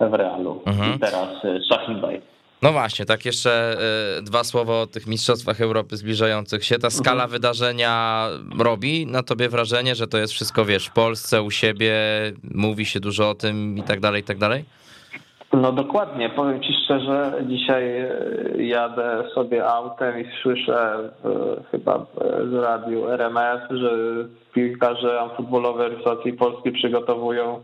w 0.00 0.14
Realu. 0.14 0.62
Mhm. 0.66 0.94
I 0.94 0.98
teraz 0.98 1.44
y, 1.44 1.60
Shaheen 1.68 2.00
Bay. 2.00 2.20
No 2.62 2.72
właśnie, 2.72 3.04
tak 3.04 3.24
jeszcze 3.24 3.76
y, 4.18 4.22
dwa 4.22 4.44
słowa 4.44 4.80
o 4.80 4.86
tych 4.86 5.06
mistrzostwach 5.06 5.60
Europy 5.60 5.96
zbliżających 5.96 6.64
się. 6.64 6.78
Ta 6.78 6.90
skala 6.90 7.24
mhm. 7.24 7.30
wydarzenia 7.30 8.24
robi 8.58 9.06
na 9.06 9.22
tobie 9.22 9.48
wrażenie, 9.48 9.94
że 9.94 10.06
to 10.06 10.18
jest 10.18 10.32
wszystko, 10.32 10.64
wiesz, 10.64 10.86
w 10.86 10.92
Polsce, 10.92 11.42
u 11.42 11.50
siebie, 11.50 11.92
mówi 12.54 12.86
się 12.86 13.00
dużo 13.00 13.30
o 13.30 13.34
tym 13.34 13.78
i 13.78 13.82
tak 13.82 14.00
dalej, 14.00 14.20
i 14.20 14.24
tak 14.24 14.38
dalej? 14.38 14.64
No 15.52 15.72
dokładnie. 15.72 16.30
Powiem 16.30 16.62
Ci 16.62 16.72
szczerze, 16.84 17.32
dzisiaj 17.46 18.00
y, 18.00 18.64
jadę 18.64 19.24
sobie 19.34 19.66
autem 19.66 20.20
i 20.20 20.24
słyszę 20.42 21.10
chyba 21.70 22.06
z 22.50 22.54
radiu 22.54 23.08
RMF, 23.08 23.60
że 23.70 23.90
piłkarze 24.54 25.28
futbolowe 25.36 25.88
reprezentacji 25.88 26.32
Polski 26.32 26.72
przygotowują 26.72 27.62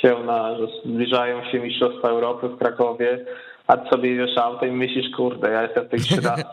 się 0.00 0.16
na, 0.26 0.56
że 0.56 0.66
zbliżają 0.84 1.44
się 1.44 1.60
Mistrzostwa 1.60 2.08
Europy 2.08 2.48
w 2.48 2.58
Krakowie, 2.58 3.18
a 3.66 3.76
ty 3.76 3.88
sobie 3.88 4.16
wiesz 4.16 4.38
auto 4.38 4.66
i 4.66 4.72
myślisz, 4.72 5.16
kurde, 5.16 5.50
ja 5.50 5.62
jestem 5.62 5.84
w 5.84 5.88
tej 5.88 6.00
13, 6.00 6.44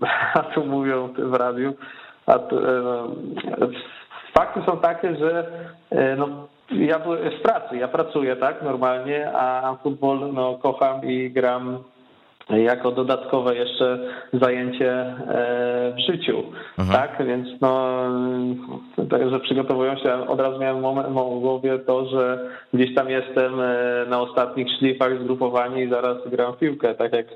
a 0.34 0.42
tu 0.42 0.66
mówią 0.66 1.08
w 1.18 1.34
radiu, 1.34 1.74
a 2.26 2.38
tu, 2.38 2.58
e, 2.58 2.82
no, 3.58 3.68
fakty 4.34 4.60
są 4.66 4.78
takie, 4.78 5.16
że 5.16 5.46
e, 5.90 6.16
no, 6.16 6.28
ja 6.70 6.98
byłem 6.98 7.30
w 7.30 7.42
pracy, 7.42 7.76
ja 7.76 7.88
pracuję 7.88 8.36
tak 8.36 8.62
normalnie, 8.62 9.32
a 9.34 9.76
futbol 9.82 10.32
no, 10.32 10.58
kocham 10.62 11.04
i 11.04 11.30
gram 11.30 11.78
jako 12.50 12.92
dodatkowe 12.92 13.56
jeszcze 13.56 13.98
zajęcie 14.32 14.92
e, 14.92 15.94
w 15.96 16.12
życiu, 16.12 16.42
mhm. 16.78 16.98
tak? 16.98 17.26
Więc 17.26 17.48
no, 17.60 18.02
także 19.10 19.40
przygotowują 19.40 19.96
się, 19.96 20.28
od 20.28 20.40
razu 20.40 20.58
miałem 20.58 20.80
moment 20.80 21.08
w 21.08 21.40
głowie 21.40 21.78
to, 21.78 22.06
że 22.06 22.50
gdzieś 22.74 22.94
tam 22.94 23.10
jestem 23.10 23.60
e, 23.60 24.06
na 24.08 24.20
ostatnich 24.20 24.68
szlifach 24.78 25.22
zgrupowani 25.22 25.82
i 25.82 25.90
zaraz 25.90 26.16
gram 26.26 26.52
w 26.52 26.58
piłkę, 26.58 26.94
tak 26.94 27.12
jak 27.12 27.26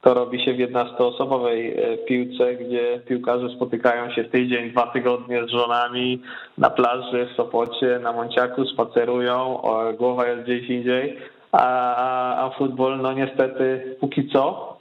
to 0.00 0.14
robi 0.14 0.44
się 0.44 0.54
w 0.54 0.58
11-osobowej 0.58 1.72
e, 1.76 1.96
piłce, 1.98 2.54
gdzie 2.54 3.00
piłkarze 3.08 3.48
spotykają 3.56 4.10
się 4.10 4.24
tydzień, 4.24 4.70
dwa 4.70 4.86
tygodnie 4.86 5.44
z 5.44 5.50
żonami 5.50 6.22
na 6.58 6.70
plaży 6.70 7.26
w 7.32 7.36
Sopocie, 7.36 7.98
na 8.02 8.12
Monciaku, 8.12 8.64
spacerują, 8.64 9.60
głowa 9.98 10.26
jest 10.26 10.42
gdzieś 10.42 10.70
indziej 10.70 11.16
a, 11.56 12.46
a 12.46 12.50
futbol, 12.50 12.98
no 12.98 13.12
niestety, 13.12 13.96
póki 14.00 14.28
co, 14.28 14.76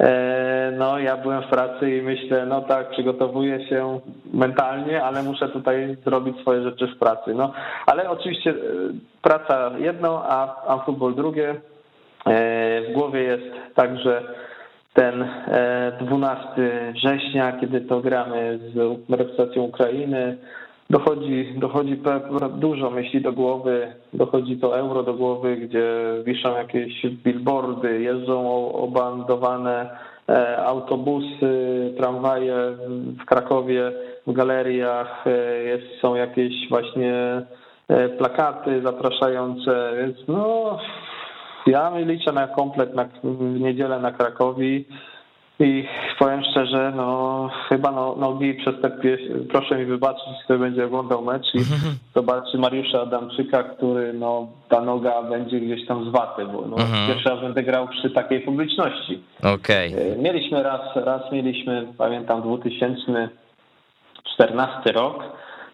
e, 0.00 0.72
no 0.78 0.98
ja 0.98 1.16
byłem 1.16 1.42
w 1.42 1.46
pracy 1.46 1.96
i 1.96 2.02
myślę, 2.02 2.46
no 2.46 2.60
tak, 2.60 2.90
przygotowuję 2.90 3.68
się 3.68 4.00
mentalnie, 4.32 5.02
ale 5.02 5.22
muszę 5.22 5.48
tutaj 5.48 5.96
zrobić 6.04 6.40
swoje 6.40 6.62
rzeczy 6.62 6.86
w 6.86 6.98
pracy. 6.98 7.34
No, 7.34 7.52
ale 7.86 8.10
oczywiście 8.10 8.50
e, 8.50 8.54
praca 9.22 9.70
jedno, 9.78 10.22
a, 10.28 10.66
a 10.66 10.78
futbol 10.78 11.14
drugie. 11.14 11.50
E, 11.50 11.56
w 12.82 12.92
głowie 12.92 13.22
jest 13.22 13.74
także 13.74 14.22
ten 14.94 15.28
12 16.00 16.46
września, 16.94 17.52
kiedy 17.60 17.80
to 17.80 18.00
gramy 18.00 18.58
z 18.74 18.76
reprezentacją 19.10 19.62
Ukrainy, 19.62 20.36
dochodzi, 20.90 21.54
dochodzi 21.56 22.02
dużo 22.58 22.90
myśli 22.90 23.20
do 23.20 23.32
głowy, 23.32 23.92
dochodzi 24.12 24.56
to 24.56 24.78
euro 24.78 25.02
do 25.02 25.14
głowy, 25.14 25.56
gdzie 25.56 25.86
wiszą 26.24 26.56
jakieś 26.56 27.06
billboardy, 27.06 28.00
jeżdżą 28.00 28.72
obandowane 28.72 29.90
e, 30.28 30.64
autobusy, 30.64 31.94
tramwaje 31.98 32.54
w 33.22 33.24
Krakowie, 33.24 33.92
w 34.26 34.32
galeriach, 34.32 35.26
e, 35.26 35.62
jest, 35.62 35.86
są 36.00 36.14
jakieś 36.14 36.68
właśnie 36.68 37.42
e, 37.88 38.08
plakaty 38.08 38.82
zapraszające, 38.82 39.92
więc 39.98 40.16
no 40.28 40.78
Ja 41.66 41.92
liczę 41.98 42.32
na 42.32 42.48
komplet 42.48 42.94
na, 42.94 43.04
w 43.24 43.60
niedzielę 43.60 44.00
na 44.00 44.12
Krakowi. 44.12 44.84
I 45.60 45.88
powiem 46.18 46.42
szczerze, 46.50 46.92
no 46.96 47.50
chyba 47.68 47.90
no, 47.90 48.16
nogi 48.16 48.54
przez 48.54 48.74
te 48.82 48.90
proszę 49.52 49.78
mi 49.78 49.84
wybaczyć, 49.84 50.24
kto 50.44 50.58
będzie 50.58 50.86
oglądał 50.86 51.22
mecz 51.22 51.54
i 51.54 51.58
zobaczy 52.14 52.58
Mariusza 52.58 53.02
Adamczyka, 53.02 53.62
który 53.62 54.12
no 54.12 54.48
ta 54.68 54.80
noga 54.80 55.22
będzie 55.22 55.60
gdzieś 55.60 55.86
tam 55.86 56.10
zwaty, 56.10 56.46
bo 56.46 56.66
no, 56.66 56.76
mhm. 56.76 57.08
pierwszy 57.08 57.28
raz 57.28 57.40
będę 57.40 57.62
grał 57.62 57.88
przy 57.88 58.10
takiej 58.10 58.40
publiczności. 58.40 59.22
Okej. 59.54 59.94
Okay. 59.94 60.12
E, 60.12 60.16
mieliśmy 60.16 60.62
raz, 60.62 60.80
raz 60.94 61.32
mieliśmy, 61.32 61.86
pamiętam 61.98 62.42
2014 62.42 64.92
rok, 64.92 65.22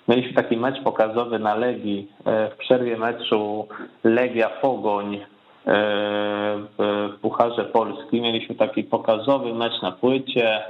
mieliśmy 0.09 0.33
taki 0.33 0.57
mecz 0.57 0.83
pokazowy 0.83 1.39
na 1.39 1.55
Legii 1.55 2.13
e, 2.25 2.51
w 2.51 2.57
przerwie 2.57 2.97
meczu 2.97 3.69
Legia 4.05 4.49
Pogoń 4.49 5.21
w 5.67 7.09
Pucharze 7.23 7.65
Polski. 7.65 8.21
Mieliśmy 8.21 8.55
taki 8.55 8.85
pokazowy 8.85 9.55
mecz 9.55 9.83
na 9.83 9.93
płycie. 9.93 10.63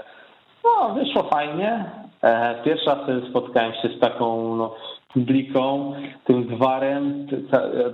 No, 0.65 0.95
wyszło 0.95 1.23
fajnie. 1.23 1.85
E, 2.23 2.55
pierwszy 2.65 2.87
raz 2.87 2.99
spotkałem 3.31 3.73
się 3.73 3.89
z 3.89 4.01
taką 4.01 4.57
no, 4.57 4.75
publiką, 5.13 5.95
tym 6.25 6.45
gwarem, 6.45 7.27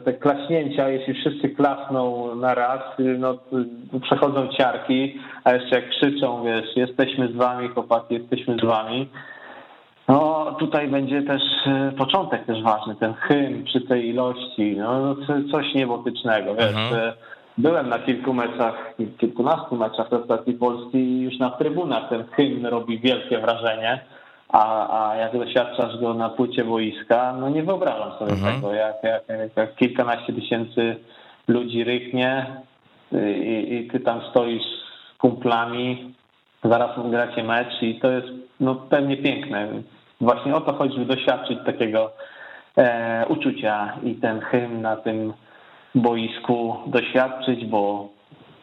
te 0.04 0.12
klaśnięcia, 0.12 0.88
jeśli 0.88 1.14
wszyscy 1.14 1.48
klasną 1.48 2.34
na 2.34 2.54
raz, 2.54 2.80
no, 3.18 3.38
przechodzą 4.02 4.48
ciarki, 4.48 5.18
a 5.44 5.52
jeszcze 5.52 5.80
jak 5.80 5.90
krzyczą, 5.90 6.44
wiesz, 6.44 6.76
jesteśmy 6.76 7.28
z 7.28 7.36
wami, 7.36 7.68
chłopaki, 7.68 8.14
jesteśmy 8.14 8.56
z 8.56 8.64
wami. 8.64 9.08
No 10.12 10.56
tutaj 10.58 10.88
będzie 10.88 11.22
też 11.22 11.42
e, 11.66 11.92
początek 11.98 12.44
też 12.44 12.62
ważny, 12.62 12.94
ten 12.96 13.14
hymn 13.14 13.64
przy 13.64 13.80
tej 13.80 14.08
ilości, 14.08 14.76
no, 14.78 15.00
no 15.00 15.16
coś 15.52 15.74
niebotycznego, 15.74 16.54
wiesz. 16.54 16.68
Mhm. 16.68 17.12
Byłem 17.58 17.88
na 17.88 17.98
kilku 17.98 18.34
meczach, 18.34 18.94
kilkunastu 19.18 19.76
meczach 19.76 20.10
reprezentacji 20.10 20.54
Polski 20.54 20.98
i 20.98 21.20
już 21.20 21.38
na 21.38 21.50
trybunach 21.50 22.08
ten 22.08 22.24
hymn 22.24 22.66
robi 22.66 22.98
wielkie 22.98 23.38
wrażenie, 23.38 24.00
a, 24.48 24.64
a 25.10 25.16
jak 25.16 25.38
doświadczasz 25.38 26.00
go 26.00 26.14
na 26.14 26.28
płycie 26.28 26.64
boiska, 26.64 27.34
no 27.40 27.48
nie 27.48 27.62
wyobrażam 27.62 28.12
sobie 28.18 28.32
mhm. 28.32 28.54
tego, 28.54 28.74
jak, 28.74 28.96
jak, 29.02 29.22
jak 29.56 29.74
kilkanaście 29.74 30.32
tysięcy 30.32 30.96
ludzi 31.48 31.84
ryknie 31.84 32.46
i, 33.44 33.74
i 33.74 33.90
ty 33.90 34.00
tam 34.00 34.20
stoisz 34.30 34.62
z 34.62 35.18
kumplami, 35.18 36.14
zaraz 36.64 36.90
gracie 37.10 37.44
mecz 37.44 37.82
i 37.82 38.00
to 38.00 38.10
jest 38.10 38.28
no, 38.60 38.74
pewnie 38.74 39.16
piękne. 39.16 39.68
Właśnie 40.22 40.54
o 40.54 40.60
to 40.60 40.72
chodzi, 40.72 40.94
żeby 40.94 41.16
doświadczyć 41.16 41.58
takiego 41.66 42.10
e, 42.76 43.26
uczucia 43.28 43.92
i 44.02 44.14
ten 44.14 44.40
hymn 44.40 44.82
na 44.82 44.96
tym 44.96 45.32
boisku 45.94 46.76
doświadczyć, 46.86 47.64
bo 47.64 48.08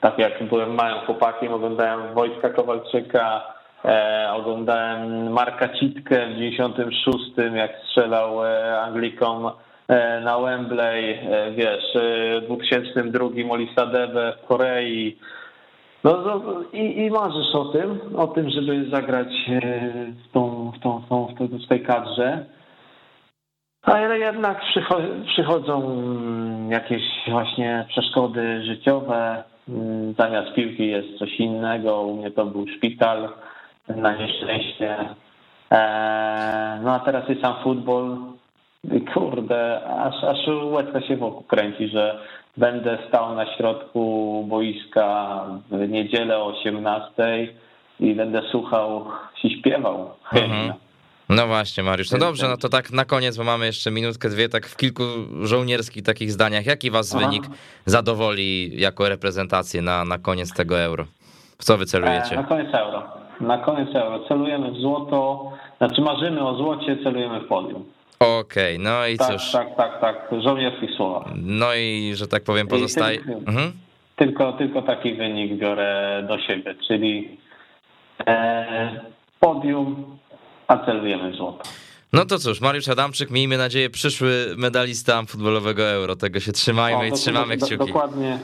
tak 0.02 0.20
jak 0.20 0.44
byłem 0.44 0.76
małym 0.76 1.06
chłopakiem, 1.06 1.54
oglądałem 1.54 2.14
Wojtka 2.14 2.50
Kowalczyka, 2.50 3.42
e, 3.86 4.30
oglądałem 4.34 5.32
Marka 5.32 5.70
Citkę 5.70 6.28
w 6.28 6.36
96, 6.36 7.24
jak 7.54 7.72
strzelał 7.86 8.46
e, 8.46 8.82
Anglikom 8.82 9.52
e, 9.88 10.22
na 10.22 10.40
Wembley, 10.40 11.14
e, 11.14 11.52
wiesz, 11.52 11.96
e, 11.96 12.42
w 12.42 12.46
2002 12.46 13.26
Olisadebe 13.50 14.34
w 14.34 14.48
Korei, 14.48 15.18
no, 16.04 16.22
no 16.22 16.42
i, 16.74 17.06
i 17.06 17.10
marzysz 17.10 17.56
o 17.56 17.66
tym, 17.66 18.00
o 18.18 18.28
tym, 18.28 18.50
żeby 18.50 18.90
zagrać 18.90 19.28
e, 19.48 19.62
w, 20.12 20.32
tą, 20.32 20.72
w, 20.72 20.80
tą, 20.80 21.00
w, 21.00 21.08
tą, 21.10 21.48
w 21.66 21.68
tej 21.68 21.84
kadrze. 21.84 22.46
Ale 23.82 24.20
jednak 24.20 24.62
przychodzą 25.26 26.04
jakieś 26.70 27.04
właśnie 27.28 27.86
przeszkody 27.90 28.64
życiowe. 28.64 29.44
Mm, 29.70 30.14
zamiast 30.14 30.54
piłki 30.54 30.88
jest 30.88 31.18
coś 31.20 31.40
innego. 31.40 32.02
U 32.02 32.18
mnie 32.18 32.32
to 32.32 32.46
był 32.46 32.68
szpital 32.78 33.30
na 33.88 34.16
nieszczęście. 34.16 34.98
E, 35.72 36.80
no 36.84 36.94
a 36.94 37.00
teraz 37.00 37.30
jest 37.30 37.42
sam 37.42 37.54
futbol. 37.64 38.18
Kurde, 39.14 39.86
aż, 39.86 40.24
aż 40.24 40.38
łezka 40.64 41.02
się 41.02 41.18
wokół 41.18 41.44
kręci, 41.44 41.88
że 41.88 42.20
Będę 42.60 42.98
stał 43.08 43.36
na 43.36 43.56
środku 43.58 44.46
boiska 44.50 45.46
w 45.72 45.90
niedzielę 45.90 46.38
o 46.38 46.46
18 46.46 47.54
i 48.00 48.16
będę 48.16 48.42
słuchał 48.52 49.06
i 49.44 49.60
śpiewał 49.60 50.10
Mhm. 50.32 50.74
No 51.30 51.48
właśnie, 51.48 51.84
Mariusz. 51.84 52.12
No 52.12 52.18
dobrze, 52.18 52.48
no 52.48 52.58
to 52.58 52.70
tak 52.70 52.92
na 52.92 53.06
koniec, 53.06 53.38
bo 53.38 53.44
mamy 53.44 53.66
jeszcze 53.66 53.92
minutkę, 53.92 54.30
dwie, 54.30 54.50
tak 54.50 54.68
w 54.68 54.78
kilku 54.78 55.04
żołnierskich 55.44 56.04
takich 56.04 56.32
zdaniach. 56.32 56.66
Jaki 56.66 56.92
was 56.92 57.16
Aha. 57.16 57.26
wynik 57.26 57.44
zadowoli 57.86 58.82
jako 58.82 59.10
reprezentację 59.10 59.82
na, 59.82 60.06
na 60.06 60.18
koniec 60.18 60.54
tego 60.54 60.80
euro? 60.80 61.06
W 61.58 61.64
co 61.64 61.78
wy 61.78 61.86
celujecie? 61.86 62.34
E, 62.34 62.36
na 62.36 62.44
koniec 62.44 62.74
euro. 62.74 63.04
Na 63.42 63.58
koniec 63.58 63.96
euro. 63.96 64.20
Celujemy 64.28 64.72
w 64.72 64.76
złoto, 64.76 65.52
znaczy 65.78 66.02
marzymy 66.02 66.48
o 66.48 66.56
złocie, 66.56 66.98
celujemy 67.04 67.40
w 67.40 67.48
podium. 67.48 67.86
Okej, 68.20 68.76
okay, 68.76 68.78
no 68.80 69.08
i 69.08 69.18
tak, 69.18 69.32
cóż. 69.32 69.52
Tak, 69.52 69.76
tak, 69.78 70.02
tak, 70.02 70.30
żołnierskich 70.44 70.92
słowach. 70.98 71.34
No 71.36 71.76
i, 71.76 72.12
że 72.16 72.28
tak 72.28 72.44
powiem, 72.44 72.68
pozostaje... 72.68 73.18
Tylko, 73.18 73.40
mhm. 73.40 73.72
tylko, 74.16 74.54
tylko 74.54 74.82
taki 74.82 75.14
wynik 75.14 75.54
biorę 75.54 76.24
do 76.28 76.40
siebie, 76.40 76.76
czyli 76.88 77.38
e, 78.28 79.02
podium, 79.40 80.18
a 80.68 80.86
celujemy 80.86 81.34
złoto. 81.34 81.64
No 82.14 82.26
to 82.26 82.40
cóż, 82.40 82.62
Mariusz 82.62 82.88
Adamczyk, 82.88 83.32
miejmy 83.32 83.58
nadzieję, 83.58 83.90
przyszły 83.90 84.56
medalista 84.58 85.24
futbolowego 85.24 85.84
Euro. 85.84 86.16
Tego 86.16 86.40
się 86.40 86.52
trzymajmy 86.52 87.00
o, 87.00 87.06
i 87.06 87.12
trzymamy 87.12 87.58
kciuki. 87.58 87.78
Dokładnie, 87.78 88.40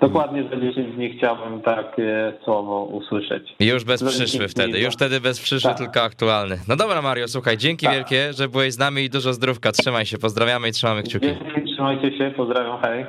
Dokładnie 0.00 0.42
za 0.42 0.56
10 0.56 0.94
dni 0.94 1.18
chciałbym 1.18 1.62
takie 1.62 2.32
słowo 2.44 2.84
usłyszeć. 2.84 3.54
Już 3.60 3.84
bez 3.84 4.04
przyszły 4.04 4.48
wtedy, 4.48 4.80
już 4.80 4.94
wtedy 4.94 5.20
bez 5.20 5.40
przyszły, 5.40 5.70
tak. 5.70 5.78
tylko 5.78 6.02
aktualny. 6.02 6.58
No 6.68 6.76
dobra 6.76 7.02
Mario, 7.02 7.28
słuchaj, 7.28 7.58
dzięki 7.58 7.86
tak. 7.86 7.94
wielkie, 7.94 8.32
że 8.32 8.48
byłeś 8.48 8.72
z 8.72 8.78
nami 8.78 9.02
i 9.02 9.10
dużo 9.10 9.32
zdrówka. 9.32 9.72
Trzymaj 9.72 10.06
się, 10.06 10.18
pozdrawiamy 10.18 10.68
i 10.68 10.72
trzymamy 10.72 11.02
kciuki. 11.02 11.26
Dzięki, 11.26 11.72
trzymajcie 11.72 12.18
się, 12.18 12.32
pozdrawiam, 12.36 12.80
hej. 12.82 13.06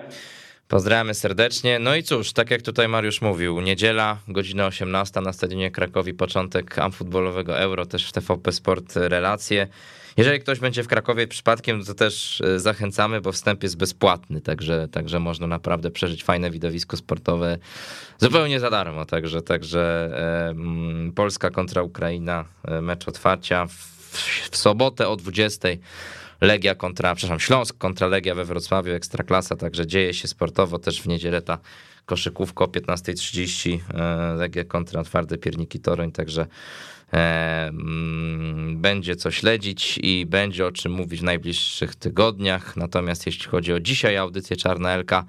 Pozdrawiamy 0.68 1.14
serdecznie. 1.14 1.80
No 1.80 1.96
i 1.96 2.04
cóż, 2.04 2.34
tak 2.34 2.52
jak 2.52 2.62
tutaj 2.62 2.88
Mariusz 2.88 3.22
mówił, 3.22 3.62
niedziela, 3.62 4.18
godzina 4.28 4.66
18 4.66 5.22
na 5.22 5.34
Stadionie 5.34 5.72
Krakowi, 5.72 6.14
początek 6.14 6.80
amfutbolowego 6.80 7.60
Euro, 7.60 7.86
też 7.86 8.10
w 8.10 8.12
TVP 8.12 8.52
Sport 8.52 8.96
relacje. 8.96 9.68
Jeżeli 10.18 10.40
ktoś 10.40 10.60
będzie 10.60 10.84
w 10.84 10.88
Krakowie 10.88 11.28
przypadkiem, 11.28 11.84
to 11.84 11.94
też 11.94 12.42
e, 12.42 12.60
zachęcamy, 12.60 13.22
bo 13.22 13.32
wstęp 13.32 13.64
jest 13.64 13.78
bezpłatny, 13.78 14.42
także, 14.42 14.88
także 14.88 15.20
można 15.20 15.48
naprawdę 15.48 15.92
przeżyć 15.92 16.24
fajne 16.24 16.52
widowisko 16.52 16.98
sportowe 16.98 17.58
zupełnie 18.18 18.60
za 18.60 18.70
darmo. 18.70 19.06
Także, 19.06 19.42
także 19.42 20.10
e, 20.14 21.12
Polska 21.16 21.52
kontra 21.52 21.82
Ukraina, 21.82 22.46
e, 22.64 22.82
mecz 22.82 23.08
otwarcia 23.08 23.66
w, 23.66 23.74
w 24.52 24.58
sobotę 24.58 25.08
o 25.08 25.16
20. 25.16 25.68
Legia 26.42 26.76
kontra, 26.76 27.16
przepraszam, 27.16 27.40
Śląsk 27.40 27.78
kontra 27.78 28.08
Legia 28.08 28.36
we 28.36 28.46
Wrocławiu, 28.46 28.94
Ekstraklasa, 28.94 29.56
także 29.56 29.88
dzieje 29.88 30.14
się 30.14 30.28
sportowo, 30.28 30.80
też 30.80 31.02
w 31.02 31.08
niedzielę 31.08 31.42
ta 31.42 31.58
koszykówka 32.06 32.66
o 32.66 32.68
15.30, 32.68 33.80
Legia 34.38 34.64
kontra 34.64 35.04
Twarde 35.04 35.38
Pierniki 35.38 35.80
Toruń, 35.80 36.12
także 36.12 36.42
E, 36.42 36.97
będzie 38.76 39.16
co 39.16 39.32
śledzić 39.32 40.00
i 40.04 40.26
będzie 40.26 40.66
o 40.66 40.72
czym 40.72 40.92
mówić 40.92 41.20
w 41.20 41.24
najbliższych 41.24 41.96
tygodniach. 41.96 42.78
Natomiast 42.78 43.26
jeśli 43.26 43.46
chodzi 43.46 43.74
o 43.74 43.80
dzisiaj 43.80 44.18
audycję 44.18 44.58
Czarna 44.58 44.92
Elka, 44.92 45.26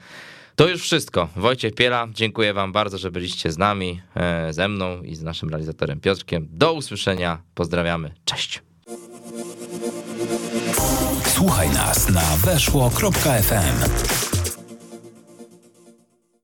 to 0.57 0.69
już 0.69 0.83
wszystko. 0.83 1.29
Wojciech 1.37 1.75
Piela, 1.75 2.09
dziękuję 2.13 2.55
wam 2.55 2.73
bardzo, 2.73 2.99
że 2.99 3.11
byliście 3.11 3.53
z 3.53 3.59
nami, 3.59 4.01
e, 4.17 4.53
ze 4.53 4.69
mną 4.69 5.03
i 5.03 5.15
z 5.15 5.23
naszym 5.23 5.49
realizatorem 5.49 6.01
Piotrkiem. 6.01 6.49
Do 6.51 6.73
usłyszenia, 6.73 7.39
pozdrawiamy, 7.55 8.15
cześć. 8.25 8.63
Słuchaj 11.27 11.71
nas 11.71 12.09
na 12.11 12.37
weszło.fm. 12.37 14.18